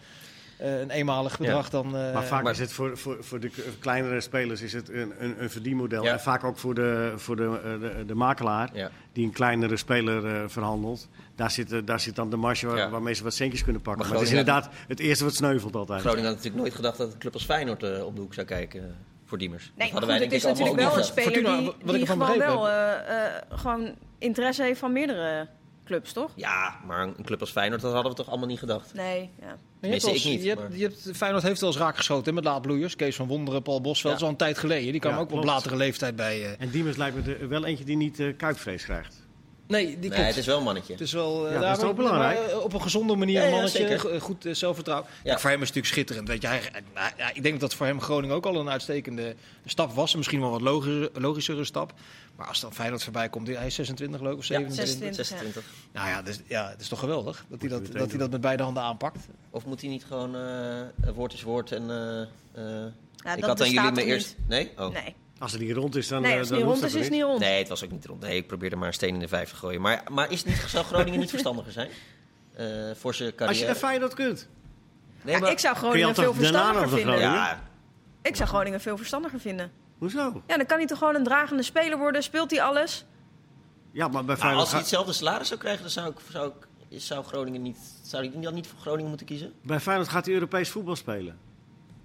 eh, 0.59 0.79
een 0.81 0.90
eenmalig 0.90 1.38
bedrag 1.38 1.71
dan... 1.71 1.87
eh, 1.97 2.12
Maar 2.14 2.25
vaak 2.25 2.42
maar- 2.42 2.53
is 2.53 2.59
het 2.59 2.73
voor, 2.73 2.99
voor, 2.99 3.16
voor 3.21 3.40
de 3.40 3.51
kleinere 3.79 4.21
spelers 4.21 4.62
is 4.62 4.73
het 4.73 4.88
een, 4.88 5.12
een, 5.19 5.42
een 5.42 5.51
verdienmodel. 5.51 6.05
Ja. 6.05 6.12
En 6.12 6.21
vaak 6.21 6.45
ook 6.45 6.59
voor 6.59 6.75
de, 6.75 7.12
voor 7.16 7.37
de, 7.37 7.61
eh, 7.64 7.81
de, 7.81 8.05
de 8.07 8.14
makelaar 8.14 8.71
Ja. 8.73 8.90
die 9.12 9.25
een 9.25 9.33
kleinere 9.33 9.77
speler 9.77 10.27
eh, 10.27 10.42
verhandelt. 10.47 11.09
Daar 11.35 11.51
zit, 11.51 11.87
daar 11.87 12.01
zit 12.01 12.14
dan 12.16 12.31
de 12.31 12.37
marge 12.37 12.66
waar- 12.66 12.77
Ja. 12.77 12.90
waarmee 12.90 13.14
ze 13.14 13.23
wat 13.23 13.35
centjes 13.35 13.62
kunnen 13.64 13.83
pakken. 13.83 14.03
Maar 14.03 14.12
Maar, 14.12 14.23
het 14.23 14.33
is 14.33 14.38
inderdaad 14.38 14.69
het 14.88 15.01
eerste 15.01 15.25
wat 15.25 15.35
sneuvelt 15.35 15.77
altijd. 15.77 16.01
Groningen 16.01 16.25
had 16.27 16.35
natuurlijk 16.37 16.62
nooit 16.62 16.75
gedacht 16.75 16.99
dat 16.99 17.12
een 17.12 17.19
club 17.19 17.33
als 17.35 17.45
Feyenoord 17.45 18.03
op 18.03 18.14
de 18.14 18.21
hoek 18.21 18.35
zou 18.35 18.47
kijken 18.47 18.95
voor 19.26 19.38
Diemers. 19.38 19.62
Nee, 19.64 19.72
Dat 19.74 19.78
maar 19.78 19.90
hadden 19.90 20.08
goed, 20.08 20.18
wij 20.18 20.26
het 20.26 20.32
is 20.32 20.42
natuurlijk 20.60 20.76
wel 20.88 20.98
een 20.98 21.04
speler 21.04 21.32
Fortuna, 21.32 21.58
die, 21.58 21.92
die 21.92 22.06
gewoon 22.06 22.18
begrepen 22.18 22.46
wel 22.46 22.68
eh, 22.68 23.26
eh, 23.26 23.32
gewoon 23.48 23.94
interesse 24.18 24.62
heeft 24.62 24.78
van 24.80 24.92
meerdere 24.92 25.48
clubs, 25.84 26.12
toch? 26.12 26.30
Ja, 26.34 26.80
maar 26.86 27.02
een 27.02 27.24
club 27.24 27.40
als 27.40 27.50
Feyenoord, 27.50 27.80
dat 27.80 27.92
hadden 27.92 28.10
we 28.10 28.16
toch 28.16 28.28
allemaal 28.28 28.46
niet 28.48 28.58
gedacht. 28.58 28.94
Nee, 28.94 29.30
ja. 29.40 29.56
Je 29.80 29.88
hebt 29.88 30.04
niet, 30.24 30.42
Je 30.42 30.48
hebt, 30.48 30.62
je 30.76 30.82
hebt, 30.82 31.10
Feyenoord 31.16 31.42
heeft 31.44 31.60
wel 31.60 31.70
eens 31.70 31.78
raak 31.78 31.96
geschoten 31.96 32.34
met 32.34 32.44
laadbloeiers. 32.44 32.96
Kees 32.96 33.16
van 33.16 33.26
Wonderen, 33.26 33.62
Paul 33.62 33.80
Bosveld. 33.80 34.02
Ja. 34.02 34.08
Dat 34.10 34.18
is 34.18 34.22
al 34.24 34.28
een 34.30 34.36
tijd 34.36 34.58
geleden. 34.58 34.90
Die 34.92 35.00
kwam 35.00 35.12
Ja, 35.12 35.18
ook 35.18 35.32
op 35.32 35.44
latere 35.44 35.76
leeftijd 35.76 36.16
bij... 36.16 36.44
eh, 36.44 36.50
En 36.58 36.70
Diemers 36.70 36.96
lijkt 36.96 37.16
me 37.16 37.22
de- 37.22 37.46
wel 37.46 37.64
eentje 37.64 37.84
die 37.84 37.96
niet 37.96 38.20
eh 38.20 38.36
kuipvrees 38.36 38.84
krijgt. 38.84 39.25
Nee, 39.68 39.87
die 39.87 39.96
Nee, 39.98 40.09
klopt. 40.11 40.26
het 40.26 40.37
is 40.37 40.46
wel 40.46 40.59
een 40.59 40.62
mannetje. 40.64 40.92
Het 40.92 41.00
is 41.02 41.12
wel 41.12 41.46
eh, 41.46 41.52
Ja, 41.55 41.61
dat 41.61 41.76
is 41.76 41.83
maar- 41.85 41.94
belangrijk? 41.94 42.38
maar, 42.40 42.48
eh, 42.50 42.59
op 42.64 42.72
een 42.72 42.83
gezonde 42.83 43.16
manier 43.16 43.38
een 43.40 43.44
ja, 43.48 43.50
mannetje, 43.50 43.79
zeker. 43.79 43.98
go- 44.00 44.18
goed 44.18 44.46
eh, 44.46 44.55
zelfvertrouwen. 44.55 45.09
Ja. 45.24 45.33
Ja. 45.33 45.38
voor 45.38 45.50
hem 45.50 45.62
is 45.62 45.68
het 45.68 45.76
natuurlijk 45.76 45.94
schitterend. 45.94 46.29
Weet 46.29 46.42
je, 46.42 46.48
hij, 46.48 46.83
nou, 46.94 47.11
ja, 47.16 47.31
ik 47.35 47.42
denk 47.42 47.61
dat 47.61 47.74
voor 47.74 47.87
hem 47.87 48.00
Groningen 48.00 48.37
ook 48.37 48.46
al 48.46 48.57
een 48.57 48.68
uitstekende 48.70 49.35
stap 49.64 49.92
was. 49.92 50.11
En 50.12 50.16
Misschien 50.18 50.40
wel 50.40 50.50
wat 50.50 50.61
logischer, 50.61 51.11
logischere 51.20 51.64
stap. 51.64 51.92
Maar 52.37 52.46
als 52.46 52.61
dan 52.61 52.72
Feyenoord 52.74 53.02
voorbij 53.02 53.29
komt, 53.29 53.46
hij 53.46 53.66
is 53.66 53.74
26 53.74 54.18
geloof 54.18 54.33
ik, 54.33 54.38
of 54.38 54.46
Ja, 54.46 54.59
27. 54.59 55.14
26. 55.14 55.26
26. 55.26 55.72
Nou 55.92 56.09
ja, 56.09 56.22
dus, 56.22 56.40
ja, 56.46 56.68
het 56.70 56.81
is 56.81 56.88
toch 56.88 56.98
geweldig 56.98 57.44
dat 57.48 57.61
hij 57.61 57.68
dat, 57.68 57.87
dat, 57.92 58.09
hij 58.11 58.18
dat 58.18 58.31
met 58.31 58.40
beide 58.40 58.62
handen 58.62 58.83
aanpakt. 58.83 59.26
Of 59.50 59.64
moet 59.66 59.81
hij 59.81 59.90
niet 59.90 60.05
gewoon 60.05 60.37
eh, 60.37 61.11
woord 61.14 61.33
is 61.33 61.42
woord 61.42 61.72
en... 61.72 61.90
eh, 61.90 62.20
eh, 62.22 62.92
Ja, 63.24 63.35
ik 63.35 63.40
dat 63.40 63.48
had 63.48 63.61
aan 63.61 63.70
jullie 63.70 63.92
mijn 63.92 64.07
eerst... 64.07 64.37
Nee? 64.48 64.70
Oh. 64.79 64.92
Nee, 64.92 65.14
Als 65.38 65.53
het 65.53 65.61
niet 65.61 65.72
rond 65.72 65.96
is, 65.96 66.09
dan, 66.09 66.22
nee 66.22 66.33
eh, 66.33 66.38
als 66.38 66.49
het 66.49 66.59
dan 66.59 66.66
niet 66.68 66.77
hoeft 66.77 66.83
rond 66.83 66.87
is, 66.87 66.92
dat 66.92 67.01
is 67.01 67.16
het 67.16 67.16
niet. 67.16 67.27
rond. 67.27 67.40
Nee, 67.40 67.59
het 67.59 67.68
was 67.68 67.85
ook 67.85 67.90
niet 67.90 68.05
rond. 68.07 68.20
Nee, 68.20 68.37
ik 68.37 68.46
probeerde 68.46 68.77
maar 68.77 68.88
een 68.88 68.94
steen 68.94 69.14
in 69.14 69.20
de 69.20 69.29
vijf 69.29 69.49
te 69.51 69.57
gooien. 69.57 69.81
Maar, 69.81 70.03
maar 70.11 70.31
is 70.31 70.38
het 70.38 70.46
niet, 70.49 70.64
zou 70.68 70.85
Groningen 70.85 71.20
niet 71.20 71.31
verstandiger 71.31 71.72
zijn? 71.72 71.90
Eh, 72.55 72.66
voor 72.94 73.14
zijn 73.14 73.29
Als 73.31 73.38
je 73.38 73.44
carrière? 73.46 73.75
Feyenoord 73.75 74.14
kunt. 74.14 74.49
Nee, 75.22 75.35
Ja, 75.35 75.40
maar- 75.40 75.51
ik 75.51 75.59
zou 75.59 75.77
Groningen 75.77 76.14
veel 76.14 76.35
verstandiger 76.35 76.88
vinden. 76.88 77.18
Ja, 77.18 77.62
Ik 78.22 78.37
zou 78.37 78.49
Groningen 78.49 78.81
veel 78.81 78.96
verstandiger 78.96 79.40
vinden. 79.40 79.70
Hoezo? 79.99 80.42
Ja, 80.46 80.57
dan 80.57 80.66
kan 80.66 80.79
hij 80.79 80.87
toch 80.87 80.99
gewoon 80.99 81.14
een 81.14 81.25
dragende 81.25 81.62
speler 81.62 81.99
worden. 81.99 82.22
Speelt 82.22 82.51
hij 82.51 82.62
alles? 82.62 83.05
Ja, 83.92 84.09
maar 84.09 84.25
bij 84.25 84.35
nou, 84.35 84.38
Feyenoord, 84.38 84.61
als 84.61 84.70
hij 84.70 84.81
hetzelfde 84.81 85.12
salaris 85.12 85.49
zou 85.49 85.61
krijgen, 85.61 85.83
dan 85.83 85.90
zou, 85.90 86.11
ik, 86.11 86.16
zou, 86.31 86.53
ik, 86.88 87.01
zou 87.01 87.25
Groningen 87.25 87.62
niet... 87.62 87.79
Zou 88.03 88.29
hij 88.31 88.40
dan 88.40 88.55
niet 88.55 88.66
voor 88.66 88.79
Groningen 88.79 89.09
moeten 89.09 89.27
kiezen? 89.27 89.53
bij 89.62 89.81
Feyenoord 89.81 90.09
gaat 90.09 90.25
hij 90.25 90.35
Europees 90.35 90.68
voetbal 90.68 90.96
spelen. 90.96 91.38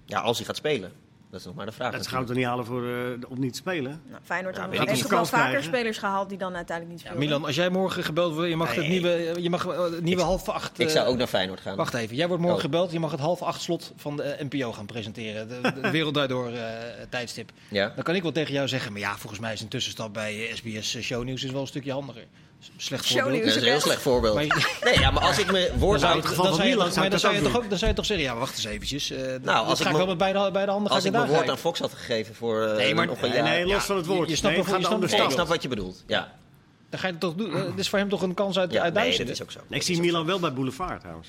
Ja, 0.04 0.20
als 0.20 0.36
hij 0.36 0.46
gaat 0.46 0.56
spelen. 0.56 0.92
Dat 1.32 1.40
is 1.40 1.46
nog 1.46 1.56
maar 1.56 1.66
de 1.66 1.72
vraag. 1.72 1.92
Dat 1.92 2.06
gaan 2.06 2.20
we 2.20 2.26
toch 2.26 2.36
niet 2.36 2.44
halen 2.44 2.64
voor, 2.64 2.86
eh, 2.88 2.94
om 3.28 3.40
niet 3.40 3.52
te 3.52 3.58
spelen? 3.58 4.00
Nou, 4.10 4.20
Feyenoord 4.24 4.56
Ja, 4.56 4.68
heeft 4.70 4.82
ik 4.92 4.96
toch 4.96 5.10
wel 5.10 5.24
vaker 5.26 5.46
krijgen. 5.48 5.64
spelers 5.64 5.98
gehaald 5.98 6.28
die 6.28 6.38
dan 6.38 6.54
uiteindelijk 6.56 6.96
niet 6.96 7.04
Ja, 7.06 7.10
speelden. 7.12 7.28
Milan, 7.28 7.44
als 7.46 7.54
jij 7.56 7.68
morgen 7.68 8.04
gebeld 8.04 8.34
wordt, 8.34 8.48
je 8.50 8.56
mag 8.56 8.74
het 8.74 8.88
nieuwe, 8.88 9.34
je 9.38 9.50
mag 9.50 9.66
eh, 9.66 9.82
het 9.82 10.02
nieuwe 10.02 10.22
half 10.22 10.48
acht... 10.48 10.78
Ik 10.78 10.88
zou 10.88 11.04
eh, 11.04 11.10
ook 11.10 11.18
naar 11.18 11.26
Feyenoord 11.26 11.60
gaan. 11.60 11.76
Wacht 11.76 11.94
even, 11.94 12.16
jij 12.16 12.26
wordt 12.26 12.42
morgen 12.42 12.58
Oh. 12.58 12.64
gebeld. 12.64 12.92
Je 12.92 13.00
mag 13.00 13.10
het 13.10 13.20
half 13.20 13.42
acht 13.42 13.60
slot 13.62 13.92
van 13.96 14.16
de 14.16 14.36
NPO 14.50 14.72
gaan 14.72 14.86
presenteren. 14.86 15.48
De, 15.48 15.72
de 15.80 15.90
Wereld 15.96 16.14
Draait 16.14 16.28
Door 16.30 16.50
eh, 16.52 16.62
tijdstip. 17.10 17.50
Ja. 17.68 17.92
Dan 17.94 18.04
kan 18.04 18.14
ik 18.14 18.22
wel 18.22 18.32
tegen 18.32 18.52
jou 18.54 18.68
zeggen, 18.68 18.92
maar 18.92 19.00
ja, 19.00 19.16
volgens 19.16 19.40
mij 19.40 19.52
is 19.52 19.60
een 19.60 19.68
tussenstap 19.68 20.14
bij 20.14 20.50
SBS 20.54 21.00
Shownieuws 21.00 21.42
is 21.44 21.50
wel 21.50 21.60
een 21.60 21.66
stukje 21.66 21.92
handiger. 21.92 22.24
Slecht 22.76 23.06
voorbeeld. 23.06 23.38
Dat 23.38 23.48
is 23.48 23.56
een 23.56 23.62
heel 23.62 23.80
slecht 23.80 24.02
voorbeeld. 24.02 24.34
Maar 24.34 24.78
Nee, 24.84 24.98
ja, 24.98 25.10
maar 25.10 25.22
als 25.22 25.38
ik 25.38 25.52
me 25.52 25.66
Dan 25.70 25.78
woord 25.78 26.02
houd... 26.02 26.22
dan 26.22 26.34
van 26.34 26.44
zou 26.44 26.62
je, 26.62 26.62
Milan 26.62 26.84
toch- 26.84 26.94
zou 26.94 26.94
maar 26.94 26.94
dan 26.94 27.04
ik 27.04 27.10
dat 27.10 27.20
zou 27.20 27.34
je 27.34 27.42
toch 27.42 27.56
ook, 27.56 27.68
dan 27.68 27.78
zou 27.78 27.90
je 27.90 27.96
toch 27.96 28.06
zeggen, 28.06 28.26
ja, 28.26 28.36
wacht 28.36 28.54
eens 28.54 28.64
eventjes. 28.64 29.10
eh 29.10 29.18
nou, 29.18 29.58
als 29.58 29.68
als 29.68 29.78
ik 29.78 29.84
ga 29.84 29.90
ik 29.90 29.92
me- 29.92 29.98
wel 29.98 30.06
met 30.06 30.18
beide, 30.18 30.50
beide 30.50 30.70
handen 30.70 30.88
ga 30.90 30.96
Als 30.96 31.04
ik 31.04 31.12
mijn 31.12 31.26
woord 31.28 31.50
aan. 31.50 31.58
Fox 31.58 31.78
had 31.78 31.92
gegeven 31.92 32.34
voor 32.34 32.62
eh, 32.66 32.76
Nee, 32.76 32.94
maar- 32.94 33.06
nog 33.06 33.22
een 33.22 33.32
jaar... 33.32 33.42
nee, 33.42 33.62
los 33.62 33.72
Ja, 33.72 33.80
van 33.80 33.96
het 33.96 34.06
woord. 34.06 34.28
je 34.28 34.36
snapt 34.36 34.56
het 34.56 35.32
snap 35.32 35.48
wat 35.48 35.62
je 35.62 35.68
bedoelt. 35.68 36.04
Ja, 36.06 36.32
Dan 36.90 37.00
ga 37.00 37.06
je 37.06 37.18
toch 37.18 37.34
doen. 37.34 37.54
eh, 37.56 37.62
Dit 37.64 37.78
is 37.78 37.88
voor 37.88 37.98
hem 37.98 38.08
toch 38.08 38.22
een 38.22 38.34
kans 38.34 38.58
uit, 38.58 38.72
ja 38.72 38.82
uit 38.82 38.94
nee, 38.94 39.18
dat 39.18 39.28
is 39.28 39.42
ook 39.42 39.50
zo. 39.50 39.60
Ik 39.68 39.82
zie 39.82 40.00
Milan 40.00 40.26
wel 40.26 40.38
bij 40.40 40.52
Boulevard 40.52 41.00
trouwens. 41.00 41.28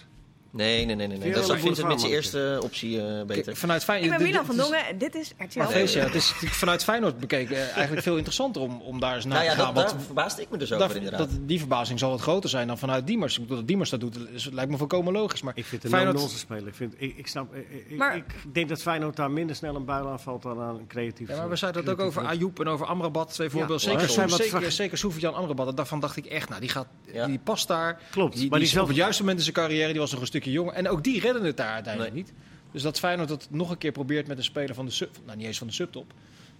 Nee, 0.55 0.85
nee, 0.85 0.95
nee. 0.95 1.07
nee, 1.07 1.17
nee. 1.17 1.31
Dat 1.33 1.49
ik 1.51 1.59
vind 1.59 1.77
het 1.77 1.87
met 1.87 1.99
zijn 2.01 2.11
eerste 2.13 2.59
optie 2.63 3.01
eh, 3.01 3.23
beter. 3.25 3.43
Kijk, 3.43 3.57
Vanuit 3.57 3.83
Feyenoord. 3.83 4.11
Ik 4.11 4.17
ben 4.17 4.27
Milan 4.27 4.45
van 4.45 4.55
dit 4.55 4.63
is- 4.65 4.69
Dongen 4.71 4.87
en 4.87 4.97
dit 4.97 5.15
is 5.15 5.31
RTL. 5.37 5.57
Maar 5.59 5.67
Feest, 5.67 5.93
ja, 5.93 6.03
het 6.03 6.15
is 6.15 6.33
vanuit 6.39 6.83
Feyenoord 6.83 7.19
bekeken 7.19 7.55
eh, 7.55 7.71
eigenlijk 7.71 8.01
veel 8.01 8.13
interessanter 8.15 8.61
om, 8.61 8.81
om 8.81 8.99
daar 8.99 9.15
eens 9.15 9.25
naar 9.25 9.33
Nou 9.33 9.45
ja, 9.45 9.55
te 9.55 9.61
gaan. 9.61 9.73
dat, 9.73 9.89
daar 9.89 10.01
verbaasde 10.01 10.41
ik 10.41 10.49
me 10.49 10.57
dus 10.57 10.69
daar- 10.69 10.81
over 10.81 10.95
inderdaad. 10.95 11.19
dat, 11.19 11.29
die 11.41 11.59
verbazing 11.59 11.99
zal 11.99 12.09
wat 12.09 12.21
groter 12.21 12.49
zijn 12.49 12.67
dan 12.67 12.77
vanuit 12.77 13.07
Diemers. 13.07 13.35
Ik 13.35 13.41
bedoel, 13.41 13.57
dat 13.57 13.67
Diemers 13.67 13.89
dat 13.89 13.99
doet, 13.99 14.17
is, 14.33 14.49
lijkt 14.51 14.71
me 14.71 14.77
volkomen 14.77 15.13
logisch. 15.13 15.41
Maar 15.41 15.53
Ik 15.55 15.65
vind 15.65 15.81
het 15.83 15.91
Feyenoord- 15.91 16.15
een 16.15 16.21
nonsens 16.21 16.41
speler. 16.43 16.67
Ik, 16.67 16.75
vind, 16.75 16.93
ik, 16.97 17.17
ik, 17.17 17.27
snap, 17.27 17.55
ik, 17.55 17.67
ik- 17.89 17.97
Maar- 17.97 18.15
ik 18.15 18.25
denk 18.53 18.69
dat 18.69 18.81
Feyenoord 18.81 19.15
daar 19.15 19.31
minder 19.31 19.55
snel 19.55 19.75
een 19.75 19.85
buil 19.85 20.07
aanvalt 20.07 20.41
dan 20.41 20.61
aan 20.61 20.75
een 20.75 20.87
creatief. 20.87 21.27
Ja, 21.29 21.35
maar 21.37 21.49
we 21.49 21.55
zeiden 21.55 21.85
dat 21.85 21.93
ook 21.99 22.05
over 22.05 22.25
Ayoub 22.25 22.59
en 22.59 22.67
over 22.67 22.85
Amrabat. 22.85 23.33
Twee 23.33 23.49
voorbeelden. 23.49 23.79
zeker 23.79 24.01
Er 24.01 24.29
zeker, 24.29 24.71
zeker 24.71 24.97
Soufiane 24.97 25.35
Amrabat. 25.35 25.75
Daarvan 25.77 25.99
dacht 25.99 26.17
ik 26.17 26.25
echt, 26.25 26.49
nou, 26.49 26.61
die, 26.61 26.69
gaat, 26.69 26.87
Ja. 27.13 27.25
die 27.25 27.39
past 27.43 27.67
daar. 27.67 27.99
Klopt, 28.11 28.37
Die, 28.37 28.49
maar 28.49 28.59
die 28.59 28.67
is 28.67 28.73
zelf- 28.73 28.83
op 28.83 28.89
het 28.89 28.99
juiste 28.99 29.21
moment 29.21 29.37
in 29.39 29.43
zijn 29.53 29.55
carrière. 29.67 29.91
Die 29.91 29.99
was 30.01 30.11
nog 30.11 30.19
een 30.21 30.25
jonger. 30.51 30.73
En 30.73 30.89
ook 30.89 31.03
die 31.03 31.19
redden 31.19 31.43
het 31.43 31.57
daar 31.57 31.73
uiteindelijk 31.73 32.13
niet. 32.13 32.33
Dus 32.71 32.81
dat 32.81 32.99
Feyenoord 32.99 33.29
dat 33.29 33.47
nog 33.49 33.69
een 33.69 33.77
keer 33.77 33.91
probeert 33.91 34.27
met 34.27 34.37
een 34.37 34.43
speler 34.43 34.75
van 34.75 34.85
de 34.85 34.91
sub... 34.91 35.17
Nou, 35.25 35.37
niet 35.37 35.47
eens 35.47 35.57
van 35.57 35.67
de 35.67 35.73
subtop. 35.73 36.13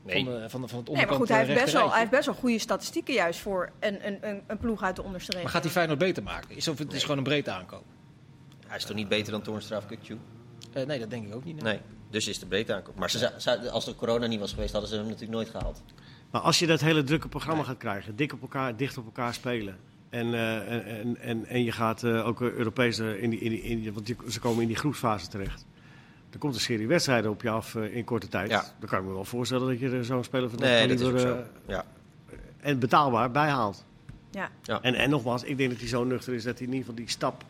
Nee. 0.05 0.23
Van, 0.23 0.33
de, 0.33 0.49
van, 0.49 0.61
de, 0.61 0.67
van 0.67 0.79
het 0.79 0.87
Nee, 0.87 0.95
maar 0.95 1.03
onderkant 1.03 1.17
goed, 1.19 1.29
hij 1.29 1.39
eh, 1.41 1.47
heeft, 1.47 1.61
best 1.61 1.73
wel, 1.73 1.89
hij 1.89 1.99
heeft 1.99 2.11
best 2.11 2.25
wel 2.25 2.35
goede 2.35 2.59
statistieken 2.59 3.13
juist 3.13 3.39
voor 3.39 3.71
een, 3.79 4.07
een, 4.07 4.17
een, 4.29 4.41
een 4.47 4.57
ploeg 4.57 4.83
uit 4.83 4.95
de 4.95 5.03
onderste 5.03 5.31
Maar 5.31 5.41
regio. 5.41 5.53
gaat 5.55 5.63
hij 5.63 5.73
Feyenoord 5.73 5.99
beter 5.99 6.23
maken? 6.23 6.55
Is, 6.55 6.67
of 6.67 6.77
het 6.77 6.93
is 6.93 7.01
gewoon 7.01 7.17
een 7.17 7.23
breedte 7.23 7.51
aankoop? 7.51 7.83
Hij 8.67 8.77
is 8.77 8.85
toch 8.85 8.95
niet 8.95 9.07
beter 9.07 9.31
dan 9.31 9.41
Toornstra 9.41 9.77
of? 9.77 9.85
Eh, 10.73 10.85
nee, 10.85 10.99
dat 10.99 11.09
denk 11.09 11.27
ik 11.27 11.35
ook 11.35 11.43
niet. 11.43 11.61
nee. 11.61 11.73
Nee, 11.73 11.81
dus 12.09 12.27
is 12.27 12.39
de 12.39 12.45
breedte 12.45 12.73
aankoop. 12.73 12.95
Maar 12.95 13.09
ze, 13.09 13.17
zou- 13.17 13.31
zou- 13.37 13.67
als 13.67 13.87
er 13.87 13.95
corona 13.95 14.27
niet 14.27 14.39
was 14.39 14.53
geweest, 14.53 14.71
hadden 14.71 14.89
ze 14.89 14.95
hem 14.95 15.05
natuurlijk 15.05 15.31
nooit 15.31 15.49
gehaald. 15.49 15.81
Maar 16.31 16.41
als 16.41 16.59
je 16.59 16.67
dat 16.67 16.81
hele 16.81 17.03
drukke 17.03 17.27
programma 17.27 17.63
gaat 17.63 17.77
krijgen, 17.77 18.15
dik 18.15 18.33
op 18.33 18.41
elkaar, 18.41 18.75
dicht 18.75 18.97
op 18.97 19.05
elkaar 19.05 19.33
spelen. 19.33 19.77
En, 20.13 20.34
eh, 20.34 20.71
en, 20.71 20.86
en, 20.86 21.17
en, 21.21 21.45
en 21.45 21.63
je 21.63 21.71
gaat 21.71 22.04
eh, 22.04 22.28
ook 22.28 22.41
Europees 22.41 22.99
eh, 22.99 23.23
in 23.23 23.30
die, 23.30 23.39
in 23.39 23.49
die, 23.49 23.62
in 23.62 23.82
die- 23.82 23.93
want 23.93 24.06
die- 24.06 24.15
ze 24.30 24.39
komen 24.39 24.62
in 24.62 24.67
die 24.67 24.76
groepsfase 24.78 25.28
terecht. 25.28 25.65
Er 26.32 26.39
komt 26.39 26.54
een 26.56 26.62
serie 26.62 26.88
wedstrijden 26.88 27.32
op 27.32 27.41
je 27.41 27.49
af 27.49 27.76
eh, 27.76 27.95
in 27.95 28.04
korte 28.04 28.28
tijd. 28.28 28.49
Ja. 28.49 28.65
Dan 28.80 28.89
kan 28.89 28.99
ik 28.99 29.06
me 29.06 29.13
wel 29.13 29.26
voorstellen 29.26 29.67
dat 29.67 29.80
je 29.80 29.89
er 29.89 30.06
zo'n 30.06 30.23
speler 30.23 30.49
van 30.49 30.60
dat 30.60 30.67
Nee, 30.67 30.88
dat 30.88 30.97
kaliber, 30.97 31.19
zo. 31.19 31.34
eh, 31.36 31.39
Ja. 31.67 31.86
en 32.60 32.80
betaalbaar 32.80 33.32
bijhaalt. 33.32 33.84
Ja. 34.32 34.49
Ja. 34.63 34.82
En, 34.82 34.93
en 34.95 35.10
nogmaals, 35.10 35.43
ik 35.43 35.58
denk 35.58 35.69
dat 35.69 35.80
hij 35.80 35.88
zo 35.88 36.04
nuchter 36.04 36.34
is 36.34 36.43
dat 36.43 36.58
hij 36.58 36.67
in 36.67 36.73
ieder 36.73 36.86
geval 36.89 36.95
die 37.06 37.10
stap 37.13 37.43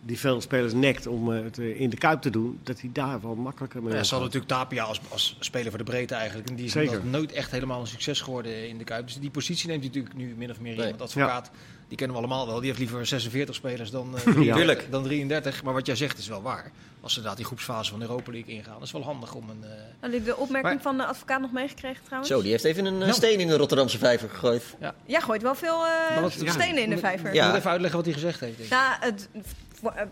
die 0.00 0.18
veel 0.18 0.40
spelers 0.40 0.72
nekt 0.72 1.06
om 1.06 1.32
eh, 1.32 1.42
het 1.44 1.58
in 1.58 1.90
de 1.90 1.96
kuip 1.96 2.20
te 2.20 2.30
doen, 2.30 2.58
dat 2.62 2.80
hij 2.80 2.90
daar 2.92 3.20
wel 3.20 3.34
makkelijker 3.34 3.82
mee 3.82 3.94
Ja, 3.94 4.02
ze 4.02 4.14
hadden 4.14 4.32
natuurlijk 4.32 4.60
Tapia 4.60 4.84
als, 4.84 5.00
als 5.08 5.36
speler 5.40 5.68
voor 5.68 5.78
de 5.78 5.84
breedte 5.84 6.14
eigenlijk. 6.14 6.48
En 6.48 6.54
die 6.56 6.64
is 6.64 6.74
nooit 7.02 7.32
echt 7.32 7.50
helemaal 7.50 7.80
een 7.80 7.86
succes 7.86 8.20
geworden 8.20 8.68
in 8.68 8.78
de 8.78 8.84
Kuip. 8.84 9.06
Dus 9.06 9.16
die 9.18 9.30
positie 9.30 9.68
neemt 9.68 9.80
hij 9.80 9.88
natuurlijk 9.88 10.14
nu 10.14 10.34
min 10.36 10.50
of 10.50 10.60
meer 10.60 10.72
in. 10.72 10.78
Nee. 10.78 10.88
Want 10.88 11.02
advocaat, 11.02 11.50
die 11.88 11.96
kennen 11.96 12.16
we 12.16 12.22
allemaal 12.22 12.46
wel. 12.46 12.56
Die 12.56 12.66
heeft 12.66 12.78
liever 12.78 13.06
46 13.06 13.54
spelers 13.54 13.90
dan, 13.90 14.14
eh, 14.16 14.20
33, 14.22 14.54
Tuurlijk. 14.56 14.86
dan 14.90 15.02
33. 15.02 15.62
Maar 15.62 15.74
wat 15.74 15.86
jij 15.86 15.96
zegt 15.96 16.18
is 16.18 16.28
wel 16.28 16.42
waar. 16.42 16.70
Als 17.00 17.12
ze 17.12 17.16
inderdaad 17.18 17.36
die 17.36 17.46
groepsfase 17.46 17.90
van 17.90 17.98
de 18.00 18.04
Europa 18.06 18.32
League 18.32 18.54
ingaan. 18.54 18.74
Dat 18.74 18.82
is 18.82 18.92
wel 18.92 19.02
handig 19.04 19.34
om 19.34 19.50
een... 19.50 19.64
eh, 19.64 19.70
Had 20.00 20.12
je 20.12 20.22
de 20.22 20.36
opmerking 20.36 20.74
Maar- 20.74 20.82
van 20.82 20.96
de 20.96 21.04
advocaat 21.06 21.40
nog 21.40 21.52
meegekregen 21.52 22.04
trouwens? 22.04 22.30
Zo, 22.32 22.42
die 22.42 22.50
heeft 22.50 22.64
even 22.64 22.84
een 22.84 22.98
Nou. 22.98 23.12
steen 23.12 23.40
in 23.40 23.46
de 23.48 23.56
Rotterdamse 23.56 23.98
vijver 23.98 24.28
gegooid. 24.30 24.64
Jij 25.06 25.20
gooit 25.20 25.42
wel 25.42 25.54
veel 25.54 25.86
eh, 25.86 25.90
Maar 26.14 26.22
wat- 26.22 26.32
stenen 26.32 26.82
in 26.82 26.90
de 26.90 26.98
vijver. 26.98 27.34
Ja. 27.34 27.42
Ik 27.42 27.48
moet 27.48 27.58
even 27.58 27.70
uitleggen 27.70 27.96
wat 27.98 28.06
hij 28.06 28.14
gezegd 28.14 28.40
heeft. 28.40 28.56
denk 28.58 28.70
ik. 28.70 28.76
Nou, 28.76 28.94
het, 29.00 29.28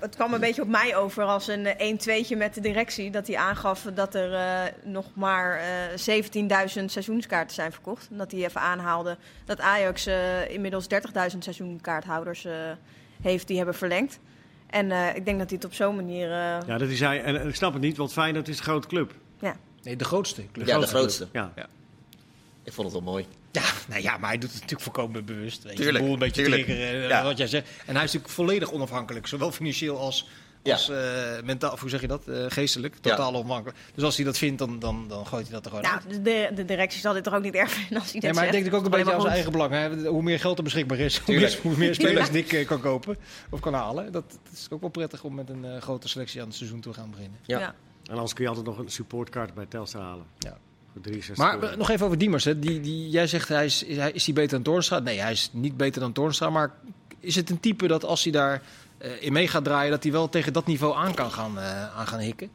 het 0.01 0.15
kwam 0.15 0.35
een 0.35 0.41
beetje 0.41 0.63
op 0.63 0.69
mij 0.69 0.97
over 0.97 1.25
als 1.25 1.49
een 1.49 1.67
1-2'tje 1.99 2.37
met 2.37 2.55
de 2.55 2.61
directie. 2.61 3.11
Dat 3.11 3.27
hij 3.27 3.37
aangaf 3.37 3.87
dat 3.95 4.15
er 4.15 4.35
eh, 4.35 4.61
nog 4.85 5.07
maar 5.15 5.59
eh 5.59 6.19
17.000 6.79 6.85
seizoenskaarten 6.85 7.55
zijn 7.55 7.73
verkocht. 7.73 8.09
En 8.11 8.17
dat 8.17 8.31
hij 8.33 8.45
even 8.45 8.61
aanhaalde 8.61 9.17
dat 9.45 9.61
Ajax 9.61 10.07
eh, 10.07 10.51
inmiddels 10.51 10.87
30.000 11.33 11.39
seizoenkaarthouders 11.39 12.45
eh, 12.45 12.53
heeft 13.23 13.47
die 13.47 13.57
hebben 13.57 13.75
verlengd. 13.75 14.19
En 14.67 14.91
eh, 14.91 15.17
ik 15.17 15.25
denk 15.25 15.39
dat 15.39 15.49
hij 15.49 15.57
het 15.57 15.67
op 15.67 15.75
zo'n 15.75 15.97
manier... 15.97 16.31
eh, 16.31 16.37
Ja, 16.67 16.79
dat 16.79 16.81
hij 16.89 16.97
zei, 16.97 17.21
en, 17.21 17.49
ik 17.49 17.55
snap 17.55 17.73
het 17.73 17.83
niet, 17.83 17.97
want 17.97 18.13
Feyenoord 18.13 18.49
is 18.49 18.59
een 18.59 18.65
grote 18.65 18.89
club. 18.89 19.13
Nee, 19.83 19.97
de 19.97 20.05
grootste 20.05 20.43
club. 20.53 20.67
Ja, 20.67 20.79
de 20.79 20.87
grootste. 20.87 21.29
Ja. 21.33 21.53
Ik 22.67 22.73
vond 22.73 22.93
het 22.93 23.03
wel 23.03 23.13
mooi. 23.13 23.27
Ja, 23.53 23.63
nou 23.89 24.03
ja, 24.03 24.17
maar 24.17 24.29
hij 24.29 24.39
doet 24.39 24.51
het 24.51 24.61
natuurlijk 24.61 24.83
volkomen 24.93 25.25
bewust. 25.25 25.63
Weet 25.63 25.77
je, 25.77 25.83
Tuurlijk, 25.83 26.05
een 26.05 26.19
beetje 26.19 26.43
tuurlijk. 26.43 26.65
triggeren, 26.65 27.03
eh, 27.03 27.09
Ja. 27.09 27.25
wat 27.25 27.39
jij 27.39 27.47
zegt. 27.47 27.67
En 27.69 27.95
hij 27.95 28.05
is 28.05 28.13
natuurlijk 28.13 28.29
volledig 28.33 28.73
onafhankelijk, 28.73 29.27
zowel 29.27 29.53
financieel 29.53 29.99
als, 29.99 30.29
Ja. 30.63 30.73
als 30.73 30.89
eh, 30.91 30.97
mentaal, 31.45 31.73
of 31.73 31.81
hoe 31.81 31.91
zeg 31.91 32.01
je 32.01 32.07
dat, 32.07 32.29
Eh, 32.29 32.45
geestelijk, 32.49 32.97
totaal 32.97 33.35
onafhankelijk. 33.35 33.79
Dus 33.95 34.05
als 34.05 34.17
hij 34.17 34.25
dat 34.25 34.39
vindt, 34.39 34.59
dan, 34.59 34.79
dan, 34.79 35.09
dan 35.09 35.27
gooit 35.27 35.43
hij 35.45 35.53
dat 35.55 35.65
er 35.65 35.71
gewoon 35.71 35.87
uit. 35.87 36.09
nou, 36.09 36.23
de, 36.23 36.51
de 36.55 36.65
directie 36.65 37.01
zal 37.01 37.13
dit 37.13 37.25
toch 37.25 37.35
ook 37.35 37.43
niet 37.43 37.55
erg 37.55 37.71
vinden 37.71 37.95
als 38.01 38.13
hij 38.13 38.13
dit 38.13 38.23
Nee, 38.23 38.33
maar 38.33 38.43
hij 38.43 38.53
zegt. 38.53 38.65
denkt 38.65 38.79
ook 38.79 38.85
een 38.93 38.99
beetje 38.99 39.15
aan 39.15 39.21
zijn 39.21 39.33
eigen 39.33 39.53
belang. 39.53 39.73
Hè? 39.73 40.09
Hoe 40.09 40.23
meer 40.23 40.41
geld 40.41 40.59
er 40.59 40.65
beschikbaar 40.65 40.99
is, 40.99 41.17
hoe 41.17 41.25
Tuurlijk. 41.35 41.53
meer, 41.53 41.63
hoe 41.63 41.77
meer 41.77 41.95
spelers. 41.95 42.31
Dick 42.41 42.53
eh, 42.53 42.67
kan 42.67 42.81
kopen 42.81 43.17
of 43.51 43.61
kan 43.61 43.75
halen. 43.75 44.13
Dat, 44.13 44.31
dat 44.31 44.53
is 44.53 44.67
ook 44.71 44.81
wel 44.81 44.91
prettig 44.91 45.23
om 45.25 45.35
met 45.35 45.49
een 45.51 45.65
eh, 45.65 45.81
grote 45.81 46.09
selectie 46.09 46.41
aan 46.41 46.47
het 46.47 46.57
seizoen 46.57 46.81
te 46.81 46.93
gaan 46.93 47.11
beginnen. 47.11 47.39
Ja. 47.43 47.59
Ja. 47.59 47.75
En 48.05 48.13
anders 48.15 48.33
kun 48.33 48.43
je 48.45 48.49
altijd 48.49 48.67
nog 48.67 48.79
een 48.79 48.89
supportkaart 48.91 49.55
bij 49.55 49.67
Telstar 49.67 50.03
halen. 50.03 50.27
Ja. 50.39 50.57
Voor 50.97 51.05
63 51.05 51.37
Maar 51.37 51.77
nog 51.77 51.91
even 51.91 52.07
over 52.07 52.19
Diemers. 52.19 52.45
Hè. 52.45 52.59
Die, 52.59 52.81
die, 52.81 53.09
jij 53.09 53.27
zegt, 53.27 53.49
hij 53.49 53.65
is, 53.65 53.85
hij, 53.87 54.13
is 54.13 54.25
hij 54.25 54.35
beter 54.35 54.51
dan 54.51 54.63
Toornstra? 54.63 54.99
Nee, 54.99 55.21
hij 55.21 55.33
is 55.33 55.51
niet 55.53 55.77
beter 55.77 56.01
dan 56.01 56.13
Toornstra. 56.13 56.51
Maar 56.51 56.73
is 57.21 57.35
het 57.35 57.51
een 57.51 57.61
type 57.61 57.87
dat 57.87 58.05
als 58.05 58.23
hij 58.23 58.33
daar 58.33 58.63
eh, 58.99 59.23
in 59.23 59.33
mee 59.33 59.49
gaat 59.49 59.65
draaien... 59.65 59.91
dat 59.91 60.03
hij 60.03 60.13
wel 60.13 60.29
tegen 60.29 60.53
dat 60.53 60.67
niveau 60.67 60.97
aan 60.97 61.15
kan 61.15 61.31
gaan, 61.31 61.59
eh, 61.59 61.97
aan 61.97 62.07
gaan 62.07 62.19
hikken? 62.19 62.51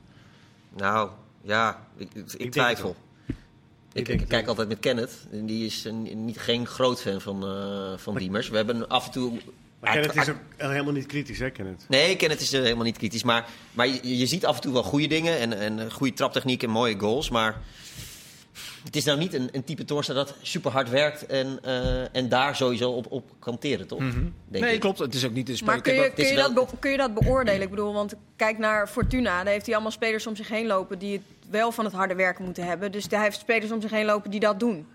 Nou, 0.78 1.10
ja, 1.42 1.88
ik, 1.98 2.10
ik, 2.38 2.52
twijfel. 2.52 2.96
Ik, 3.94 4.06
denk 4.06 4.22
ik 4.22 4.28
kijk 4.28 4.48
altijd 4.48 4.68
met 4.68 4.80
Kenneth. 4.80 5.28
En 5.32 5.46
die 5.46 5.66
is 5.66 5.84
een, 5.86 6.26
niet, 6.26 6.38
geen 6.38 6.68
groot 6.68 7.02
fan 7.02 7.22
van, 7.22 7.44
eh 7.44 7.98
van 7.98 8.16
Diemers. 8.16 8.50
We 8.50 8.56
hebben 8.56 8.88
af 8.88 9.06
en 9.06 9.12
toe... 9.12 9.40
Maar 9.80 9.92
Kenneth 9.92 10.16
is 10.16 10.30
ook 10.30 10.38
helemaal 10.58 10.94
niet 10.94 11.06
kritisch, 11.06 11.40
hè, 11.40 11.50
Kenneth? 11.50 11.86
Nee, 11.88 12.16
Kenneth 12.16 12.42
is 12.42 12.52
helemaal 12.52 12.84
niet 12.84 12.98
kritisch. 12.98 13.24
Maar, 13.24 13.50
maar 13.74 13.88
je, 13.88 14.18
je 14.18 14.26
ziet 14.26 14.46
af 14.46 14.56
en 14.56 14.62
toe 14.62 14.74
wel 14.74 14.84
goede 14.84 15.08
dingen. 15.08 15.40
En, 15.40 15.60
en 15.60 15.92
goede 15.92 16.14
traptechniek 16.14 16.64
en 16.64 16.70
mooie 16.70 17.00
goals. 17.00 17.30
Maar 17.30 17.62
het 18.84 18.96
is 18.96 19.04
nou 19.04 19.18
niet 19.18 19.34
een, 19.34 19.50
een 19.52 19.64
type 19.64 19.86
Toornstra 19.86 20.16
dat 20.16 20.36
super 20.42 20.72
hard 20.72 20.90
werkt. 20.90 21.26
En, 21.26 21.60
eh, 21.64 22.16
en 22.16 22.30
daar 22.30 22.56
sowieso 22.56 22.92
op, 22.92 23.12
op 23.12 23.32
kan 23.40 23.58
teren, 23.58 23.88
toch? 23.88 24.00
Denk 24.00 24.34
nee, 24.48 24.74
ik. 24.74 24.80
klopt. 24.80 25.00
Het 25.00 25.14
is 25.14 25.26
ook 25.26 25.32
niet 25.32 25.50
een 25.50 25.56
speler. 25.56 25.74
Maar 25.74 25.84
kun 25.84 25.94
je, 25.94 26.12
kun, 26.14 26.26
je 26.26 26.36
dat 26.36 26.54
be- 26.54 26.78
kun 26.80 26.92
je 26.92 26.98
dat 26.98 27.14
beoordelen? 27.14 27.62
Ik 27.62 27.70
bedoel, 27.70 27.94
want 27.94 28.14
kijk 28.36 28.58
naar 28.58 28.88
Fortuna. 28.88 29.44
Daar 29.44 29.54
heeft 29.54 29.66
hij 29.66 29.74
allemaal 29.74 29.92
spelers 29.92 30.28
om 30.28 30.36
zich 30.36 30.48
heen 30.48 30.68
lopen 30.68 31.00
die 31.00 31.14
het 31.14 31.22
wel 31.50 31.72
van 31.72 31.86
het 31.86 31.94
harde 31.94 32.16
werken 32.16 32.46
moeten 32.46 32.66
hebben. 32.66 32.92
Dus 32.92 33.06
hij 33.10 33.22
heeft 33.22 33.40
spelers 33.40 33.72
om 33.72 33.82
zich 33.82 33.92
heen 33.92 34.06
lopen 34.06 34.32
die 34.32 34.40
dat 34.40 34.60
doen. 34.60 34.88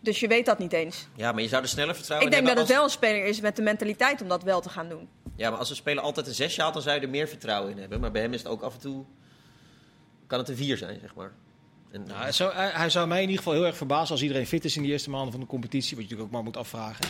Dus 0.00 0.20
je 0.20 0.28
weet 0.28 0.46
dat 0.46 0.58
niet 0.58 0.72
eens. 0.72 1.06
Ja, 1.14 1.32
maar 1.32 1.42
je 1.42 1.48
zou 1.48 1.62
er 1.62 1.68
sneller 1.68 1.94
vertrouwen 1.94 2.28
Ik 2.28 2.34
denk 2.34 2.48
in 2.48 2.54
dat 2.54 2.66
het 2.66 2.76
hebben 2.76 2.98
wel 2.98 3.08
een 3.08 3.10
speler 3.10 3.28
is 3.28 3.40
met 3.40 3.56
de 3.56 3.62
mentaliteit 3.62 4.22
om 4.22 4.28
dat 4.28 4.42
wel 4.42 4.60
te 4.60 4.68
gaan 4.68 4.88
doen. 4.88 5.08
Ja, 5.36 5.50
maar 5.50 5.58
als 5.58 5.70
een 5.70 5.76
speler 5.76 6.02
altijd 6.02 6.26
een 6.26 6.34
zesje 6.34 6.60
haalt, 6.60 6.72
dan 6.72 6.82
zou 6.82 6.94
je 6.94 7.00
er 7.00 7.08
meer 7.08 7.28
vertrouwen 7.28 7.70
in 7.70 7.78
hebben. 7.78 8.00
Maar 8.00 8.10
bij 8.10 8.22
hem 8.22 8.32
is 8.32 8.42
het 8.42 8.48
ook 8.48 8.62
af 8.62 8.74
en 8.74 8.80
toe... 8.80 9.04
Kan 10.26 10.38
het 10.38 10.48
een 10.48 10.56
vier 10.56 10.76
zijn, 10.76 10.98
zeg 11.00 11.14
maar. 11.14 11.32
En, 11.96 12.02
Nou, 12.06 12.20
hij, 12.22 12.32
zou, 12.32 12.54
hij, 12.54 12.70
hij 12.70 12.90
zou 12.90 13.06
mij 13.08 13.16
in 13.22 13.28
ieder 13.28 13.36
geval 13.44 13.52
heel 13.58 13.66
erg 13.66 13.76
verbazen 13.76 14.10
als 14.10 14.22
iedereen 14.22 14.46
fit 14.46 14.64
is 14.64 14.76
in 14.76 14.82
de 14.82 14.88
eerste 14.88 15.10
maanden 15.10 15.30
van 15.30 15.40
de 15.40 15.46
competitie. 15.46 15.96
Wat 15.96 16.04
je 16.04 16.10
natuurlijk 16.10 16.28
ook 16.28 16.34
maar 16.34 16.42
moet 16.44 16.56
afvragen. 16.56 17.04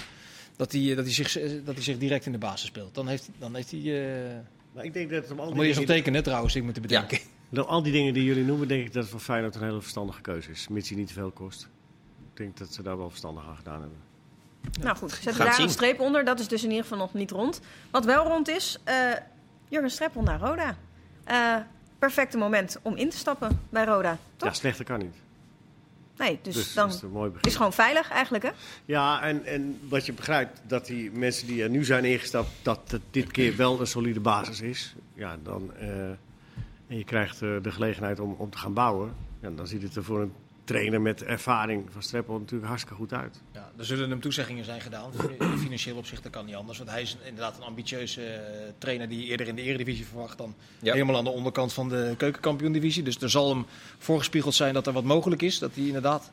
Dat 0.56 0.72
hij, 0.72 0.94
dat 0.94 1.04
hij, 1.04 1.14
zich, 1.14 1.36
eh, 1.38 1.50
dat 1.64 1.74
hij 1.74 1.82
zich 1.84 1.98
direct 1.98 2.26
in 2.26 2.32
de 2.32 2.38
basis 2.38 2.66
speelt. 2.68 2.94
Dan 2.94 3.08
heeft, 3.08 3.28
dan 3.38 3.54
heeft 3.54 3.70
hij. 3.70 3.80
eh 3.80 4.36
Maar 4.72 4.84
ik 4.84 4.92
denk 4.92 5.10
dat 5.10 5.30
om 5.30 5.38
al 5.40 5.46
die, 5.46 5.54
moet 5.54 5.64
je 5.64 5.74
eens 5.76 5.86
tekenen 5.86 6.22
trouwens, 6.22 6.54
ik 6.54 6.62
moet 6.62 6.74
te 6.74 6.80
bedenken. 6.80 7.18
door 7.48 7.64
al 7.66 7.82
die 7.82 7.92
dingen 7.92 8.14
die 8.14 8.24
jullie 8.24 8.44
noemen, 8.44 8.68
denk 8.68 8.86
ik 8.86 8.92
dat 8.92 9.02
het 9.02 9.10
voor 9.12 9.20
Feyenoord 9.20 9.54
een 9.54 9.62
hele 9.62 9.80
verstandige 9.80 10.20
keuze 10.20 10.50
is. 10.50 10.68
Mits 10.68 10.88
hij 10.88 10.98
niet 10.98 11.06
te 11.08 11.12
veel 11.14 11.30
kost. 11.30 11.68
Ik 12.30 12.36
denk 12.36 12.56
dat 12.58 12.74
ze 12.74 12.82
daar 12.82 12.96
wel 12.96 13.08
verstandig 13.10 13.46
aan 13.48 13.56
gedaan 13.56 13.80
hebben. 13.80 13.98
Nou 14.80 14.96
goed, 14.96 15.10
zetten 15.10 15.30
we 15.30 15.36
Gaan 15.36 15.46
daar 15.46 15.54
zien. 15.54 15.64
een 15.64 15.70
streep 15.70 16.00
onder. 16.00 16.24
Dat 16.24 16.40
is 16.40 16.48
dus 16.48 16.62
in 16.62 16.68
ieder 16.68 16.82
geval 16.82 16.98
nog 16.98 17.14
niet 17.14 17.30
rond. 17.30 17.60
Wat 17.90 18.04
wel 18.04 18.24
rond 18.26 18.48
is, 18.48 18.78
eh 18.84 18.94
Jurgen 19.68 19.90
Streppel 19.90 20.22
naar 20.22 20.40
Roda. 20.40 20.76
Eh, 21.24 21.56
perfecte 21.98 22.36
moment 22.38 22.78
om 22.82 22.96
in 22.96 23.10
te 23.10 23.16
stappen 23.16 23.60
bij 23.68 23.84
Roda, 23.84 24.18
toch? 24.36 24.48
Ja, 24.48 24.54
slechter 24.54 24.84
kan 24.84 24.98
niet. 24.98 25.14
Nee, 26.16 26.38
dus, 26.42 26.54
Dus, 26.54 26.74
dan 26.74 26.88
is 26.88 27.02
een 27.02 27.10
mooi 27.10 27.28
begin. 27.30 27.42
is 27.44 27.48
het 27.48 27.56
gewoon 27.56 27.72
veilig 27.72 28.10
eigenlijk, 28.10 28.44
hè? 28.44 28.50
Ja, 28.84 29.22
en, 29.22 29.44
en 29.44 29.78
wat 29.88 30.06
je 30.06 30.12
begrijpt, 30.12 30.60
dat 30.66 30.86
die 30.86 31.10
mensen 31.10 31.46
die 31.46 31.62
er 31.62 31.70
nu 31.70 31.84
zijn 31.84 32.04
ingestapt, 32.04 32.48
dat 32.62 32.80
het 32.90 33.02
dit 33.10 33.30
keer 33.32 33.56
wel 33.56 33.80
een 33.80 33.86
solide 33.86 34.20
basis 34.20 34.60
is. 34.60 34.94
Ja, 35.14 35.36
dan, 35.42 35.74
eh, 35.74 36.08
en 36.86 36.98
je 36.98 37.04
krijgt 37.04 37.42
eh, 37.42 37.48
de 37.62 37.70
gelegenheid 37.70 38.20
om, 38.20 38.34
om 38.38 38.50
te 38.50 38.58
gaan 38.58 38.72
bouwen. 38.74 39.14
Ja, 39.40 39.50
dan 39.50 39.66
ziet 39.66 39.82
het 39.82 39.96
er 39.96 40.04
voor 40.04 40.20
een 40.20 40.32
trainer 40.66 41.00
met 41.00 41.22
ervaring 41.22 41.84
van 41.92 42.02
Streppel 42.02 42.38
natuurlijk 42.38 42.68
hartstikke 42.68 42.98
goed 42.98 43.12
uit. 43.12 43.40
Ja, 43.52 43.70
er 43.78 43.84
zullen 43.84 44.10
hem 44.10 44.20
toezeggingen 44.20 44.64
zijn 44.64 44.80
gedaan. 44.80 45.10
In 45.38 45.58
financieel 45.66 45.96
opzicht 45.96 46.22
dat 46.22 46.32
kan 46.32 46.46
niet 46.46 46.54
anders. 46.54 46.78
Want 46.78 46.90
hij 46.90 47.02
is 47.02 47.16
inderdaad 47.24 47.56
een 47.56 47.62
ambitieuze 47.62 48.22
eh, 48.22 48.62
trainer 48.78 49.08
die 49.08 49.18
je 49.20 49.24
eerder 49.26 49.48
in 49.48 49.54
de 49.56 49.62
eredivisie 49.62 50.06
verwacht 50.06 50.38
dan 50.38 50.54
Ja. 50.80 50.92
helemaal 50.92 51.16
aan 51.16 51.24
de 51.24 51.30
onderkant 51.30 51.72
van 51.72 51.88
de 51.88 52.14
keukenkampioen-divisie. 52.16 53.02
Dus 53.02 53.16
er 53.20 53.30
zal 53.30 53.48
hem 53.48 53.66
voorgespiegeld 53.98 54.54
zijn 54.54 54.74
dat 54.74 54.86
er 54.86 54.92
wat 54.92 55.04
mogelijk 55.04 55.42
is. 55.42 55.58
Dat 55.58 55.74
hij 55.74 55.84
inderdaad 55.86 56.32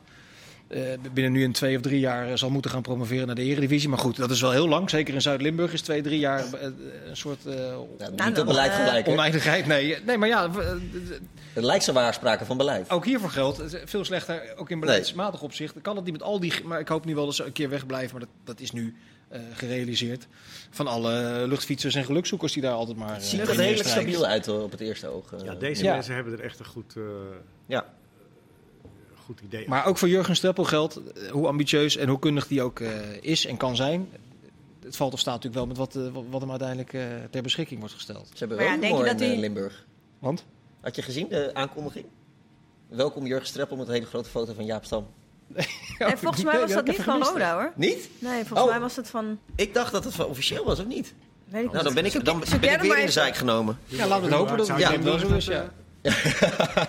binnen 1.12 1.32
nu 1.32 1.44
een 1.44 1.52
twee 1.52 1.76
of 1.76 1.82
drie 1.82 2.00
jaar 2.00 2.28
eh, 2.30 2.36
zal 2.36 2.50
moeten 2.50 2.70
gaan 2.70 2.82
promoveren 2.82 3.26
naar 3.26 3.34
de 3.34 3.42
eredivisie. 3.42 3.88
Maar 3.88 3.98
goed, 3.98 4.16
dat 4.16 4.30
is 4.30 4.40
wel 4.40 4.50
heel 4.50 4.68
lang. 4.68 4.90
Zeker 4.90 5.14
in 5.14 5.22
Zuid-Limburg 5.22 5.72
is 5.72 5.80
twee, 5.80 6.02
drie 6.02 6.18
jaar 6.18 6.52
eh, 6.52 6.62
een 7.08 7.16
soort 7.16 7.46
eh, 7.46 7.54
Ja, 7.54 7.60
Nou, 7.98 8.10
niet 8.10 8.18
dan, 8.18 8.38
op 8.38 8.46
beleid 8.46 8.70
eh, 8.72 8.84
gelijk, 8.86 9.06
hè? 9.06 9.12
oneindigheid. 9.12 9.66
Nee, 9.66 9.96
nee 10.06 10.18
maar 10.18 10.28
ja, 10.28 10.44
eh, 10.44 10.66
Het 11.52 11.64
lijkt 11.64 11.84
zo 11.84 11.92
waarspraken 11.92 12.46
van 12.46 12.56
beleid. 12.56 12.90
ook 12.90 13.04
hiervoor 13.04 13.30
geldt, 13.30 13.62
veel 13.84 14.04
slechter, 14.04 14.42
ook 14.56 14.70
in 14.70 14.80
beleidsmatig 14.80 15.42
opzicht. 15.42 15.72
Dan 15.74 15.82
kan 15.82 15.96
het 15.96 16.04
niet 16.04 16.12
met 16.12 16.22
al 16.22 16.40
die, 16.40 16.52
maar 16.64 16.80
ik 16.80 16.88
hoop 16.88 17.04
nu 17.04 17.14
wel 17.14 17.24
dat 17.24 17.34
ze 17.34 17.44
een 17.44 17.52
keer 17.52 17.68
wegblijven, 17.68 18.10
maar 18.18 18.20
dat, 18.26 18.34
dat 18.44 18.60
is 18.60 18.72
nu 18.72 18.94
eh, 19.28 19.40
gerealiseerd. 19.54 20.26
Van 20.70 20.86
alle 20.86 21.44
luchtfietsers 21.48 21.94
en 21.94 22.04
gelukzoekers 22.04 22.52
die 22.52 22.62
daar 22.62 22.72
altijd 22.72 22.96
maar. 22.98 23.14
Het 23.14 23.24
ziet 23.24 23.40
eh, 23.40 23.46
er 23.46 23.52
in 23.52 23.58
redelijk 23.60 23.88
stabiel 23.88 24.26
uit 24.26 24.46
hoor, 24.46 24.62
op 24.62 24.70
het 24.70 24.80
eerste 24.80 25.06
oog. 25.08 25.32
eh. 25.32 25.44
Ja, 25.44 25.54
deze 25.54 25.84
Ja. 25.84 25.92
mensen 25.94 26.14
hebben 26.14 26.32
er 26.32 26.40
echt 26.40 26.58
een 26.58 26.64
goed, 26.64 26.94
eh, 26.96 27.02
Ja. 27.66 27.84
Goed 29.24 29.40
idee. 29.40 29.68
Maar 29.68 29.86
ook 29.86 29.98
voor 29.98 30.08
Jurgen 30.08 30.36
Streppel 30.36 30.64
geldt, 30.64 30.96
eh, 31.12 31.30
hoe 31.30 31.46
ambitieus 31.46 31.96
en 31.96 32.08
hoe 32.08 32.18
kundig 32.18 32.46
die 32.46 32.62
ook 32.62 32.80
eh, 32.80 32.90
is 33.20 33.46
en 33.46 33.56
kan 33.56 33.76
zijn. 33.76 34.08
Het 34.84 34.96
valt 34.96 35.12
of 35.12 35.20
staat 35.20 35.34
natuurlijk 35.42 35.54
wel 35.66 35.66
met 35.66 35.94
wat, 35.94 36.14
eh, 36.14 36.22
wat- 36.30 36.40
hem 36.40 36.50
uiteindelijk 36.50 36.92
eh, 36.92 37.02
ter 37.30 37.42
beschikking 37.42 37.78
wordt 37.80 37.94
gesteld. 37.94 38.26
Ze 38.32 38.38
hebben 38.38 38.56
wel 38.56 38.66
ja, 38.66 38.76
denk 38.76 39.18
je 39.20 39.26
in 39.26 39.40
Limburg. 39.40 39.84
Want? 40.18 40.44
Had 40.80 40.96
je 40.96 41.02
gezien 41.02 41.28
de 41.28 41.50
aankondiging? 41.54 42.04
Welkom 42.88 43.26
Jurgen 43.26 43.46
Streppel 43.48 43.76
met 43.76 43.86
een 43.88 43.92
hele 43.94 44.06
grote 44.06 44.28
foto 44.28 44.52
van 44.54 44.64
Jaap 44.64 44.84
Stam. 44.84 45.06
en 45.98 46.18
volgens 46.18 46.44
mij 46.44 46.60
was 46.60 46.72
dat 46.72 46.86
niet 46.86 46.96
van 47.02 47.22
Roda, 47.22 47.54
hoor. 47.54 47.72
Niet? 47.76 48.08
Nee, 48.18 48.44
volgens 48.44 48.60
Oh. 48.60 48.68
mij 48.68 48.80
was 48.80 48.96
het 48.96 49.10
van... 49.10 49.38
Ik 49.54 49.74
dacht 49.74 49.92
dat 49.92 50.04
het 50.04 50.14
van 50.14 50.26
officieel 50.26 50.64
was, 50.64 50.78
of 50.78 50.86
niet? 50.86 51.14
Weet 51.44 51.64
ik 51.64 51.72
Nou, 51.72 51.84
dan 51.84 51.94
ben 51.94 52.04
ik, 52.04 52.24
dan 52.24 52.38
ben 52.38 52.52
ik 52.62 52.70
er 52.76 52.80
weer 52.80 52.98
in 52.98 53.06
de 53.06 53.12
zijk 53.12 53.36
genomen. 53.36 53.78
Ja, 53.86 54.06
laten 54.06 54.24
we 54.24 54.28
het 54.28 54.36
hopen 54.38 54.56
dat 54.56 54.68
het 54.68 54.78
ja, 54.78 55.00
wel 55.02 55.18
zo 55.18 55.34
is. 55.34 55.44
Ja. 55.46 55.72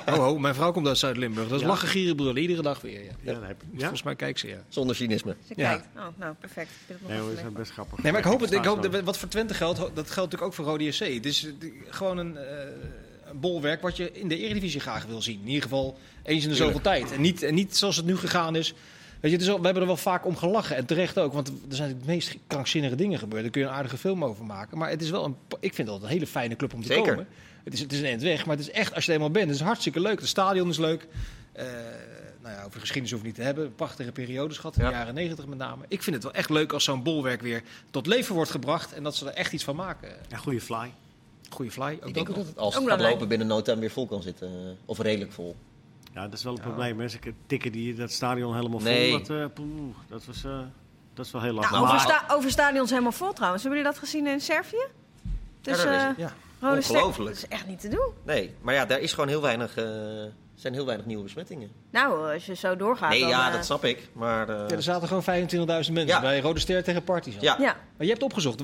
Ho, 0.06 0.16
ho, 0.16 0.38
mijn 0.40 0.56
vrouw 0.56 0.72
komt 0.72 0.88
uit 0.88 0.98
Zuid-Limburg. 0.98 1.48
Dat 1.48 1.56
is 1.58 1.62
Ja? 1.62 1.68
lachen, 1.68 1.88
gieren, 1.88 2.16
brullen. 2.16 2.38
Iedere 2.42 2.62
dag 2.62 2.82
weer. 2.82 3.02
Ja. 3.22 3.38
Volgens 3.78 4.04
mij 4.04 4.16
kijkt 4.16 4.40
ze, 4.40 4.48
ja. 4.48 4.58
Zonder 4.70 4.96
cynisme. 4.96 5.36
Ze 5.48 5.54
Ja. 5.56 5.70
kijkt. 5.70 5.88
Oh, 5.96 6.06
nou, 6.18 6.34
perfect. 6.40 6.70
Ik 6.70 6.78
wil 6.88 6.96
het 6.98 7.02
nog 7.02 7.12
Nee, 7.12 7.20
hoor, 7.20 7.30
even 7.32 7.44
dat 7.44 7.52
is 7.52 7.58
best 7.58 7.72
grappig. 7.72 8.04
Nee, 8.04 8.12
maar 8.12 8.22
ik 8.22 8.28
hoop 8.28 8.40
het. 8.40 8.52
Ik 8.52 8.66
hoop 8.66 8.82
dat, 8.92 9.02
wat 9.04 9.18
voor 9.18 9.28
Twente 9.30 9.54
geldt, 9.54 9.78
dat 9.78 9.90
geldt 9.94 10.16
natuurlijk 10.16 10.42
ook 10.42 10.54
voor 10.54 10.66
Rode 10.66 10.92
SC. 10.92 11.00
Het 11.14 11.26
is 11.26 11.46
eh, 11.46 11.70
gewoon 11.90 12.18
een, 12.18 12.38
eh, 12.38 12.44
een 13.30 13.40
bolwerk 13.40 13.82
wat 13.82 13.98
je 13.98 14.12
in 14.12 14.28
de 14.28 14.38
Eredivisie 14.38 14.80
graag 14.80 15.06
wil 15.06 15.22
zien. 15.22 15.40
In 15.42 15.48
ieder 15.48 15.64
geval 15.64 15.98
eens 16.24 16.44
in 16.44 16.50
de 16.50 16.56
zoveel 16.56 16.82
tijd. 16.82 17.12
En 17.12 17.22
niet, 17.22 17.44
en 17.44 17.54
niet 17.54 17.78
zoals 17.78 17.96
het 17.96 18.06
nu 18.06 18.18
gegaan 18.18 18.56
is. 18.56 18.74
Weet 19.20 19.32
je, 19.32 19.38
het 19.38 19.42
is 19.48 19.50
al- 19.54 19.58
we 19.60 19.64
hebben 19.66 19.82
er 19.82 19.88
wel 19.88 19.98
vaak 19.98 20.26
om 20.26 20.36
gelachen. 20.38 20.76
En 20.76 20.86
terecht 20.86 21.20
ook, 21.20 21.34
want 21.34 21.48
er 21.48 21.76
zijn 21.76 21.90
de 22.00 22.06
meest 22.06 22.36
krankzinnige 22.48 22.96
dingen 22.96 23.20
gebeurd. 23.20 23.42
Daar 23.42 23.52
kun 23.52 23.62
je 23.62 23.68
een 23.68 23.74
aardige 23.74 23.98
film 23.98 24.24
over 24.24 24.46
maken. 24.46 24.78
Maar 24.78 24.90
het 24.90 25.02
is 25.02 25.10
wel 25.10 25.26
een, 25.26 25.36
ik 25.60 25.74
vind 25.74 25.90
het 25.90 26.02
een 26.04 26.08
hele 26.10 26.28
fijne 26.28 26.56
club 26.56 26.74
om 26.74 26.82
te 26.82 26.88
Zeker. 26.88 27.10
komen. 27.10 27.28
Het 27.66 27.74
is, 27.74 27.80
het 27.80 27.92
is 27.94 28.00
een 28.00 28.06
eind 28.06 28.22
weg, 28.22 28.46
maar 28.46 28.56
het 28.58 28.68
is 28.68 28.72
echt, 28.74 28.94
als 28.96 29.04
je 29.06 29.10
er 29.12 29.18
eenmaal 29.18 29.32
bent, 29.34 29.48
het 29.48 29.56
is 29.56 29.62
hartstikke 29.66 30.00
leuk. 30.00 30.20
Het 30.20 30.28
stadion 30.30 30.70
is 30.70 30.78
leuk. 30.78 31.08
Eh, 31.52 31.66
nou 32.42 32.56
ja, 32.56 32.64
over 32.64 32.80
geschiedenis 32.80 33.12
hoef 33.12 33.20
ik 33.20 33.26
niet 33.26 33.36
te 33.36 33.42
hebben. 33.42 33.76
Prachtige 33.76 34.12
periodes 34.12 34.58
gehad, 34.58 34.76
in 34.78 34.84
de 34.84 34.90
Ja. 34.90 34.98
jaren 34.98 35.14
negentig 35.14 35.46
met 35.46 35.58
name. 35.58 35.86
Ik 35.88 36.04
vind 36.04 36.16
het 36.16 36.24
wel 36.26 36.34
echt 36.34 36.50
leuk 36.50 36.74
als 36.74 36.84
zo'n 36.84 37.04
bolwerk 37.04 37.42
weer 37.42 37.62
tot 37.92 38.06
leven 38.08 38.36
wordt 38.36 38.52
gebracht. 38.52 38.94
En 38.94 39.04
dat 39.04 39.16
ze 39.16 39.26
er 39.30 39.34
echt 39.34 39.54
iets 39.54 39.64
van 39.64 39.76
maken. 39.76 40.10
Ja, 40.30 40.38
goede 40.38 40.62
fly. 40.62 40.94
Goeie 41.50 41.72
fly. 41.72 41.84
Ook 41.86 41.92
Ik 41.94 42.02
dat 42.02 42.14
denk 42.14 42.30
ook 42.30 42.36
dat 42.36 42.46
het 42.46 42.58
als 42.58 42.76
het 42.76 42.88
gaat 42.88 43.00
lopen 43.02 43.28
binnen 43.28 43.48
no 43.48 43.62
time 43.62 43.80
weer 43.80 43.92
vol 43.92 44.08
kan 44.08 44.22
zitten. 44.22 44.48
eh, 44.48 44.54
Of 44.86 45.00
redelijk 45.00 45.32
vol. 45.32 45.56
Ja, 46.14 46.22
dat 46.24 46.34
is 46.34 46.44
wel 46.44 46.54
een 46.54 46.62
probleem. 46.62 47.00
Hè. 47.00 47.08
Ze 47.08 47.18
tikken 47.48 47.72
die, 47.72 47.94
dat 47.96 48.12
stadion 48.12 48.56
helemaal 48.56 48.80
Nee. 48.80 49.10
vol. 49.10 49.20
Dat, 49.20 49.30
eh, 49.30 49.46
poeh, 49.54 49.96
dat, 50.10 50.26
was, 50.26 50.44
eh, 50.44 50.60
dat 51.14 51.26
is 51.26 51.32
wel 51.32 51.42
heel 51.42 51.54
Nou, 51.54 51.72
lastig. 51.72 51.82
over, 51.82 52.00
sta 52.00 52.26
over 52.36 52.52
stadions 52.52 52.90
helemaal 52.90 53.12
vol 53.12 53.34
trouwens. 53.34 53.64
Hebben 53.64 53.82
jullie 53.82 53.96
dat 54.00 54.04
gezien 54.10 54.28
in 54.28 54.42
Servië? 54.42 54.86
Dus, 55.62 55.78
Ja, 55.84 55.84
dat 55.84 55.94
is- 55.96 56.02
eh, 56.02 56.18
Ja. 56.18 56.34
Rode 56.60 56.82
Ster- 56.82 56.96
Ongelooflijk. 56.96 57.30
Dat 57.36 57.38
is 57.44 57.48
echt 57.48 57.68
niet 57.68 57.80
te 57.80 57.88
doen. 57.88 58.10
Nee, 58.24 58.54
maar 58.62 58.74
ja, 58.74 58.86
daar 58.86 59.00
is 59.00 59.14
gewoon 59.14 59.30
heel 59.30 59.42
weinig, 59.42 59.78
eh, 59.78 59.86
zijn 60.56 60.74
heel 60.74 60.86
weinig 60.86 61.06
nieuwe 61.06 61.24
besmettingen. 61.24 61.70
Nou, 61.92 62.34
als 62.34 62.46
je 62.46 62.56
zo 62.56 62.76
doorgaat 62.76 63.10
Nee, 63.10 63.20
dan... 63.20 63.30
ja, 63.30 63.48
eh, 63.48 63.54
dat 63.54 63.66
snap 63.66 63.84
ik. 63.86 64.10
Maar 64.14 64.50
eh, 64.50 64.56
Ja, 64.70 64.76
er 64.76 64.84
zaten 64.84 65.08
gewoon 65.08 65.24
25.000 65.24 65.94
mensen 65.94 66.06
Ja. 66.16 66.22
bij 66.22 66.40
Rode 66.40 66.60
Ster 66.60 66.84
tegen 66.84 67.04
Partizan. 67.04 67.42
ja. 67.42 67.56
Maar 67.60 67.76
je 67.98 68.08
hebt 68.10 68.24
opgezocht. 68.24 68.62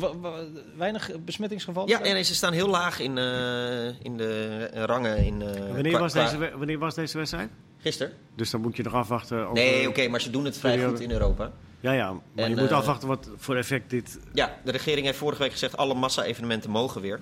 weinig 0.77 1.09
besmettingsgevallen? 1.25 1.89
Ja, 1.89 1.99
nee, 1.99 2.13
nee, 2.13 2.23
ze 2.23 2.35
staan 2.35 2.53
heel 2.53 2.67
laag 2.67 2.99
in, 2.99 3.17
eh, 3.17 3.85
in 4.03 4.17
de 4.17 4.67
rangen. 4.85 5.17
In, 5.17 5.41
eh, 5.41 5.73
wanneer, 5.73 5.99
was 5.99 6.13
deze, 6.13 6.51
wanneer 6.57 6.79
was 6.79 6.95
deze 6.95 7.17
wedstrijd? 7.17 7.49
Gisteren? 7.77 8.13
Dus 8.35 8.49
dan 8.49 8.61
moet 8.61 8.75
je 8.77 8.83
nog 8.83 8.93
afwachten. 8.93 9.41
Over, 9.41 9.53
Nee, 9.53 9.87
oké, 9.89 10.07
maar 10.07 10.21
ze 10.21 10.29
doen 10.29 10.45
het 10.45 10.57
vrij 10.57 10.83
goed 10.83 10.99
in 10.99 11.11
Europa. 11.11 11.51
Ja, 11.79 11.91
ja. 11.91 12.11
Maar 12.11 12.21
En, 12.45 12.49
je 12.49 12.55
moet 12.55 12.71
afwachten 12.71 13.07
wat 13.07 13.29
voor 13.37 13.55
effect 13.55 13.89
dit... 13.89 14.19
Ja, 14.33 14.55
de 14.63 14.71
regering 14.71 15.05
heeft 15.05 15.17
vorige 15.17 15.41
week 15.41 15.51
gezegd 15.51 15.77
alle 15.77 15.93
massa-evenementen 15.93 16.69
mogen 16.69 17.01
weer. 17.01 17.19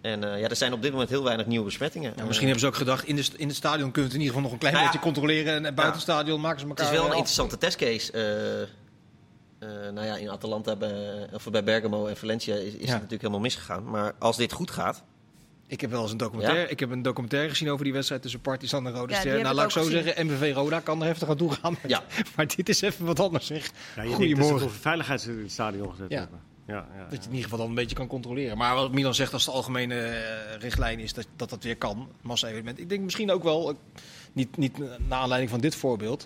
En 0.00 0.32
eh, 0.32 0.40
ja, 0.40 0.48
er 0.48 0.56
zijn 0.56 0.72
op 0.72 0.82
dit 0.82 0.90
moment 0.92 1.10
heel 1.10 1.24
weinig 1.24 1.46
nieuwe 1.46 1.64
besmettingen. 1.64 2.12
Ja, 2.16 2.24
misschien 2.24 2.46
hebben 2.46 2.60
ze 2.64 2.66
ook 2.70 2.74
gedacht, 2.76 3.04
in, 3.06 3.16
de, 3.16 3.24
in 3.36 3.48
het 3.48 3.56
stadion 3.56 3.90
kunnen 3.90 3.94
we 3.94 4.00
het 4.02 4.14
in 4.14 4.20
ieder 4.20 4.26
geval 4.34 4.42
nog 4.42 4.52
een 4.52 4.58
klein 4.58 4.74
Nou 4.74 4.86
ja. 4.86 4.92
beetje 4.92 5.06
controleren. 5.06 5.54
En 5.54 5.62
buiten 5.62 5.92
het 5.92 6.00
stadion 6.02 6.40
maken 6.40 6.60
ze 6.60 6.66
Het 6.68 6.78
elkaar 6.78 6.92
is 6.92 6.98
wel 6.98 7.06
een 7.06 7.12
af. 7.12 7.16
interessante 7.18 7.58
testcase. 7.58 8.12
eh, 8.12 8.62
eh, 9.58 9.92
nou 9.92 10.06
ja, 10.06 10.16
in 10.16 10.30
Atalanta 10.30 10.76
bij, 10.76 11.28
of 11.32 11.50
bij 11.50 11.64
Bergamo 11.64 12.06
en 12.06 12.16
Valencia 12.16 12.54
is, 12.54 12.64
is 12.64 12.72
het 12.80 12.88
natuurlijk 12.88 13.20
helemaal 13.20 13.40
misgegaan. 13.40 13.90
Maar 13.90 14.12
als 14.18 14.36
dit 14.36 14.52
goed 14.52 14.70
gaat, 14.70 15.02
Ik 15.68 15.80
heb 15.80 15.90
wel 15.90 16.02
eens 16.02 16.10
een 16.10 16.16
documentaire, 16.16 16.62
Ja? 16.64 16.68
ik 16.68 16.80
heb 16.80 16.90
een 16.90 17.02
documentaire 17.02 17.48
gezien 17.48 17.70
over 17.70 17.84
die 17.84 17.92
wedstrijd 17.92 18.22
tussen 18.22 18.40
Partizan 18.40 18.86
en 18.86 18.92
Rode 18.92 19.12
Ja, 19.12 19.18
Ster. 19.20 19.40
Nou, 19.42 19.54
laat 19.54 19.64
ik 19.64 19.70
zo 19.70 19.82
gezien. 19.82 20.02
zeggen, 20.02 20.26
MVV 20.26 20.54
Roda 20.54 20.80
kan 20.80 21.00
er 21.00 21.06
heftig 21.06 21.28
aan 21.28 21.36
toe 21.36 21.50
gaan. 21.52 21.76
Ja. 21.86 22.02
maar 22.36 22.46
dit 22.56 22.68
is 22.68 22.80
even 22.80 23.04
wat 23.06 23.20
anders 23.20 23.46
zeg. 23.46 23.64
Ja, 23.64 23.70
je 23.70 23.72
denkt 23.94 24.10
dat 24.10 24.10
ze 24.10 24.14
Goedemorgen. 24.26 24.60
voor 24.60 24.70
veiligheid 24.80 25.24
in 25.24 25.38
het 25.42 25.52
stadion 25.52 25.90
gezet 25.90 26.10
Ja. 26.10 26.18
hebben. 26.18 26.40
Ja, 26.66 26.74
ja, 26.96 27.02
Dat 27.02 27.10
je 27.10 27.16
ja. 27.16 27.22
in 27.22 27.28
ieder 27.28 27.42
geval 27.42 27.58
dan 27.58 27.68
een 27.68 27.74
beetje 27.74 27.96
kan 27.96 28.06
controleren. 28.06 28.56
Maar 28.58 28.74
wat 28.74 28.92
Milan 28.92 29.14
zegt 29.14 29.32
als 29.32 29.44
de 29.44 29.50
algemene 29.50 29.94
eh, 29.94 30.56
richtlijn 30.60 30.98
is 30.98 31.12
dat, 31.12 31.26
dat 31.36 31.50
dat 31.50 31.62
weer 31.62 31.76
kan, 31.76 32.08
massa-evenement. 32.20 32.78
Ik 32.78 32.88
denk 32.88 33.02
misschien 33.02 33.30
ook 33.30 33.42
wel, 33.42 33.68
eh, 33.70 33.76
niet, 34.32 34.56
niet 34.56 34.78
naar 35.08 35.18
aanleiding 35.18 35.50
van 35.50 35.60
dit 35.60 35.74
voorbeeld, 35.74 36.20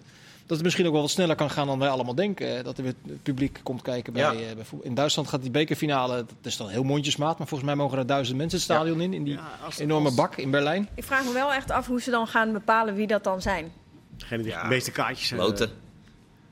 dat 0.46 0.56
het 0.58 0.62
misschien 0.62 0.86
ook 0.86 0.92
wel 0.92 1.00
wat 1.00 1.10
sneller 1.10 1.36
kan 1.36 1.50
gaan 1.50 1.66
dan 1.66 1.78
wij 1.78 1.88
allemaal 1.88 2.14
denken. 2.14 2.64
Dat 2.64 2.76
er 2.78 2.82
weer 2.84 2.94
het 3.06 3.22
publiek 3.22 3.60
komt 3.62 3.82
kijken 3.82 4.12
bij, 4.12 4.22
Ja. 4.22 4.32
eh, 4.32 4.54
bij. 4.54 4.64
In 4.82 4.94
Duitsland 4.94 5.28
gaat 5.28 5.42
die 5.42 5.50
bekerfinale, 5.50 6.16
dat 6.16 6.34
is 6.42 6.56
dan 6.56 6.68
heel 6.68 6.82
mondjesmaat, 6.82 7.38
maar 7.38 7.46
volgens 7.46 7.68
mij 7.70 7.78
mogen 7.78 7.98
er 7.98 8.06
duizend 8.06 8.36
mensen 8.38 8.58
het 8.58 8.66
stadion 8.66 9.00
in, 9.00 9.14
in 9.14 9.24
die 9.24 9.34
Ja, 9.34 9.50
als- 9.64 9.78
enorme 9.78 10.06
als- 10.06 10.14
bak 10.14 10.36
in 10.36 10.50
Berlijn. 10.50 10.88
Ik 10.94 11.04
vraag 11.04 11.24
me 11.24 11.32
wel 11.32 11.52
echt 11.52 11.70
af 11.70 11.86
hoe 11.86 12.00
ze 12.00 12.10
dan 12.10 12.26
gaan 12.26 12.52
bepalen 12.52 12.94
wie 12.94 13.06
dat 13.06 13.24
dan 13.24 13.42
zijn. 13.42 13.72
Degene 14.16 14.42
die 14.42 14.52
Ja. 14.52 14.62
de 14.62 14.68
meeste 14.68 14.90
kaartjes 14.90 15.30
hebben. 15.30 15.48
loten. 15.48 15.70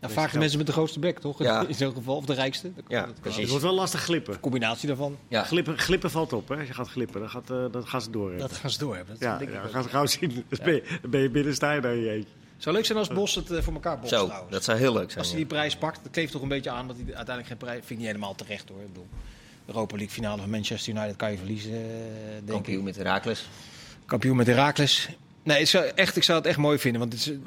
Ja, 0.00 0.08
vaak 0.08 0.32
de 0.32 0.38
mensen 0.38 0.58
met 0.58 0.66
de 0.66 0.72
grootste 0.72 0.98
bek, 0.98 1.18
toch? 1.18 1.38
Ja. 1.38 1.64
In 1.68 1.74
zo'n 1.74 1.92
geval, 1.92 2.16
of 2.16 2.24
de 2.24 2.34
rijkste. 2.34 2.70
Ja, 2.88 3.08
precies. 3.20 3.40
Het 3.40 3.48
wordt 3.48 3.64
wel 3.64 3.74
lastig 3.74 4.02
glippen. 4.02 4.40
Combinatie 4.40 4.88
daarvan, 4.88 5.16
Ja. 5.28 5.42
Glippen, 5.44 5.78
glippen 5.78 6.11
valt 6.11 6.32
op, 6.32 6.48
hè. 6.48 6.56
Als 6.56 6.66
je 6.66 6.74
gaat 6.74 6.88
glippen, 6.88 7.20
dan, 7.20 7.30
gaat, 7.30 7.50
eh, 7.50 7.64
dan 7.70 7.87
gaan 7.87 8.02
ze 8.02 8.11
door. 8.11 8.37
dat 8.37 8.52
gaan 8.52 8.70
ze 8.70 8.78
door 8.78 8.96
hebben. 8.96 9.14
Dat 9.14 9.22
ja, 9.22 9.38
denk 9.38 9.50
ik 9.50 9.56
ja, 9.56 9.68
gaan 9.68 9.82
ze 9.82 9.88
gauw 9.88 10.06
zien. 10.06 10.30
Dan 10.48 10.58
ben 10.64 10.74
je, 10.74 10.98
dan 11.02 11.11
ben 11.11 11.20
je 11.20 11.30
binnen, 11.30 11.54
sta 11.54 11.72
je 11.72 11.80
daar 11.80 11.94
in 11.94 12.00
je 12.00 12.11
eentje. 12.11 12.32
Zou 12.56 12.74
leuk 12.74 12.84
zijn 12.87 12.98
als 12.98 13.08
Bos 13.08 13.34
het 13.34 13.50
eh, 13.50 13.62
voor 13.62 13.72
elkaar 13.72 13.96
bokst 13.96 14.11
Zo, 14.14 14.24
trouwens. 14.26 14.52
dat 14.52 14.64
zou 14.64 14.78
heel 14.78 14.92
leuk 14.92 15.06
zijn. 15.08 15.18
Als 15.18 15.28
hij 15.28 15.37
die 15.37 15.46
prijs 15.46 15.76
pakt, 15.76 16.00
dat 16.02 16.12
kleeft 16.12 16.32
toch 16.32 16.42
een 16.42 16.48
beetje 16.48 16.70
aan 16.70 16.87
dat 16.87 16.96
hij 16.96 17.04
uiteindelijk 17.04 17.46
geen 17.46 17.56
prijs... 17.56 17.76
Vind 17.78 17.90
ik 17.90 17.96
niet 17.98 18.06
helemaal 18.06 18.34
terecht 18.34 18.68
hoor. 18.68 18.80
Ik 18.80 18.87
bedoel, 18.87 19.06
Europa 19.66 19.96
League 19.96 20.14
finale 20.14 20.40
van 20.40 20.50
Manchester 20.50 20.94
United 20.94 21.16
kan 21.16 21.30
je 21.30 21.37
verliezen, 21.37 21.72
eh, 21.72 21.78
denk 22.34 22.48
Kampioen 22.48 22.78
ik. 22.78 22.84
met 22.84 22.96
Herakles. 22.96 23.48
Kampioen 24.06 24.37
met 24.37 24.46
Heracles. 24.46 25.08
Nee, 25.49 25.61
ik 25.61 25.67
zou, 25.69 25.85
echt, 25.94 26.17
ik 26.17 26.23
zou 26.23 26.38
het 26.38 26.46
echt 26.46 26.57
mooi 26.59 26.79
vinden. 26.79 27.01
Want 27.01 27.11
dit 27.13 27.38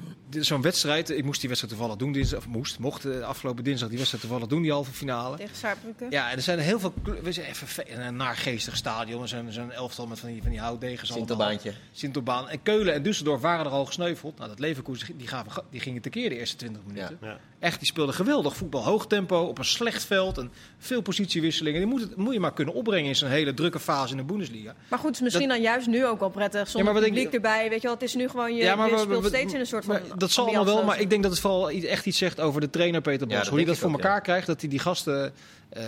is, 0.41 0.47
zo'n 0.47 0.61
wedstrijd. 0.61 1.09
Ik 1.09 1.23
moest 1.23 1.39
die 1.39 1.49
wedstrijd 1.49 1.75
toevallig 1.75 1.99
doen. 1.99 2.11
Dinsdag, 2.11 2.39
of 2.39 2.47
moest, 2.47 2.79
mocht 2.79 3.05
eh, 3.05 3.21
afgelopen 3.21 3.63
dinsdag 3.63 3.87
die 3.89 3.97
wedstrijd 3.97 4.23
toevallig 4.23 4.47
doen, 4.49 4.61
die 4.61 4.71
halve 4.71 4.91
finale. 4.91 5.37
Tegen 5.37 5.55
Saarbrücken. 5.55 6.07
Ja, 6.11 6.29
en 6.31 6.35
er 6.35 6.41
zijn 6.41 6.59
heel 6.59 6.79
veel. 6.79 6.93
We 7.23 7.31
zijn 7.31 7.47
even 7.47 7.67
ve- 7.67 7.91
een 7.91 8.15
naargeestig 8.15 8.75
stadion. 8.75 9.21
Er 9.21 9.27
zijn 9.27 9.51
zo'n 9.53 9.71
elftal 9.71 10.07
met 10.07 10.19
van 10.19 10.29
die, 10.29 10.41
van 10.41 10.51
die 10.51 10.59
houtdegens. 10.59 11.11
Sintelbaantje. 11.13 11.73
Sintelbaan. 11.91 12.49
En 12.49 12.61
Keulen 12.63 12.93
en 12.93 13.03
Düsseldorf 13.03 13.41
waren 13.41 13.65
er 13.65 13.71
al 13.71 13.85
gesneuveld. 13.85 14.37
Nou, 14.37 14.49
dat 14.49 14.59
Leverkusen 14.59 15.17
die, 15.17 15.27
gaven, 15.27 15.51
ga- 15.51 15.63
die 15.69 15.79
gingen 15.79 16.01
tekeer 16.01 16.29
de 16.29 16.37
eerste 16.39 16.55
20 16.55 16.81
minuten. 16.85 17.17
Ja. 17.21 17.39
Echt, 17.61 17.77
die 17.79 17.87
speelden 17.87 18.15
geweldig 18.15 18.55
voetbal. 18.55 18.83
Hoog 18.83 19.07
tempo, 19.07 19.39
op 19.39 19.57
een 19.57 19.65
slecht 19.65 20.03
veld. 20.05 20.37
En 20.37 20.51
veel 20.77 21.01
positiewisselingen. 21.01 21.79
Die 21.79 21.89
moet, 21.89 22.01
het, 22.01 22.15
moet 22.15 22.33
je 22.33 22.39
maar 22.39 22.53
kunnen 22.53 22.73
opbrengen 22.73 23.07
in 23.09 23.15
zo'n 23.15 23.29
hele 23.29 23.53
drukke 23.53 23.79
fase 23.79 24.11
in 24.11 24.17
de 24.17 24.23
Bundesliga. 24.23 24.75
Maar 24.87 24.99
goed, 24.99 25.07
het 25.07 25.15
is 25.17 25.21
misschien 25.21 25.47
dan 25.47 25.61
juist 25.61 25.87
nu 25.87 26.05
ook 26.05 26.19
wel 26.19 26.29
prettig. 26.29 26.67
Zonder 26.69 26.83
maar 26.83 27.01
wat 27.01 27.09
ik- 27.09 27.13
publiek 27.13 27.33
erbij. 27.33 27.69
Weet 27.69 27.81
je 27.81 27.87
wel, 27.87 27.93
het 27.95 28.03
is 28.03 28.15
nu 28.15 28.27
gewoon, 28.29 28.55
je, 28.55 28.63
Ja, 28.63 28.75
maar 28.75 28.89
je 28.89 28.97
speelt 28.97 29.25
steeds 29.25 29.53
in 29.53 29.59
een 29.59 29.65
soort 29.65 29.85
van 29.85 29.93
Maar 29.93 30.17
dat 30.17 30.31
zal 30.31 30.45
allemaal 30.45 30.65
wel, 30.65 30.83
maar 30.83 30.99
ik 30.99 31.09
denk 31.09 31.21
dat 31.23 31.31
het 31.31 31.41
vooral 31.41 31.69
echt 31.69 32.05
iets 32.05 32.17
zegt 32.17 32.39
over 32.39 32.61
de 32.61 32.69
trainer 32.69 33.01
Peter 33.01 33.27
Bos. 33.27 33.37
Ja, 33.37 33.49
Hoe 33.49 33.57
hij 33.57 33.65
dat 33.67 33.77
voor 33.77 33.89
ook, 33.89 33.95
elkaar 33.95 34.15
ja. 34.15 34.19
krijgt, 34.19 34.47
dat 34.47 34.61
hij 34.61 34.69
die 34.69 34.79
gasten 34.79 35.33
eh, 35.69 35.83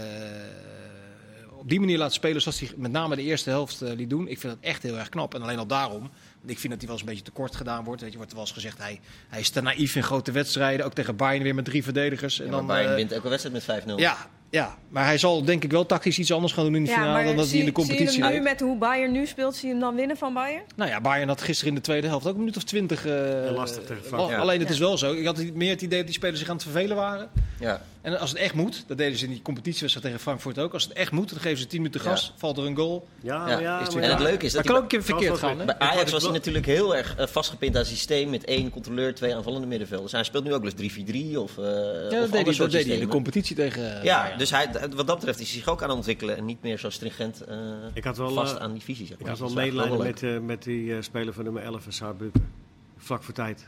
op 1.60 1.70
die 1.70 1.80
manier 1.80 1.98
laat 1.98 2.14
spelen 2.14 2.42
zoals 2.42 2.60
hij 2.60 2.70
met 2.76 2.92
name 2.92 3.16
de 3.16 3.22
eerste 3.22 3.50
helft 3.50 3.82
eh, 3.82 3.94
liet 3.96 4.10
doen. 4.10 4.28
Ik 4.28 4.40
vind 4.40 4.54
dat 4.54 4.62
echt 4.72 4.84
heel 4.84 4.98
erg 4.98 5.10
knap. 5.10 5.34
En 5.36 5.42
alleen 5.42 5.58
al 5.58 5.66
daarom, 5.68 6.10
ik 6.46 6.60
vind 6.60 6.72
dat 6.74 6.78
hij 6.82 6.88
wel 6.88 6.92
eens 6.92 7.00
een 7.02 7.06
beetje 7.06 7.24
tekort 7.32 7.56
gedaan 7.56 7.84
wordt. 7.84 8.02
Weet 8.02 8.12
je, 8.12 8.18
wordt 8.18 8.32
er 8.32 8.38
wel 8.38 8.46
eens 8.48 8.56
gezegd, 8.56 8.78
hij, 8.78 9.00
hij 9.30 9.40
is 9.40 9.50
te 9.50 9.62
naïef 9.62 9.96
in 9.96 10.04
grote 10.04 10.32
wedstrijden. 10.32 10.86
Ook 10.86 10.94
tegen 10.94 11.16
Bayern 11.16 11.44
weer 11.44 11.56
met 11.56 11.66
drie 11.66 11.84
verdedigers. 11.84 12.40
En 12.40 12.46
dan, 12.46 12.56
dan 12.56 12.68
Bayern 12.68 12.90
eh, 12.90 12.96
wint 12.96 13.12
elke 13.12 13.30
wedstrijd 13.30 13.66
met 13.68 13.84
5-0. 13.84 13.96
ja, 13.96 14.18
ja, 14.50 14.78
maar 14.90 15.06
hij 15.06 15.18
zal 15.18 15.44
denk 15.46 15.64
ik 15.64 15.72
wel 15.72 15.86
tactisch 15.86 16.20
iets 16.20 16.32
anders 16.32 16.54
gaan 16.54 16.64
doen 16.66 16.76
in 16.76 16.84
de 16.84 16.90
Ja, 16.90 16.96
finale 16.96 17.14
maar 17.14 17.24
dan 17.26 17.36
dat 17.36 17.50
hij 17.50 17.60
in 17.60 17.66
de 17.66 17.72
competitie 17.72 18.10
Zie 18.10 18.18
je 18.18 18.24
hem 18.26 18.34
nu 18.38 18.42
met 18.42 18.60
hoe 18.60 18.78
Bayern 18.78 19.12
nu 19.12 19.26
speelt, 19.26 19.56
zie 19.56 19.66
je 19.68 19.72
hem 19.72 19.82
dan 19.84 19.96
winnen 19.96 20.18
van 20.18 20.34
Bayern? 20.34 20.64
Nou 20.76 20.90
ja, 20.90 21.02
Bayern 21.02 21.28
had 21.28 21.42
gisteren 21.42 21.70
in 21.70 21.76
de 21.76 21.82
tweede 21.84 22.08
helft 22.08 22.26
ook 22.28 22.34
een 22.34 22.40
minuut 22.40 22.58
of 22.58 22.64
twintig. 22.64 23.06
eh, 23.06 23.52
lastig 23.52 23.84
tegen. 23.84 24.18
Alleen 24.40 24.60
het 24.60 24.68
Ja. 24.68 24.74
is 24.74 24.80
wel 24.80 24.98
zo. 24.98 25.14
Ik 25.14 25.26
had 25.26 25.44
meer 25.54 25.70
het 25.70 25.82
idee 25.82 25.98
dat 25.98 26.06
die 26.08 26.16
spelers 26.16 26.40
zich 26.40 26.50
aan 26.50 26.56
het 26.56 26.64
vervelen 26.64 26.96
waren. 26.96 27.30
Ja. 27.60 27.82
En 28.04 28.20
als 28.20 28.30
het 28.30 28.40
echt 28.40 28.54
moet, 28.54 28.84
dat 28.88 28.98
deden 28.98 29.18
ze 29.18 29.26
in 29.26 29.32
die 29.32 29.42
competitiewedstrijd 29.42 30.06
tegen 30.06 30.22
Frankfurt 30.22 30.60
ook. 30.60 30.74
Als 30.74 30.84
het 30.84 30.94
echt 30.94 31.12
moet, 31.12 31.30
dan 31.30 31.40
geven 31.40 31.58
ze 31.58 31.68
10 31.68 31.82
minuten 31.82 32.02
gas, 32.02 32.26
Ja. 32.28 32.34
valt 32.40 32.58
er 32.58 32.66
een 32.66 32.76
goal. 32.76 33.08
Ja, 33.22 33.60
Ja, 33.60 33.80
het 33.84 33.96
En 33.96 34.10
het 34.10 34.20
leuke 34.20 34.46
is 34.46 34.52
dat 34.52 34.62
het 34.62 34.68
kan 34.72 34.76
ook 34.76 34.82
een 34.82 34.88
keer 34.88 35.04
verkeerd 35.04 35.38
gaan. 35.38 35.60
Hè? 35.60 35.66
bij 35.66 35.80
Ajax 35.80 36.02
ik 36.06 36.10
was 36.10 36.24
hij 36.24 36.32
natuurlijk 36.32 36.66
heel 36.66 36.96
erg 36.96 37.16
eh, 37.16 37.28
vastgepind 37.28 37.78
aan 37.78 37.86
systeem 37.86 38.30
met 38.30 38.44
één 38.46 38.70
controleur, 38.70 39.16
twee 39.16 39.36
aanvallende 39.36 39.68
middenvelders. 39.68 40.12
Hij 40.12 40.24
speelt 40.24 40.44
nu 40.44 40.54
ook 40.54 40.62
wel 40.64 40.72
eens 40.72 40.94
3-4-3 40.96 41.38
of, 41.40 41.58
eh 41.58 41.64
Ja, 41.64 41.72
of 41.72 42.10
dat 42.10 42.14
ander 42.14 42.32
deed, 42.32 42.32
hij, 42.32 42.54
soort 42.54 42.58
dat 42.58 42.72
deed 42.72 42.86
hij 42.86 42.96
in 42.96 43.00
de 43.00 43.08
competitie 43.08 43.56
tegen 43.56 43.98
eh, 43.98 44.04
Ja, 44.04 44.20
Bayern. 44.22 44.38
dus 44.40 44.50
hij, 44.50 44.70
wat 44.96 45.08
dat 45.08 45.16
betreft 45.16 45.40
is 45.40 45.50
hij 45.52 45.58
zich 45.60 45.68
ook 45.68 45.82
aan 45.82 45.88
het 45.90 45.98
ontwikkelen 45.98 46.38
en 46.38 46.46
niet 46.46 46.62
meer 46.62 46.78
zo 46.80 46.90
stringent 46.90 47.42
eh, 47.42 47.58
Ik 47.94 48.04
had 48.04 48.18
wel, 48.18 48.30
vast 48.30 48.56
eh, 48.56 48.62
aan 48.62 48.74
die 48.74 48.82
visie. 48.82 49.06
Zeg 49.06 49.16
Ik 49.18 49.22
maar. 49.22 49.30
had 49.30 49.40
wel 49.40 49.54
medelijden 49.54 49.98
met, 49.98 50.24
eh, 50.24 50.40
met 50.40 50.64
die 50.64 50.96
eh, 50.96 51.02
speler 51.02 51.34
van 51.34 51.44
nummer 51.44 51.64
11 51.64 51.84
van 51.84 51.92
Saarbrücken. 51.92 52.52
Vlak 52.98 53.24
voor 53.24 53.34
tijd. 53.34 53.68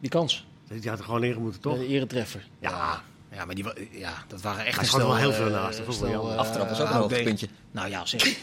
Die 0.00 0.10
kans, 0.10 0.46
Die 0.80 0.88
had 0.90 0.98
er 0.98 1.04
gewoon 1.04 1.24
in 1.24 1.40
moeten, 1.40 1.60
toch? 1.60 1.78
de 1.78 1.86
eretreffer. 1.86 2.48
Ja. 2.58 3.02
Ja, 3.36 3.44
maar 3.44 3.54
die, 3.54 3.64
wa- 3.64 3.74
ja, 3.90 4.12
dat 4.28 4.40
waren 4.42 4.64
echt 4.64 4.74
Hij 4.74 4.82
een 4.84 4.88
schoot 4.90 5.02
wel 5.02 5.16
heel 5.16 5.32
veel 5.32 5.46
eh, 5.46 5.52
naast, 5.52 5.80
jammer. 6.00 6.32
eh, 6.32 6.36
Aftrap 6.36 6.68
was 6.68 6.80
ook 6.80 6.88
een 6.88 6.94
hoogtepuntje. 6.94 7.48
Nou 7.70 7.88
ja, 7.90 8.06
zeg. 8.06 8.22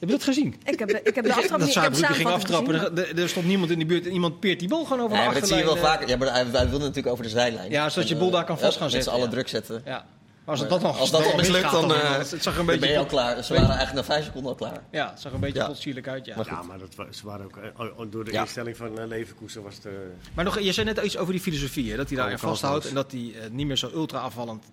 Heb 0.00 0.08
je 0.08 0.14
dat 0.14 0.24
gezien? 0.24 0.54
Ik 0.64 0.78
heb 0.78 0.88
de, 0.88 1.00
ik 1.04 1.14
heb 1.14 1.24
de 1.24 1.34
aftrap 1.40 1.58
dat 1.58 1.68
niet, 1.68 1.76
ik 1.76 1.82
heb 1.82 1.94
Saarbrücken 1.94 2.14
ging 2.14 2.28
samenvatting 2.28 2.56
aftrappen. 2.56 2.74
gezien. 2.74 2.96
Er, 3.08 3.16
er- 3.16 3.22
er 3.22 3.28
stond 3.28 3.46
niemand 3.46 3.70
in 3.70 3.78
de 3.78 3.86
buurt 3.86 4.06
en 4.06 4.12
iemand 4.12 4.40
peert 4.40 4.58
die 4.58 4.68
bal 4.68 4.84
gewoon 4.84 5.00
over 5.04 5.16
Ja, 5.16 5.22
de 5.24 5.30
maar 5.30 5.40
dat 5.40 5.48
zie 5.48 5.58
je 5.58 5.64
wel 5.64 5.76
vaker. 5.76 6.08
Ja, 6.08 6.16
maar 6.16 6.32
hij, 6.32 6.44
hij 6.52 6.68
wilde 6.68 6.78
natuurlijk 6.84 7.06
over 7.12 7.24
de 7.24 7.30
zijlijn. 7.30 7.70
Ja, 7.70 7.88
zodat 7.88 8.08
je 8.08 8.14
En, 8.14 8.20
bol 8.20 8.28
eh, 8.28 8.34
daar 8.34 8.44
kan 8.44 8.58
vast 8.58 8.72
ja, 8.72 8.78
gaan 8.78 8.82
Met 8.82 8.92
zetten, 8.92 9.10
z'n 9.12 9.16
allen 9.16 9.28
ja. 9.28 9.34
druk 9.34 9.48
zetten. 9.48 9.76
eh, 9.84 9.92
Ja. 9.92 10.06
Maar 10.48 10.58
als, 10.58 10.68
dat 10.68 10.80
dan, 10.80 10.94
als 10.94 11.10
dat 11.10 11.22
dan 11.24 11.36
mislukt, 11.36 11.70
dan, 11.70 11.94
eh, 11.94 12.16
het 12.18 12.26
zag 12.28 12.44
een 12.46 12.54
Dan 12.56 12.66
ben 12.66 12.80
beetje, 12.80 12.88
je 12.94 12.98
al 12.98 13.06
klaar. 13.06 13.42
Ze 13.44 13.52
waren 13.54 13.68
eigenlijk 13.68 14.06
na 14.08 14.14
vijf 14.14 14.24
seconden 14.24 14.50
al 14.50 14.56
klaar. 14.56 14.82
ja, 14.90 15.10
het 15.10 15.20
zag 15.20 15.32
een 15.32 15.40
beetje 15.40 15.58
Ja. 15.58 15.66
potsierlijk 15.66 16.08
uit, 16.08 16.26
ja. 16.26 16.36
Maar 16.36 16.46
Ja, 16.46 16.62
maar 16.62 16.78
dat, 16.78 17.14
ze 17.16 17.26
waren 17.26 17.44
ook, 17.44 17.56
eh, 17.56 18.06
door 18.10 18.24
de 18.24 18.32
Ja. 18.32 18.40
instelling 18.40 18.76
van 18.76 18.98
uh, 19.00 19.06
Leverkusen 19.06 19.62
was 19.62 19.74
het... 19.74 19.84
eh, 19.86 19.92
Maar 20.34 20.44
nog, 20.44 20.60
je 20.60 20.72
zei 20.72 20.86
net 20.86 21.04
iets 21.04 21.16
over 21.16 21.32
die 21.32 21.42
filosofie, 21.42 21.90
hè, 21.90 21.96
dat 21.96 22.08
hij 22.08 22.16
daarin 22.16 22.34
Oh, 22.36 22.40
kansloos. 22.42 22.60
vasthoudt 22.70 22.88
en 22.88 22.94
dat 22.94 23.12
hij 23.12 23.44
eh, 23.44 23.50
niet 23.50 23.66
meer 23.66 23.76
zo 23.76 23.90
ultra 23.94 24.18
afvallend 24.18 24.64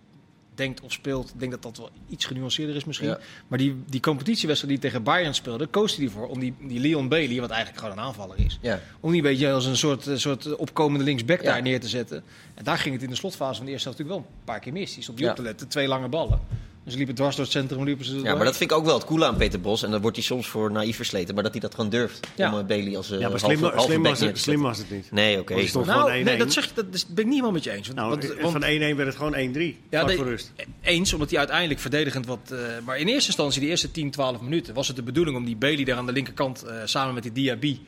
denkt 0.55 0.81
of 0.81 0.91
speelt. 0.91 1.29
Ik 1.33 1.39
denk 1.39 1.51
dat 1.51 1.61
dat 1.63 1.77
wel 1.77 1.89
iets 2.09 2.25
genuanceerder 2.25 2.75
is 2.75 2.85
misschien. 2.85 3.07
Ja. 3.07 3.19
Maar 3.47 3.57
die, 3.57 3.75
die 3.89 3.99
competitiewedstrijd 3.99 4.73
die 4.73 4.89
tegen 4.89 5.03
Bayern 5.03 5.33
speelde, 5.33 5.67
koos 5.67 5.95
hij 5.95 6.05
ervoor 6.05 6.27
om 6.27 6.39
die, 6.39 6.53
die 6.61 6.79
Leon 6.79 7.07
Bailey, 7.09 7.39
wat 7.41 7.49
eigenlijk 7.49 7.81
gewoon 7.83 7.97
een 7.97 8.03
aanvaller 8.03 8.39
is, 8.39 8.57
Ja. 8.61 8.79
om 8.99 9.11
die 9.11 9.21
weet 9.21 9.39
je, 9.39 9.51
als 9.51 9.65
een 9.65 9.77
soort, 9.77 10.07
eh, 10.07 10.15
soort 10.15 10.55
opkomende 10.55 11.03
linksback 11.05 11.41
Ja. 11.41 11.51
daar 11.51 11.61
neer 11.61 11.79
te 11.79 11.87
zetten. 11.87 12.23
En 12.53 12.63
daar 12.63 12.77
ging 12.77 12.93
het 12.93 13.03
in 13.03 13.09
de 13.09 13.15
slotfase 13.15 13.55
van 13.55 13.65
de 13.65 13.71
eerste 13.71 13.87
helft 13.89 14.03
natuurlijk 14.03 14.27
wel 14.29 14.37
een 14.39 14.45
paar 14.45 14.59
keer 14.59 14.73
mis. 14.73 14.93
Die 14.93 15.03
stond 15.03 15.17
die 15.17 15.29
op 15.29 15.35
te 15.35 15.41
letten, 15.41 15.67
twee 15.67 15.87
lange 15.87 16.07
ballen. 16.07 16.39
Dus 16.85 16.93
ze 16.93 16.99
liepen 16.99 17.15
dwars 17.15 17.35
door 17.35 17.43
het 17.45 17.53
centrum, 17.53 17.83
liepen 17.83 18.05
ze 18.05 18.15
Ja, 18.19 18.35
maar 18.35 18.45
dat 18.45 18.57
vind 18.57 18.71
ik 18.71 18.77
ook 18.77 18.85
wel 18.85 18.93
het 18.93 19.05
coole 19.05 19.25
aan 19.25 19.35
Peter 19.35 19.61
Bos. 19.61 19.83
En 19.83 19.91
dan 19.91 20.01
wordt 20.01 20.15
hij 20.17 20.25
soms 20.25 20.47
voor 20.47 20.71
naïef 20.71 20.95
versleten. 20.95 21.33
Maar 21.33 21.43
dat 21.43 21.51
hij 21.51 21.61
dat 21.61 21.75
gewoon 21.75 21.89
durft. 21.89 22.27
Ja. 22.35 22.53
Om 22.53 22.59
eh, 22.59 22.65
Bailey 22.65 22.97
als 22.97 23.11
uh, 23.11 23.19
ja, 23.19 23.29
maar 23.29 23.39
halve, 23.39 23.45
slim, 23.55 23.63
halve 23.63 23.79
slim, 23.79 24.01
back 24.01 24.11
was 24.11 24.19
het, 24.19 24.33
te 24.35 24.41
slim 24.41 24.55
zetten. 24.55 24.61
was 24.63 24.77
het 24.77 24.89
niet. 24.91 25.11
Nee, 25.11 25.39
oké. 25.39 25.67
Stond 25.67 25.85
Nou, 25.85 25.99
gewoon 26.01 26.21
1-1. 26.21 26.23
nee, 26.23 26.37
dat, 26.37 26.53
zeg, 26.53 26.65
ik- 26.69 26.75
dat 26.75 26.85
ben 26.91 26.99
ik 27.07 27.15
niet 27.15 27.27
helemaal 27.29 27.51
met 27.51 27.63
je 27.63 27.71
eens. 27.71 27.87
Want, 27.87 27.99
Nou, 27.99 28.09
want- 28.09 28.23
eh, 28.31 28.41
want- 28.41 28.51
van 28.51 28.63
1-1 28.63 28.95
werd 28.95 29.07
het 29.07 29.15
gewoon 29.15 29.35
1-3. 29.35 29.77
Ja, 29.89 30.07
voor 30.09 30.25
rust. 30.25 30.51
Eens, 30.81 31.13
omdat 31.13 31.29
hij 31.29 31.39
uiteindelijk 31.39 31.79
verdedigend 31.79 32.25
wat... 32.25 32.39
eh, 32.51 32.57
maar 32.85 32.97
in 32.97 33.07
eerste 33.07 33.27
instantie, 33.27 33.59
die 33.61 33.69
eerste 33.69 33.91
10, 33.91 34.11
12 34.11 34.41
minuten... 34.41 34.73
was 34.73 34.87
het 34.87 34.95
de 34.95 35.03
bedoeling 35.03 35.37
om 35.37 35.45
die 35.45 35.55
Bailey 35.55 35.83
daar 35.83 35.97
aan 35.97 36.05
de 36.05 36.11
linkerkant... 36.11 36.63
eh, 36.63 36.75
samen 36.85 37.13
met 37.13 37.23
die 37.23 37.31
Diaby... 37.31 37.79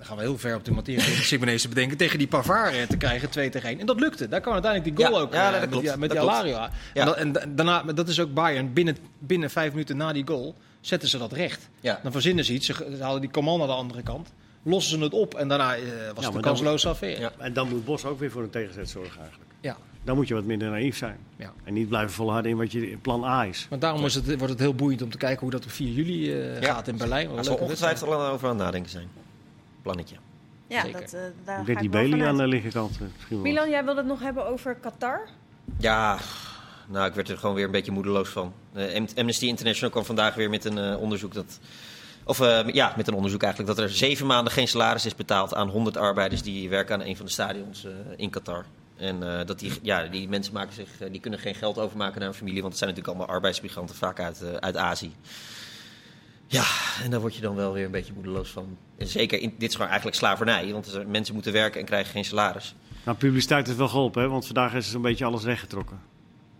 dan 0.00 0.08
gaan 0.08 0.18
we 0.18 0.22
heel 0.22 0.38
ver 0.38 0.54
op 0.56 0.64
de 0.64 0.70
materie 0.72 1.58
te 1.58 1.68
bedenken... 1.68 1.96
tegen 1.96 2.18
die 2.18 2.26
Pavard 2.26 2.74
eh, 2.74 2.82
te 2.82 2.96
krijgen, 2.96 3.30
2 3.30 3.48
tegen 3.50 3.68
1. 3.68 3.80
En 3.80 3.86
dat 3.86 4.00
lukte. 4.00 4.28
Daar 4.28 4.40
kwam 4.40 4.52
uiteindelijk 4.52 4.96
die 4.96 5.06
goal 5.06 5.18
Ja, 5.18 5.24
ook 5.24 5.32
ja, 5.32 5.46
eh, 5.46 5.50
dat 5.52 5.60
met, 5.60 5.70
klopt. 5.70 5.86
die, 5.86 5.96
met 5.96 6.08
Dat 6.10 6.18
die 6.18 6.28
klopt. 6.28 6.34
Alario. 6.44 6.54
Ja. 6.56 6.70
En, 6.94 7.06
dat, 7.06 7.16
en 7.16 7.32
da- 7.32 7.44
daarna, 7.48 7.92
dat 7.92 8.08
is 8.08 8.20
ook 8.20 8.34
Bayern. 8.34 8.72
Binnen, 8.72 8.96
binnen 9.18 9.50
vijf 9.50 9.70
minuten 9.72 9.96
na 9.96 10.12
die 10.12 10.26
goal 10.26 10.54
zetten 10.80 11.08
ze 11.08 11.18
dat 11.18 11.32
recht. 11.32 11.68
Ja. 11.80 12.00
Dan 12.02 12.12
verzinnen 12.12 12.44
ze 12.44 12.52
iets. 12.52 12.66
Ze, 12.66 12.72
ze 12.96 13.02
halen 13.02 13.20
die 13.20 13.30
Coman 13.30 13.58
naar 13.58 13.66
de 13.66 13.72
andere 13.72 14.02
kant. 14.02 14.32
Lossen 14.62 14.98
ze 14.98 15.04
het 15.04 15.12
op. 15.12 15.34
En 15.34 15.48
daarna 15.48 15.74
eh, 15.76 15.82
was 16.14 16.24
het 16.26 16.34
een 16.34 16.40
kansloze 16.40 16.88
affaire. 16.88 17.20
Ja. 17.20 17.32
En 17.38 17.52
dan 17.52 17.68
moet 17.68 17.84
Bos 17.84 18.04
ook 18.04 18.18
weer 18.18 18.30
voor 18.30 18.42
een 18.42 18.50
tegenzet 18.50 18.88
zorgen 18.90 19.20
eigenlijk. 19.20 19.50
Ja. 19.60 19.76
Dan 20.04 20.16
moet 20.16 20.28
je 20.28 20.34
wat 20.34 20.44
minder 20.44 20.70
naïef 20.70 20.96
zijn. 20.96 21.18
Ja. 21.36 21.52
En 21.64 21.74
niet 21.74 21.88
blijven 21.88 22.10
volharden 22.10 22.50
in 22.50 22.56
wat 22.56 22.72
je 22.72 22.96
plan 23.02 23.24
A 23.24 23.44
is. 23.46 23.66
Maar 23.70 23.78
daarom 23.78 24.04
is 24.04 24.14
het, 24.14 24.26
wordt 24.26 24.48
het 24.48 24.58
heel 24.58 24.74
boeiend 24.74 25.02
om 25.02 25.10
te 25.10 25.16
kijken 25.18 25.40
hoe 25.40 25.50
dat 25.50 25.64
op 25.64 25.70
4 25.70 25.88
juli 25.92 26.32
eh, 26.32 26.60
Ja. 26.60 26.72
gaat 26.74 26.88
in 26.88 26.96
Berlijn. 26.96 27.34
Daar 27.34 27.44
zal 27.44 27.56
ongetwijfeld 27.56 28.10
al 28.10 28.22
over 28.26 28.48
aan 28.48 28.54
het 28.56 28.64
nadenken 28.64 28.90
zijn. 28.90 29.08
Plannetje. 29.82 30.16
Ja, 30.66 30.82
Zeker. 30.82 31.00
dat, 31.00 31.12
eh, 31.12 31.20
daar 31.44 31.88
Bailey 31.90 32.26
aan 32.26 32.36
de 32.36 32.46
linkerkant. 32.46 32.94
eh, 32.94 33.00
misschien 33.14 33.36
wel. 33.42 33.52
Milan, 33.52 33.70
jij 33.70 33.84
wilde 33.84 34.00
het 34.00 34.08
nog 34.08 34.20
hebben 34.20 34.46
over 34.46 34.74
Qatar? 34.74 35.20
Ja, 35.78 36.18
nou, 36.88 37.06
ik 37.08 37.14
werd 37.14 37.28
er 37.28 37.38
gewoon 37.38 37.54
weer 37.54 37.64
een 37.64 37.70
beetje 37.70 37.92
moedeloos 37.92 38.28
van. 38.28 38.52
Eh, 38.72 38.94
Am- 38.96 39.06
Amnesty 39.16 39.46
International 39.46 39.90
kwam 39.90 40.04
vandaag 40.04 40.34
weer 40.34 40.50
met 40.50 40.64
een 40.64 40.78
eh, 40.78 41.00
onderzoek 41.00 41.34
dat. 41.34 41.58
Of 42.24 42.40
eh, 42.40 42.68
ja, 42.68 42.94
met 42.96 43.08
een 43.08 43.14
onderzoek 43.14 43.42
eigenlijk 43.42 43.76
dat 43.76 43.84
er 43.84 43.90
zeven 43.94 44.26
maanden 44.26 44.52
geen 44.52 44.68
salaris 44.68 45.06
is 45.06 45.14
betaald 45.14 45.54
aan 45.54 45.68
100 45.68 45.96
arbeiders 45.96 46.42
die 46.42 46.68
werken 46.68 46.94
aan 47.00 47.06
een 47.06 47.16
van 47.16 47.26
de 47.26 47.32
stadions 47.32 47.84
eh, 47.84 47.90
in 48.16 48.30
Qatar. 48.30 48.64
En 48.96 49.38
eh, 49.38 49.46
dat 49.46 49.58
die, 49.58 49.72
ja, 49.82 50.02
die 50.06 50.28
mensen 50.28 50.52
maken 50.54 50.74
zich, 50.74 51.00
eh, 51.00 51.10
die 51.10 51.20
kunnen 51.20 51.40
geen 51.40 51.54
geld 51.54 51.78
overmaken 51.78 52.18
naar 52.18 52.28
hun 52.28 52.38
familie, 52.38 52.60
want 52.60 52.72
het 52.72 52.82
zijn 52.82 52.90
natuurlijk 52.90 53.16
allemaal 53.18 53.36
arbeidsmigranten, 53.36 53.94
vaak 53.96 54.20
uit, 54.20 54.42
eh, 54.42 54.52
uit 54.54 54.76
Azië. 54.76 55.12
Ja, 56.52 56.64
en 57.02 57.10
daar 57.10 57.20
word 57.20 57.34
je 57.34 57.40
dan 57.40 57.54
wel 57.54 57.72
weer 57.72 57.84
een 57.84 57.90
beetje 57.90 58.12
moedeloos 58.12 58.50
van. 58.50 58.76
En 58.98 59.06
zeker, 59.06 59.40
in, 59.40 59.54
dit 59.58 59.68
is 59.68 59.74
gewoon 59.74 59.88
eigenlijk 59.88 60.18
slavernij, 60.18 60.72
want 60.72 60.94
er 60.94 61.06
mensen 61.08 61.34
moeten 61.34 61.52
werken 61.52 61.80
en 61.80 61.86
krijgen 61.86 62.10
geen 62.12 62.24
salaris. 62.24 62.74
Nou, 63.04 63.16
publiciteit 63.16 63.66
heeft 63.66 63.78
wel 63.78 63.88
geholpen, 63.88 64.22
hè? 64.22 64.28
want 64.28 64.46
vandaag 64.46 64.74
is 64.74 64.90
zo'n 64.90 65.02
beetje 65.02 65.24
alles 65.24 65.42
weggetrokken. 65.44 65.98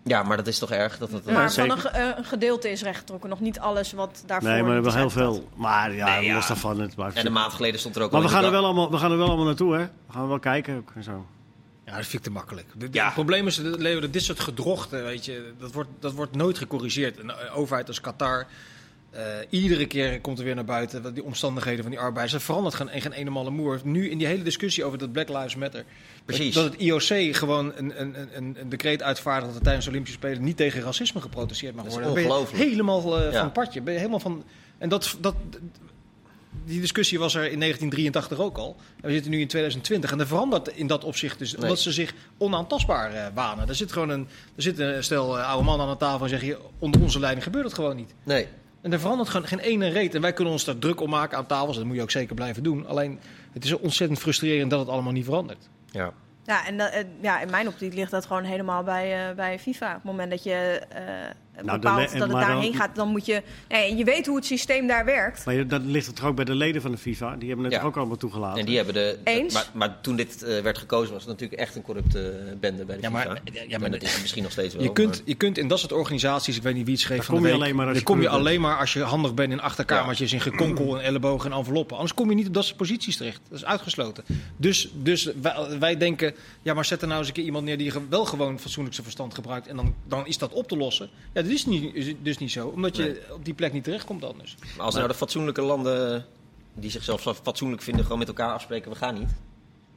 Ja, 0.05 0.23
maar 0.23 0.37
dat 0.37 0.47
is 0.47 0.59
toch 0.59 0.71
erg 0.71 0.99
dat 0.99 1.11
dat. 1.11 1.23
Ja, 1.27 1.33
maar 1.33 1.53
van 1.53 1.71
een, 1.71 1.79
ge- 1.79 1.89
eh, 1.89 2.17
een 2.17 2.25
gedeelte 2.25 2.71
is 2.71 2.83
rechtgetrokken. 2.83 3.29
Nog 3.31 3.41
niet 3.41 3.59
alles 3.59 3.93
wat 3.93 4.23
daarvoor 4.27 4.51
nee, 4.51 4.63
maar 4.63 4.83
wel 4.83 4.95
heel 4.95 5.11
veel. 5.11 5.49
Maar 5.55 5.95
ja, 5.95 6.17
Nee, 6.19 6.25
ja. 6.27 6.35
los 6.35 6.47
daarvan, 6.47 6.81
het 6.81 6.95
blijft 6.95 7.17
En 7.17 7.27
een 7.27 7.33
maand 7.33 7.53
geleden 7.53 7.81
stond 7.81 7.97
er 7.97 8.03
ook 8.03 8.11
Maar 8.11 8.21
al 8.21 8.27
we 8.27 8.33
gaan, 8.33 8.45
er 8.45 8.51
wel 8.51 8.65
allemaal, 8.65 8.91
we 8.91 8.97
gaan 8.97 9.11
er 9.11 9.17
wel 9.17 9.27
allemaal 9.27 9.45
naartoe, 9.45 9.75
hè? 9.75 9.81
We 10.07 10.13
gaan 10.13 10.29
wel 10.29 10.39
kijken 10.39 10.77
ook 10.77 10.93
en 10.95 11.03
zo. 11.03 11.27
Ja, 11.85 11.97
dat 11.97 12.03
vind 12.07 12.13
ik 12.15 12.23
te 12.23 12.31
makkelijk. 12.31 12.67
De- 12.77 12.89
Ja. 12.91 13.05
Het 13.05 13.15
probleem 13.15 13.47
is, 13.47 13.57
dat- 13.57 13.79
Leo, 13.81 14.01
dat 14.01 14.13
dit 14.13 14.23
soort 14.23 14.41
gedrochten, 14.41 15.05
weet 15.05 15.25
je, 15.25 15.53
dat 15.59 15.73
wordt, 15.73 15.89
dat 15.99 16.13
wordt 16.13 16.37
nooit 16.37 16.59
gecorrigeerd. 16.59 17.19
Een 17.19 17.33
overheid 17.51 17.89
als 17.89 18.01
Qatar, 18.01 18.47
eh, 19.11 19.23
iedere 19.49 19.87
keer 19.87 20.21
komt 20.21 20.39
er 20.39 20.45
weer 20.45 20.55
naar 20.55 20.65
buiten 20.65 21.15
die 21.15 21.25
omstandigheden 21.25 21.83
van 21.83 21.91
die 21.91 22.01
arbeiders. 22.01 22.33
Er 22.35 22.41
verandert 22.41 22.75
geen, 22.75 22.89
geen 22.91 23.13
ene 23.13 23.31
malle 23.31 23.51
moer. 23.51 23.81
Nu 23.85 24.11
in 24.11 24.19
die 24.19 24.27
hele 24.27 24.43
discussie 24.43 24.85
over 24.85 24.99
dat 24.99 25.13
Black 25.13 25.29
Lives 25.29 25.57
Matter. 25.57 25.85
Precies. 26.25 26.55
Dat 26.55 26.65
het 26.65 26.75
IOC 26.81 27.37
gewoon 27.37 27.73
een, 27.77 28.01
een, 28.01 28.17
een, 28.37 28.57
een 28.61 28.69
decreet 28.69 29.03
uitvaardigt 29.03 29.47
dat 29.47 29.57
er 29.57 29.63
tijdens 29.63 29.85
de 29.85 29.91
Olympische 29.91 30.19
Spelen 30.19 30.45
niet 30.45 30.57
tegen 30.57 30.83
racisme 30.83 31.21
geprotesteerd 31.21 31.75
mag 31.75 31.85
Dat 31.85 31.93
is 31.93 31.99
worden. 31.99 32.15
Ben 32.15 32.23
je 32.23 32.29
ongelooflijk. 32.31 32.65
helemaal 32.65 33.19
eh, 33.21 33.33
Ja. 33.33 33.41
van 33.41 33.53
padje. 33.53 33.81
Ben 33.81 33.93
je 33.93 33.99
helemaal 33.99 34.21
van, 34.21 34.45
en 34.79 34.89
dat, 34.89 35.17
dat, 35.21 35.35
die 36.65 36.81
discussie 36.81 37.19
was 37.19 37.35
er 37.35 37.51
in 37.51 37.59
1983 37.61 38.39
ook 38.39 38.59
al. 38.59 38.77
En 39.01 39.07
we 39.09 39.13
zitten 39.13 39.31
nu 39.31 39.41
in 39.41 39.49
2020 39.49 40.13
en 40.13 40.21
er 40.21 40.27
verandert 40.27 40.69
in 40.69 40.87
dat 40.87 41.05
opzicht 41.05 41.39
dus. 41.39 41.53
Nee. 41.53 41.63
Omdat 41.63 41.79
ze 41.81 41.93
zich 41.93 42.15
onaantastbaar 42.39 43.13
eh, 43.13 43.27
wanen. 43.35 43.69
Er 43.69 43.75
zit 43.75 43.93
gewoon 43.93 44.09
een, 44.09 44.29
er 44.57 44.63
zit 44.63 44.79
een 44.79 45.05
stel 45.05 45.39
oude 45.39 45.65
man 45.65 45.81
aan 45.81 45.91
de 45.91 45.97
tafel 45.97 46.23
en 46.23 46.29
zeggen: 46.29 46.57
onder 46.79 47.01
onze 47.03 47.19
leiding 47.21 47.45
gebeurt 47.45 47.65
het 47.65 47.75
gewoon 47.75 47.97
niet. 47.97 48.15
Nee. 48.23 48.47
En 48.83 48.93
er 48.93 49.01
verandert 49.01 49.29
gewoon 49.29 49.47
geen 49.47 49.59
ene 49.59 49.89
reet. 49.89 50.15
En 50.15 50.21
wij 50.21 50.33
kunnen 50.33 50.53
ons 50.53 50.65
daar 50.65 50.79
druk 50.79 51.01
om 51.01 51.11
maken 51.11 51.39
aan 51.39 51.47
tafels. 51.47 51.77
Dat 51.77 51.85
moet 51.85 51.97
je 51.97 52.03
ook 52.03 52.11
zeker 52.11 52.35
blijven 52.35 52.63
doen. 52.63 52.87
Alleen 52.87 53.19
het 53.53 53.65
is 53.65 53.73
ontzettend 53.79 54.19
frustrerend 54.21 54.71
dat 54.71 54.81
het 54.81 54.89
allemaal 54.89 55.13
niet 55.13 55.25
verandert. 55.25 55.69
Ja. 55.91 56.13
Ja, 56.45 56.67
en 56.67 56.77
dat- 56.79 56.91
eh, 56.91 57.05
ja, 57.21 57.41
in 57.41 57.51
mijn 57.51 57.69
optiek 57.69 57.95
ligt 57.95 58.11
dat 58.11 58.27
gewoon 58.27 58.43
helemaal 58.45 58.83
bij, 58.83 59.29
eh, 59.29 59.35
bij 59.35 59.59
FIFA. 59.59 59.89
Op 59.89 59.95
het 59.95 60.05
moment 60.05 60.31
dat 60.31 60.43
je 60.43 60.83
eh, 60.89 61.03
Nou, 61.65 61.79
bepaalt 61.79 62.13
dat 62.13 62.21
het 62.23 62.31
daarheen 62.31 62.75
gaat, 62.75 62.95
dan 62.97 63.09
moet 63.09 63.27
je... 63.27 63.43
Nee, 63.69 63.97
je 63.97 64.05
weet 64.05 64.27
hoe 64.27 64.37
het 64.37 64.45
systeem 64.47 64.87
daar 64.87 65.05
werkt. 65.05 65.45
Maar 65.45 65.55
je- 65.55 65.67
dat 65.67 65.83
ligt 65.85 66.07
het 66.07 66.17
toch 66.17 66.25
ook 66.27 66.37
bij 66.37 66.45
de 66.45 66.55
leden 66.55 66.83
van 66.83 66.91
de 66.91 66.97
FIFA? 66.99 67.37
Die 67.37 67.49
hebben 67.49 67.65
het 67.67 67.75
Ja. 67.75 67.83
ook 67.83 67.97
allemaal 67.97 68.17
toegelaten? 68.17 68.61
En 68.61 68.67
die 68.67 68.77
hebben 68.77 68.95
de, 68.95 69.19
Eens? 69.25 69.55
Maar, 69.55 69.69
maar 69.75 70.01
toen 70.01 70.17
dit 70.17 70.43
eh, 70.43 70.61
werd 70.63 70.79
gekozen 70.79 71.13
was 71.13 71.23
het 71.23 71.31
natuurlijk 71.31 71.61
echt 71.61 71.75
een 71.77 71.83
corrupte 71.83 72.29
eh, 72.31 72.53
bende 72.61 72.85
bij 72.85 72.97
de 72.97 73.03
Ja, 73.03 73.11
maar- 73.11 73.23
FIFA. 73.23 73.39
ja, 73.53 73.63
Ja, 73.69 73.79
maar 73.79 73.91
dat 73.91 74.03
is 74.03 74.13
het 74.13 74.21
misschien 74.21 74.43
nog 74.43 74.53
steeds 74.53 74.75
wel. 74.75 74.83
Je 74.83 74.93
kunt, 74.93 75.09
maar- 75.17 75.21
je 75.25 75.35
kunt 75.35 75.59
in 75.59 75.69
dat 75.69 75.79
soort 75.79 75.93
organisaties, 75.93 76.57
ik 76.57 76.63
weet 76.63 76.75
niet 76.75 76.85
wie 76.85 76.93
het 76.95 77.03
schreef 77.03 77.17
Daar 77.17 77.27
van 77.27 77.35
kom 77.35 77.45
de 77.45 77.51
je 77.51 77.55
alleen 77.57 77.75
maar 77.77 77.85
als 77.87 77.93
daar 77.95 78.03
je 78.03 78.13
kom 78.13 78.21
je 78.23 78.29
alleen 78.29 78.61
maar 78.61 78.79
als 78.79 78.93
je 78.93 79.01
handig 79.03 79.35
bent 79.35 79.53
in 79.53 79.61
achterkamertjes, 79.61 80.33
in 80.33 80.41
gekonkel 80.41 80.99
en 80.99 81.05
ellebogen 81.05 81.51
en 81.51 81.57
enveloppen. 81.57 81.97
Anders 81.97 82.15
kom 82.15 82.29
je 82.29 82.35
niet 82.35 82.47
op 82.47 82.55
dat 82.55 82.65
soort 82.65 82.77
posities 82.77 83.17
terecht. 83.17 83.41
Dat 83.49 83.59
is 83.59 83.65
uitgesloten. 83.65 84.25
Dus, 84.57 84.91
dus 84.95 85.31
wij, 85.43 85.55
wij 85.79 85.97
denken, 85.97 86.35
ja 86.63 86.75
maar 86.75 86.85
zet 86.85 87.01
er 87.03 87.07
nou 87.07 87.19
eens 87.19 87.29
een 87.29 87.35
keer 87.35 87.45
iemand 87.45 87.65
neer 87.65 87.79
die 87.79 87.93
wel 88.09 88.25
gewoon 88.25 88.59
fatsoenlijk 88.59 88.95
zijn 88.95 89.07
verstand 89.07 89.35
gebruikt 89.35 89.67
en 89.67 89.77
dan, 89.77 89.95
dan 90.09 90.27
is 90.27 90.39
dat 90.39 90.53
op 90.53 90.69
te 90.69 90.77
lossen. 90.77 91.09
Ja, 91.33 91.43
is, 91.51 91.67
niet, 91.67 91.95
is 91.95 92.15
dus 92.23 92.39
niet 92.39 92.51
zo, 92.51 92.69
omdat 92.69 92.97
je 92.97 93.23
op 93.33 93.45
die 93.45 93.55
plek 93.55 93.73
niet 93.73 93.85
terechtkomt 93.85 94.25
anders. 94.25 94.57
Maar 94.77 94.87
als 94.87 94.95
nou 94.95 95.09
de 95.09 95.15
fatsoenlijke 95.15 95.63
landen 95.63 96.27
die 96.75 96.91
zichzelf 96.91 97.21
zo 97.23 97.35
fatsoenlijk 97.35 97.83
vinden 97.83 98.03
gewoon 98.03 98.19
met 98.19 98.29
elkaar 98.29 98.53
afspreken, 98.53 98.91
we 98.91 98.97
gaan 98.97 99.15
niet. 99.15 99.29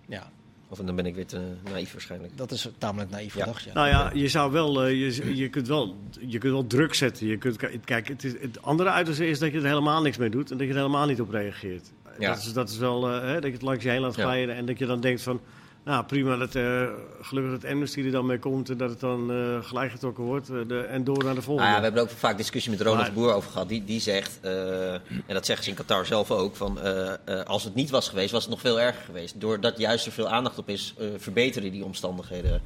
Ja, 0.08 0.32
Of 0.70 0.78
dan 0.80 0.96
ben 0.96 1.06
ik 1.06 1.16
weer 1.16 1.26
te 1.26 1.42
naïef 1.72 1.92
waarschijnlijk. 1.92 2.38
dat 2.38 2.52
is 2.52 2.68
tamelijk 2.78 3.10
naïef 3.12 3.36
Ja. 3.36 3.44
gedacht. 3.44 3.64
Ja. 3.64 3.74
Nou 3.74 3.88
ja, 3.88 4.12
je 4.14 4.28
zou 4.28 4.52
wel, 4.52 4.84
eh, 4.84 4.90
je, 4.92 5.36
je, 5.36 5.50
kunt 5.50 5.68
wel, 5.68 5.96
je 6.20 6.38
kunt 6.38 6.54
wel 6.54 6.68
druk 6.68 6.94
zetten. 6.94 7.28
Je 7.28 7.38
kunt, 7.38 7.58
kijk, 7.86 8.08
het, 8.08 8.24
is, 8.24 8.32
het 8.42 8.62
andere 8.62 8.90
uiterste 8.90 9.28
is 9.28 9.40
dat 9.40 9.52
je 9.52 9.58
er 9.58 9.66
helemaal 9.66 10.02
niks 10.02 10.18
mee 10.18 10.30
doet 10.30 10.52
en 10.52 10.58
dat 10.58 10.68
je 10.68 10.74
er 10.74 10.80
helemaal 10.80 11.06
niet 11.08 11.22
op 11.22 11.30
reageert. 11.30 11.92
Ja. 12.20 12.30
Dat, 12.30 12.38
is, 12.38 12.54
dat 12.54 12.70
is 12.70 12.78
wel, 12.78 13.10
eh, 13.10 13.22
hè, 13.22 13.34
dat 13.34 13.44
je 13.44 13.52
het 13.52 13.62
langs 13.62 13.84
je 13.84 13.90
heen 13.90 14.02
laat 14.02 14.16
Ja. 14.16 14.24
glijden 14.24 14.56
en 14.56 14.66
dat 14.66 14.78
je 14.80 14.86
dan 14.86 15.02
denkt 15.02 15.22
van, 15.22 15.42
nou 15.86 16.04
prima, 16.06 16.36
dat, 16.36 16.56
eh, 16.56 16.88
gelukkig 17.22 17.62
dat 17.62 17.72
Amnesty 17.72 18.02
er 18.02 18.12
dan 18.12 18.26
mee 18.26 18.40
komt 18.40 18.70
en 18.70 18.78
dat 18.78 18.90
het 18.90 19.00
dan 19.00 19.32
eh 19.32 19.58
gelijk 19.64 19.92
getrokken 19.92 20.24
wordt 20.24 20.50
eh, 20.50 20.56
de, 20.68 20.80
en 20.80 21.04
door 21.04 21.24
naar 21.24 21.36
de 21.36 21.42
volgende. 21.42 21.70
Nou 21.70 21.74
ja, 21.74 21.78
we 21.78 21.84
hebben 21.84 22.04
er 22.04 22.10
ook 22.12 22.18
vaak 22.18 22.38
discussie 22.38 22.72
met 22.72 22.82
Ronald 22.82 23.00
Maar- 23.02 23.14
Boer 23.14 23.34
over 23.34 23.52
gehad. 23.52 23.70
Die, 23.70 23.84
die 23.84 24.00
zegt, 24.00 24.40
eh, 24.42 24.94
en 24.94 25.02
dat 25.28 25.46
zeggen 25.46 25.64
ze 25.66 25.70
in 25.72 25.76
Qatar 25.78 26.06
zelf 26.06 26.32
ook, 26.32 26.56
van, 26.56 26.80
eh, 26.82 27.14
eh, 27.26 27.46
als 27.46 27.64
het 27.64 27.76
niet 27.76 27.90
was 27.90 28.10
geweest, 28.10 28.32
was 28.32 28.42
het 28.42 28.52
nog 28.52 28.62
veel 28.62 28.80
erger 28.82 29.02
geweest. 29.06 29.42
Doordat 29.42 29.78
juist 29.78 30.06
er 30.06 30.12
veel 30.12 30.30
aandacht 30.30 30.58
op 30.58 30.70
is, 30.70 30.94
eh, 30.98 31.08
verbeteren 31.18 31.72
die 31.72 31.84
omstandigheden 31.84 32.62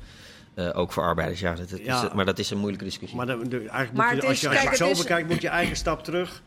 eh, 0.54 0.70
ook 0.74 0.92
voor 0.92 1.04
arbeiders. 1.04 1.40
Ja, 1.40 1.54
dat, 1.56 1.70
dat 1.70 1.80
Ja. 1.80 2.04
Is, 2.06 2.14
maar 2.14 2.26
dat 2.26 2.40
is 2.40 2.50
een 2.50 2.58
moeilijke 2.58 2.86
discussie. 2.86 3.18
Maar, 3.18 3.26
dan, 3.28 3.52
eigenlijk 3.52 3.94
Maar 3.94 4.06
moet 4.06 4.10
je, 4.10 4.16
het 4.16 4.26
als 4.26 4.40
je, 4.42 4.50
als 4.50 4.62
je 4.62 4.68
het 4.68 4.78
zo 4.78 4.88
het 4.88 4.96
is- 4.98 5.02
bekijkt, 5.04 5.30
moet 5.30 5.42
je 5.42 5.48
eigen 5.48 5.76
stap 5.76 6.04
terug. 6.04 6.42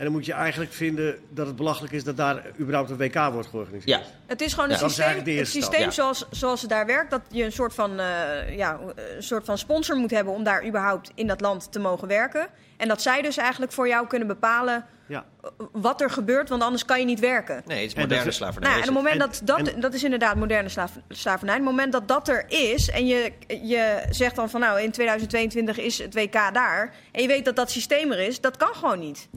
En 0.00 0.06
dan 0.06 0.14
moet 0.14 0.26
je 0.26 0.32
eigenlijk 0.32 0.72
vinden 0.72 1.18
dat 1.30 1.46
het 1.46 1.56
belachelijk 1.56 1.92
is 1.92 2.04
dat 2.04 2.16
daar 2.16 2.42
überhaupt 2.58 2.90
een 2.90 2.96
WK 2.96 3.14
wordt 3.32 3.48
georganiseerd. 3.48 4.00
ja, 4.00 4.06
Het 4.26 4.40
is 4.40 4.52
gewoon 4.52 4.68
Ja. 4.68 4.74
een 4.74 4.80
Dat 4.80 4.90
is 4.90 4.94
systeem, 4.96 5.04
eigenlijk 5.14 5.24
de 5.24 5.30
het 5.30 5.40
eerste 5.40 5.60
stap, 5.60 5.70
systeem 5.72 5.86
ja. 5.88 5.94
zoals, 5.94 6.38
zoals 6.40 6.60
het 6.60 6.70
daar 6.70 6.86
werkt. 6.86 7.10
Dat 7.10 7.20
je 7.28 7.44
een 7.44 7.52
soort, 7.52 7.74
van, 7.74 8.00
eh, 8.00 8.56
ja, 8.56 8.78
een 9.16 9.22
soort 9.22 9.44
van 9.44 9.58
sponsor 9.58 9.96
moet 9.96 10.10
hebben 10.10 10.32
om 10.34 10.44
daar 10.44 10.66
überhaupt 10.66 11.10
in 11.14 11.26
dat 11.26 11.40
land 11.40 11.72
te 11.72 11.78
mogen 11.78 12.08
werken. 12.08 12.46
En 12.76 12.88
dat 12.88 13.02
zij 13.02 13.22
dus 13.22 13.36
eigenlijk 13.36 13.72
voor 13.72 13.88
jou 13.88 14.06
kunnen 14.06 14.28
bepalen 14.28 14.84
Ja. 15.06 15.24
eh, 15.42 15.50
wat 15.72 16.00
er 16.00 16.10
gebeurt, 16.10 16.48
want 16.48 16.62
anders 16.62 16.84
kan 16.84 16.98
je 16.98 17.04
niet 17.04 17.20
werken. 17.20 17.62
nee, 17.66 17.76
het 17.80 17.86
is 17.86 17.94
En 17.94 18.00
moderne 18.00 18.24
dat- 18.24 18.34
slavernij. 18.34 18.68
Nou, 18.70 18.80
en 18.82 18.86
het 18.86 18.96
moment 18.96 19.14
En- 19.14 19.20
dat 19.20 19.40
dat, 19.44 19.68
en- 19.74 19.80
dat 19.80 19.94
is 19.94 20.04
inderdaad 20.04 20.36
moderne 20.36 20.68
slaaf, 20.68 20.92
slavernij. 21.08 21.54
Het 21.54 21.64
moment 21.64 21.92
dat 21.92 22.08
dat 22.08 22.28
er 22.28 22.44
is 22.48 22.90
en 22.90 23.06
je, 23.06 23.32
je 23.62 24.02
zegt 24.10 24.36
dan 24.36 24.50
van 24.50 24.60
nou 24.60 24.80
in 24.80 24.90
2022 24.90 25.78
is 25.78 25.98
het 25.98 26.14
WK 26.14 26.32
daar 26.52 26.94
en 27.12 27.22
je 27.22 27.28
weet 27.28 27.44
dat 27.44 27.56
dat 27.56 27.70
systeem 27.70 28.12
er 28.12 28.18
is, 28.20 28.40
dat 28.40 28.56
kan 28.56 28.74
gewoon 28.74 28.98
niet. 28.98 29.28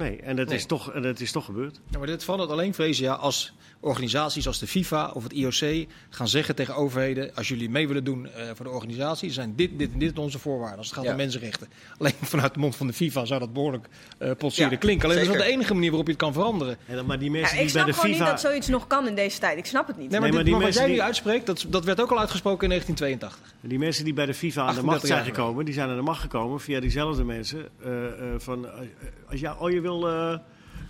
Nee, 0.00 0.20
en 0.20 0.36
dat, 0.36 0.46
Nee. 0.48 0.56
Is 0.56 0.66
toch, 0.66 0.92
en 0.92 1.02
dat 1.02 1.20
is 1.20 1.32
toch 1.32 1.44
gebeurd. 1.44 1.80
Ja, 1.90 1.98
maar 1.98 2.06
dit 2.06 2.24
valt 2.24 2.40
het 2.40 2.50
alleen 2.50 2.74
vrezen 2.74 3.04
ja, 3.04 3.14
als 3.14 3.52
organisaties 3.80 4.46
als 4.46 4.58
de 4.58 4.66
FIFA 4.66 5.10
of 5.14 5.22
het 5.22 5.32
IOC 5.32 5.86
gaan 6.10 6.28
zeggen 6.28 6.54
tegen 6.54 6.74
overheden: 6.74 7.34
als 7.34 7.48
jullie 7.48 7.70
mee 7.70 7.86
willen 7.88 8.04
doen 8.04 8.26
eh, 8.26 8.50
voor 8.54 8.64
de 8.64 8.70
organisatie, 8.70 9.30
zijn 9.30 9.52
dit, 9.56 9.78
dit 9.78 9.92
en 9.92 9.98
dit 9.98 10.18
onze 10.18 10.38
voorwaarden. 10.38 10.78
Als 10.78 10.86
het 10.86 10.96
gaat 10.96 11.04
Ja. 11.04 11.10
om 11.10 11.16
mensenrechten. 11.16 11.68
Alleen 11.98 12.12
vanuit 12.34 12.54
de 12.54 12.60
mond 12.60 12.76
van 12.76 12.86
de 12.86 12.92
FIFA 12.92 13.24
zou 13.24 13.40
dat 13.40 13.52
behoorlijk 13.52 13.86
eh 14.18 14.30
Ja, 14.48 14.68
klinken. 14.76 14.84
Alleen 14.84 14.98
dat 14.98 15.08
is 15.08 15.14
wel 15.14 15.16
de 15.16 15.42
zeker. 15.42 15.44
enige 15.52 15.72
manier 15.74 15.88
waarop 15.88 16.06
je 16.06 16.12
het 16.12 16.22
kan 16.22 16.32
veranderen. 16.32 16.76
En 16.86 16.96
dan, 16.96 17.06
maar 17.06 17.18
die 17.18 17.30
Ja, 17.30 17.32
mensen 17.32 17.58
ik 17.58 17.62
die 17.64 17.72
bij 17.72 17.82
snap 17.82 17.86
de 17.86 17.92
gewoon 17.92 18.10
FIFA... 18.10 18.24
niet 18.24 18.32
dat 18.32 18.40
zoiets 18.50 18.68
nog 18.68 18.86
kan 18.86 19.06
in 19.08 19.14
deze 19.14 19.38
tijd. 19.38 19.58
Ik 19.58 19.66
snap 19.66 19.86
het 19.86 19.96
niet. 19.96 20.10
Nee, 20.10 20.20
maar, 20.20 20.28
Nee, 20.28 20.36
maar 20.36 20.44
dit, 20.44 20.52
die 20.52 20.62
maar 20.62 20.72
wat 20.72 20.74
jij 20.74 20.82
mensen 20.88 20.90
nu 20.90 20.92
die- 20.92 21.02
uitspreekt, 21.02 21.46
dat, 21.46 21.66
dat 21.68 21.84
werd 21.84 22.00
ook 22.00 22.10
al 22.10 22.18
uitgesproken 22.18 22.62
in 22.62 22.68
1982. 22.68 23.68
Die 23.70 23.78
mensen 23.78 24.04
die 24.04 24.12
bij 24.14 24.26
de 24.26 24.34
FIFA 24.34 24.60
aan 24.60 24.66
de 24.66 24.80
38 24.80 25.08
macht 25.10 25.24
zijn 25.24 25.34
gekomen, 25.34 25.64
die 25.64 25.74
zijn 25.74 25.88
aan 25.88 25.96
de 25.96 26.02
macht 26.02 26.20
gekomen 26.20 26.60
via 26.60 26.80
diezelfde 26.80 27.24
mensen. 27.24 27.68
eh, 27.84 28.06
eh, 28.06 28.12
van, 28.38 28.66
als 29.30 29.40
jij, 29.40 29.52
oh, 29.58 29.70
je 29.70 29.80
wil, 29.80 30.08
eh, 30.08 30.38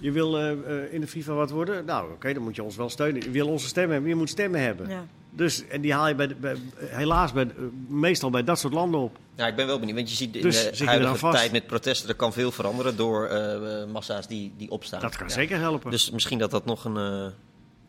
je 0.00 0.10
wil 0.10 0.38
eh, 0.38 0.50
eh, 0.50 0.92
in 0.92 1.00
de 1.00 1.06
FIFA 1.06 1.32
wat 1.32 1.50
worden? 1.50 1.84
Nou, 1.84 2.12
oké, 2.12 2.32
dan 2.32 2.42
moet 2.42 2.56
je 2.56 2.62
ons 2.62 2.76
wel 2.76 2.90
steunen. 2.90 3.22
Je 3.22 3.30
wil 3.30 3.48
onze 3.48 3.66
stem 3.66 3.90
hebben, 3.90 4.08
je 4.08 4.14
moet 4.16 4.28
stemmen 4.28 4.60
hebben. 4.62 4.88
Ja. 4.88 5.04
Dus, 5.32 5.66
en 5.66 5.80
die 5.80 5.92
haal 5.92 6.08
je 6.08 6.14
bij, 6.14 6.26
de- 6.26 6.34
bij, 6.34 6.56
helaas 6.78 7.32
bij, 7.32 7.44
eh, 7.44 7.50
meestal 7.88 8.30
bij 8.30 8.44
dat 8.44 8.58
soort 8.58 8.72
landen 8.72 9.00
op. 9.00 9.16
Ja, 9.34 9.46
ik 9.46 9.56
ben 9.56 9.66
wel 9.66 9.78
benieuwd, 9.78 9.96
want 9.96 10.10
je 10.10 10.16
ziet 10.16 10.36
in 10.36 10.42
Dus 10.42 10.70
de 10.78 10.84
huidige 10.84 11.30
tijd 11.30 11.52
met 11.52 11.66
protesten, 11.66 12.08
er 12.08 12.14
kan 12.14 12.32
veel 12.32 12.50
veranderen 12.52 12.96
door 12.96 13.26
eh, 13.26 13.84
massa's 13.92 14.26
die, 14.26 14.52
die 14.56 14.70
opstaan. 14.70 15.00
Dat 15.00 15.16
kan 15.16 15.30
zeker 15.30 15.58
helpen. 15.58 15.90
Dus 15.90 16.10
misschien 16.10 16.38
dat 16.38 16.50
dat 16.50 16.64
nog 16.64 16.84
een... 16.84 16.96
eh, 16.96 17.26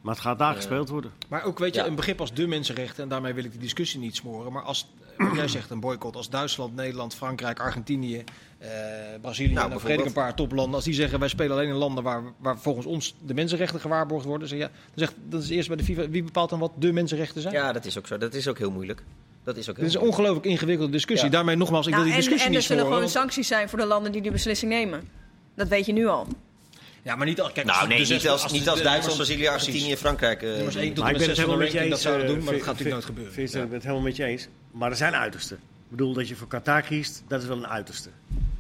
maar 0.02 0.14
het 0.14 0.24
gaat 0.24 0.40
daar 0.40 0.56
gespeeld 0.56 0.90
worden. 0.90 1.12
Maar 1.30 1.44
ook, 1.44 1.60
weet 1.60 1.76
je, 1.76 1.82
Ja. 1.82 1.88
een 1.88 1.96
begrip 1.96 2.20
als 2.20 2.34
de 2.34 2.48
mensenrechten, 2.48 3.04
en 3.04 3.10
daarmee 3.10 3.34
wil 3.34 3.44
ik 3.44 3.52
die 3.52 3.60
discussie 3.60 4.00
niet 4.00 4.16
smoren. 4.16 4.52
Maar 4.52 4.62
als, 4.64 4.88
wat 5.18 5.36
jij 5.36 5.48
zegt, 5.48 5.70
een 5.70 5.80
boycott 5.80 6.16
als 6.16 6.30
Duitsland, 6.30 6.76
Nederland, 6.76 7.16
Frankrijk, 7.16 7.60
Argentinië, 7.60 8.24
eh, 8.58 8.70
Brazilië, 9.22 9.54
Nou, 9.54 9.66
en 9.66 9.72
dan 9.72 9.80
vergeet 9.80 10.00
ik 10.00 10.06
een 10.06 10.14
paar 10.14 10.36
toplanden. 10.36 10.76
Als 10.76 10.84
die 10.84 10.94
zeggen, 10.94 11.20
wij 11.20 11.28
spelen 11.28 11.52
alleen 11.52 11.70
in 11.70 11.76
landen 11.76 12.04
waar, 12.04 12.22
waar 12.38 12.58
volgens 12.60 12.86
ons 12.86 13.16
de 13.26 13.34
mensenrechten 13.34 13.80
gewaarborgd 13.80 14.26
worden. 14.26 14.48
Zeg, 14.48 14.60
ja, 14.60 14.68
dan 14.68 14.74
zegt, 14.96 15.14
dat 15.30 15.44
is 15.44 15.50
eerst 15.50 15.68
bij 15.68 15.78
de 15.78 15.84
FIFA, 15.84 16.10
wie 16.10 16.24
bepaalt 16.24 16.50
dan 16.50 16.60
wat 16.60 16.72
de 16.76 16.92
mensenrechten 16.92 17.42
zijn? 17.42 17.54
ja, 17.54 17.72
dat 17.72 17.86
is 17.86 17.98
ook 17.98 18.08
zo. 18.08 18.18
Dat 18.18 18.34
is 18.34 18.48
ook 18.48 18.58
heel 18.58 18.72
moeilijk. 18.72 19.04
Dat 19.44 19.58
is 19.58 19.70
ook 19.70 19.76
heel 19.76 19.86
Dit 19.86 19.96
is 19.96 20.02
een 20.02 20.08
ongelooflijk 20.08 20.46
ingewikkelde 20.46 20.92
discussie. 20.92 21.30
Ja. 21.30 21.36
Daarmee 21.36 21.56
nogmaals, 21.56 21.86
ik 21.88 21.94
Nou, 21.94 22.04
wil 22.04 22.14
die 22.14 22.22
en, 22.22 22.30
discussie 22.30 22.50
en 22.50 22.62
er 22.62 22.68
zullen 22.68 22.86
gewoon 22.86 23.10
sancties 23.10 23.48
zijn 23.48 23.70
voor 23.70 23.80
de 23.80 23.86
landen 23.86 24.12
die 24.12 24.22
die 24.22 24.32
beslissing 24.32 24.72
nemen. 24.72 25.08
Dat 25.56 25.68
weet 25.68 25.86
je 25.86 25.94
nu 25.94 26.08
al. 26.08 26.28
Ja, 27.04 27.16
maar 27.16 27.26
niet, 27.26 27.36
kijk, 27.54 27.66
Nou 27.68 27.80
als 27.80 27.88
nee, 27.88 28.06
zes- 28.06 28.18
niet 28.22 28.30
als, 28.30 28.52
niet 28.52 28.70
als 28.70 28.82
Duitsland, 28.82 29.16
Brazilië. 29.18 29.48
Argentinië, 29.48 29.98
Frankrijk. 29.98 30.42
eh, 30.42 30.54
Nummers 30.56 30.76
één 30.76 30.94
tot 30.94 31.04
Maar 31.04 31.14
ik 31.14 31.20
en 31.20 31.26
ben 31.28 31.36
met 31.36 31.40
van 31.46 31.46
de 31.46 31.52
je 31.52 31.58
ranking, 31.62 31.82
eens. 31.82 31.90
dat 31.92 32.00
zouden 32.02 32.26
eh, 32.28 32.34
doen, 32.34 32.44
maar 32.44 32.54
dat 32.54 32.62
gaat 32.64 32.66
natuurlijk 32.72 32.94
nooit 32.96 33.06
gebeuren. 33.06 33.34
Vincent, 33.34 33.64
ik 33.64 33.68
ben 33.70 33.74
het 33.78 33.84
helemaal 33.88 34.06
met 34.06 34.16
je 34.16 34.24
eens. 34.24 34.48
Maar 34.72 34.90
er 34.90 34.96
zijn 34.98 35.14
uitersten. 35.16 35.58
Ik 35.58 35.98
bedoel, 35.98 36.14
dat 36.14 36.28
je 36.28 36.36
voor 36.36 36.48
Qatar 36.48 36.82
kiest, 36.82 37.24
dat 37.28 37.42
is 37.42 37.48
wel 37.48 37.58
een 37.58 37.68
uiterste. 37.68 38.10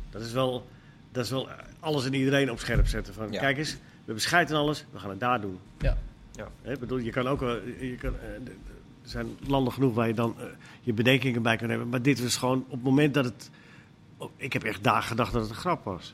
Dat 0.09 0.21
is 0.21 0.31
wel, 0.31 0.67
dat 1.11 1.23
is 1.25 1.29
wel 1.31 1.47
alles 1.79 2.05
en 2.05 2.13
iedereen 2.13 2.51
op 2.51 2.59
scherp 2.59 2.87
zetten. 2.87 3.13
Van, 3.13 3.31
Ja. 3.31 3.39
Kijk 3.39 3.57
eens, 3.57 3.71
we 3.73 3.79
hebben 4.05 4.23
scheid 4.23 4.49
en 4.49 4.55
alles, 4.55 4.85
we 4.91 4.99
gaan 4.99 5.09
het 5.09 5.19
daar 5.19 5.41
doen. 5.41 5.59
Ja. 5.79 5.97
Ik 6.63 6.79
bedoel, 6.79 6.97
je 6.97 7.11
kan 7.11 7.27
ook 7.27 7.39
wel, 7.39 7.55
je 7.79 7.95
kan, 7.99 8.13
eh, 8.19 8.25
er 9.03 9.09
zijn 9.09 9.27
landen 9.47 9.73
genoeg 9.73 9.93
waar 9.93 10.07
je 10.07 10.13
dan 10.13 10.35
eh, 10.39 10.45
je 10.81 10.93
bedenkingen 10.93 11.41
bij 11.41 11.57
kan 11.57 11.69
hebben. 11.69 11.89
Maar 11.89 12.01
dit 12.01 12.21
was 12.23 12.35
gewoon 12.35 12.63
op 12.67 12.71
het 12.71 12.83
moment 12.83 13.13
dat 13.13 13.25
het... 13.25 13.49
oh, 14.17 14.31
ik 14.37 14.53
heb 14.53 14.63
echt 14.63 14.83
dagen 14.83 15.03
gedacht 15.07 15.33
dat 15.33 15.41
het 15.41 15.49
een 15.51 15.57
grap 15.57 15.83
was. 15.83 16.13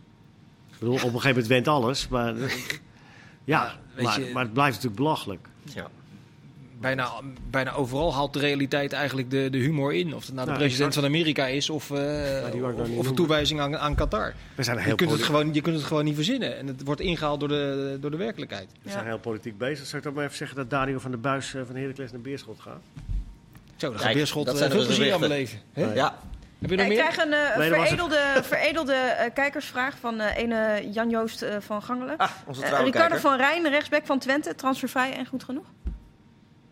Ik 0.78 0.84
bedoel, 0.84 0.96
op 0.96 1.02
een 1.04 1.10
gegeven 1.10 1.30
moment 1.30 1.48
went 1.48 1.68
alles, 1.68 2.08
maar... 2.08 2.34
ja, 3.44 3.74
maar, 4.02 4.20
je- 4.20 4.30
maar 4.34 4.44
het 4.44 4.54
blijft 4.54 4.76
natuurlijk 4.76 5.02
belachelijk. 5.02 5.48
Ja. 5.74 5.88
bijna, 6.80 7.10
bijna 7.50 7.72
overal 7.74 8.14
haalt 8.14 8.34
de 8.34 8.40
realiteit 8.40 8.94
eigenlijk 8.94 9.30
de, 9.32 9.48
de 9.50 9.58
humor 9.58 9.94
in. 9.94 10.16
Of 10.16 10.26
het 10.26 10.34
nou 10.34 10.46
de 10.46 10.52
Nou, 10.52 10.58
president 10.58 10.88
exact. 10.88 10.94
van 11.06 11.16
Amerika 11.16 11.48
is 11.48 11.70
of, 11.70 11.92
eh, 11.92 11.98
nou 11.98 12.98
of, 12.98 13.08
een 13.08 13.16
toewijzing 13.16 13.60
aan, 13.60 13.78
aan 13.78 13.96
Qatar. 13.96 14.34
We 14.56 14.64
zijn 14.64 14.78
Je 14.78 14.84
heel, 14.84 14.96
kunt, 14.96 15.12
het 15.12 15.24
gewoon, 15.24 15.54
je 15.54 15.62
kunt 15.62 15.76
het 15.76 15.86
gewoon 15.86 16.04
niet 16.06 16.16
verzinnen. 16.16 16.58
En 16.58 16.68
het 16.68 16.84
wordt 16.84 17.02
ingehaald 17.02 17.40
door 17.40 17.50
de, 17.50 17.98
door 18.02 18.12
de 18.12 18.18
werkelijkheid. 18.18 18.70
we 18.82 18.90
zijn 18.92 19.06
heel 19.06 19.20
politiek 19.20 19.58
bezig. 19.58 19.86
Zal 19.86 19.98
ik 19.98 20.04
dan 20.04 20.14
maar 20.14 20.24
even 20.24 20.38
zeggen 20.38 20.58
dat 20.58 20.70
Dario 20.70 21.00
van 21.00 21.12
der 21.12 21.20
Buis 21.20 21.54
eh, 21.54 21.62
van 21.66 21.76
Heracles 21.76 22.12
naar 22.12 22.22
Beerschot 22.22 22.60
gaat? 22.60 22.82
Zo, 23.76 23.90
dan 23.92 24.00
gaat 24.00 24.14
Beerschot 24.14 24.46
dat 24.46 24.54
eh, 24.54 24.60
zijn 24.60 24.72
veel 24.72 24.80
de 24.82 24.86
plezier 24.88 25.14
aan 25.14 25.20
beleven. 25.20 25.60
Hè? 25.74 25.94
ja, 25.94 26.18
Heb 26.62 26.70
je 26.70 26.76
Ja, 26.78 26.84
nog 26.84 26.92
ik 26.92 26.98
krijg 26.98 27.18
een 27.18 27.34
eh, 27.34 27.58
Nee, 27.58 27.70
veredelde, 27.72 28.20
veredelde 28.44 28.94
eh, 28.94 29.34
kijkersvraag 29.34 29.96
van 30.00 30.20
eh 30.20 30.38
ene 30.38 30.90
Jan-Joost 30.92 31.46
van 31.60 31.84
Gangelen. 31.84 32.18
ah, 32.18 32.30
onze 32.46 32.62
Ricardo 32.62 32.90
kijker. 32.92 33.20
van 33.20 33.38
Rijn, 33.38 33.70
rechtsback 33.70 34.06
van 34.06 34.20
Twente, 34.20 34.56
transfervrij 34.56 35.14
en 35.18 35.26
goed 35.26 35.44
genoeg? 35.44 35.66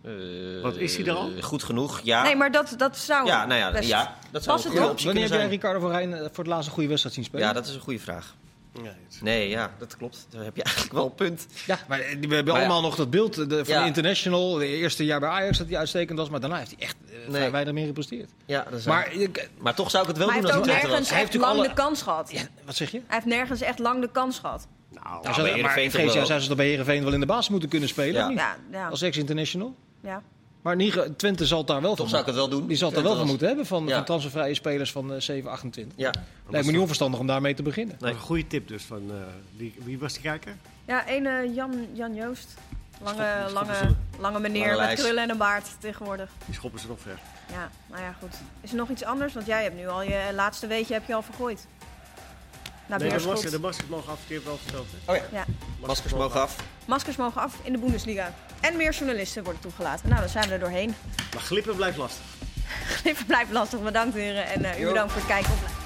Eh, 0.03 0.11
Wat 0.61 0.75
is 0.77 0.97
hij 0.97 1.05
er 1.05 1.13
al? 1.13 1.31
Goed 1.41 1.63
genoeg, 1.63 1.99
ja. 2.03 2.23
Nee, 2.23 2.35
maar 2.35 2.51
dat, 2.51 2.73
dat 2.77 2.97
zou 2.97 3.25
ja, 3.27 3.45
nou 3.45 3.59
ja, 3.59 3.71
best- 3.71 3.87
ja 3.89 4.15
dat 4.31 4.43
zou 4.43 4.55
Was 4.55 4.65
een 4.65 4.71
Wanneer 4.71 4.89
heb 5.23 5.29
kunnen 5.29 5.39
jij. 5.39 5.47
Ricardo 5.47 5.79
van 5.79 5.89
Rijn 5.91 6.11
voor 6.17 6.43
het 6.43 6.47
laatste 6.47 6.71
goede 6.71 6.87
wedstrijd 6.89 7.15
zien 7.15 7.23
spelen? 7.25 7.45
Ja, 7.47 7.53
dat 7.53 7.65
is 7.67 7.75
een 7.75 7.81
goede 7.81 7.99
vraag. 7.99 8.35
Nee, 9.21 9.49
ja, 9.49 9.71
dat 9.79 9.97
klopt. 9.97 10.27
Daar 10.29 10.43
heb 10.43 10.55
je 10.55 10.63
eigenlijk 10.69 10.93
wel 10.95 11.05
een 11.05 11.15
punt. 11.15 11.47
Ja, 11.65 11.79
maar 11.87 11.99
eh, 11.99 12.05
we 12.05 12.35
hebben 12.35 12.43
Maar 12.45 12.53
ja. 12.53 12.59
allemaal 12.59 12.81
nog 12.81 12.95
dat 12.95 13.09
beeld 13.09 13.37
eh, 13.37 13.47
de, 13.49 13.65
van 13.65 13.73
Ja. 13.73 13.81
de 13.81 13.87
International. 13.87 14.53
De 14.53 14.67
eerste 14.67 15.05
jaar 15.05 15.19
bij 15.19 15.29
Ajax 15.29 15.57
dat 15.57 15.67
hij 15.67 15.77
uitstekend 15.77 16.19
was. 16.19 16.29
Maar 16.29 16.39
daarna 16.39 16.57
heeft 16.57 16.73
hij 16.77 16.79
echt 16.87 16.95
eh, 17.05 17.15
vrij 17.29 17.39
Nee. 17.41 17.49
weinig 17.51 17.73
meer 17.73 17.85
gepresteerd. 17.85 18.29
Ja, 18.45 18.63
dat 18.69 18.79
is 18.79 18.85
Maar, 18.85 19.11
maar 19.57 19.75
toch 19.75 19.89
zou 19.89 20.03
ik 20.03 20.09
het 20.09 20.17
wel 20.17 20.27
Maar 20.27 20.35
hij 20.35 20.45
doen 20.45 20.51
heeft 20.51 20.63
als 20.65 20.69
ook 20.69 20.73
het 20.73 20.73
Twente 20.73 20.87
nergens. 20.87 21.09
Hij 21.09 21.21
echt 21.21 21.31
heeft 21.33 21.43
lang 21.43 21.61
de 21.67 21.73
kans 21.73 22.01
gehad. 22.01 22.31
ja, 22.31 22.41
wat 22.65 22.75
zeg 22.75 22.91
je? 22.91 22.97
Hij 23.07 23.15
heeft 23.15 23.25
nergens 23.25 23.61
echt 23.61 23.79
lang 23.79 24.01
de 24.01 24.09
kans 24.11 24.39
gehad. 24.39 24.67
Nou, 25.03 25.21
bij 25.23 25.33
zou- 25.33 25.47
Heerenveen 25.47 25.63
maar 25.83 25.91
toch 25.91 26.01
VCA 26.11 26.13
wel. 26.17 26.25
zou 26.25 26.39
ze 26.39 26.47
toch 26.47 26.57
bij 26.57 26.65
Heerenveen 26.67 27.03
wel 27.03 27.13
in 27.13 27.19
de 27.19 27.25
basis 27.25 27.49
moeten 27.49 27.69
kunnen 27.69 27.89
spelen? 27.89 28.13
Ja. 28.13 28.23
of 28.23 28.29
niet? 28.29 28.37
Ja, 28.39 28.55
ja, 28.71 28.87
Als 28.87 29.01
ex-international. 29.01 29.75
ja. 30.01 30.21
Maar 30.65 30.77
Twente 31.17 31.45
zal 31.45 31.57
het 31.57 31.67
daar 31.67 31.81
wel 31.81 31.89
Toch 31.89 31.99
van 31.99 32.07
zou 32.09 32.21
ik 32.21 32.27
het 32.27 32.35
wel 32.35 32.49
doen. 32.49 32.67
Die 32.67 32.77
zal 32.77 32.87
het 32.89 32.97
Twente 32.97 33.09
wel 33.09 33.19
van 33.19 33.27
moeten 33.29 33.47
hebben 33.47 33.65
van, 33.65 33.85
Ja. 33.87 33.95
van 33.95 34.05
transfervrije 34.05 34.53
spelers 34.53 34.91
van 34.91 35.13
eh 35.13 35.19
7, 35.19 35.51
28. 35.51 35.93
Ja, 35.97 36.11
Lijkt 36.49 36.65
me 36.65 36.71
niet 36.71 36.81
onverstandig 36.81 37.19
om 37.19 37.27
daarmee 37.27 37.53
te 37.53 37.63
beginnen. 37.63 37.95
een 37.99 38.19
goede 38.19 38.47
tip 38.47 38.67
dus 38.67 38.83
van... 38.83 39.01
eh, 39.11 39.15
die, 39.57 39.75
wie 39.83 39.99
was 39.99 40.13
die 40.13 40.21
kijker? 40.21 40.55
ja 40.85 41.05
ene 41.07 41.51
Jan, 41.53 41.87
Jan 41.93 42.15
Joost. 42.15 42.53
Lange, 43.03 43.15
Schoppen- 43.17 43.53
lange, 43.53 43.73
schoppen 43.75 43.97
lange 44.19 44.39
meneer 44.39 44.75
Lange 44.75 44.87
met 44.87 44.99
krullen 44.99 45.23
en 45.23 45.29
een 45.29 45.37
baard 45.37 45.67
tegenwoordig. 45.79 46.29
Die 46.45 46.55
schoppen 46.55 46.79
ze 46.79 46.87
nog 46.87 46.99
ver. 46.99 47.19
Ja, 47.51 47.69
nou 47.89 48.01
ja, 48.03 48.15
goed. 48.19 48.33
Is 48.61 48.69
er 48.71 48.75
nog 48.77 48.89
iets 48.89 49.03
anders? 49.03 49.33
Want 49.33 49.45
jij 49.45 49.63
hebt 49.63 49.75
nu 49.75 49.87
al 49.87 50.01
je 50.01 50.29
laatste 50.33 50.67
weetje 50.67 50.93
heb 50.93 51.07
je 51.07 51.13
al 51.15 51.21
vergooid. 51.21 51.67
Nou, 52.87 52.87
Nee, 52.87 52.97
de, 52.99 53.05
Beerschot. 53.15 53.31
masker, 53.33 53.51
de 53.51 53.59
maskers 53.59 53.89
mogen 53.89 54.11
af, 54.11 54.19
die 54.27 54.35
hebben 54.35 54.53
we 54.53 54.57
al 54.59 54.63
verteld. 54.63 54.87
Hè? 55.05 55.11
Oh 55.13 55.17
ja, 55.31 55.37
Ja. 55.39 55.45
maskers 55.87 56.13
mogen 56.13 56.41
af. 56.41 56.55
Maskers 56.85 57.15
mogen 57.15 57.41
af 57.41 57.59
in 57.63 57.71
de 57.71 57.77
Bundesliga. 57.79 58.33
En 58.61 58.77
meer 58.77 58.91
journalisten 58.91 59.43
worden 59.43 59.61
toegelaten. 59.61 60.09
Nou, 60.09 60.21
dan 60.21 60.29
zijn 60.29 60.47
we 60.47 60.53
er 60.53 60.59
doorheen. 60.59 60.95
Maar 61.33 61.43
glippen 61.43 61.75
blijft 61.75 61.97
lastig. 61.97 62.23
Even 63.03 63.25
blijft 63.25 63.51
lastig. 63.51 63.81
Bedankt 63.81 64.15
heren. 64.15 64.45
En 64.45 64.65
eh, 64.65 64.79
u 64.79 64.85
bedankt 64.87 65.11
voor 65.11 65.21
het 65.21 65.29
kijken. 65.29 65.84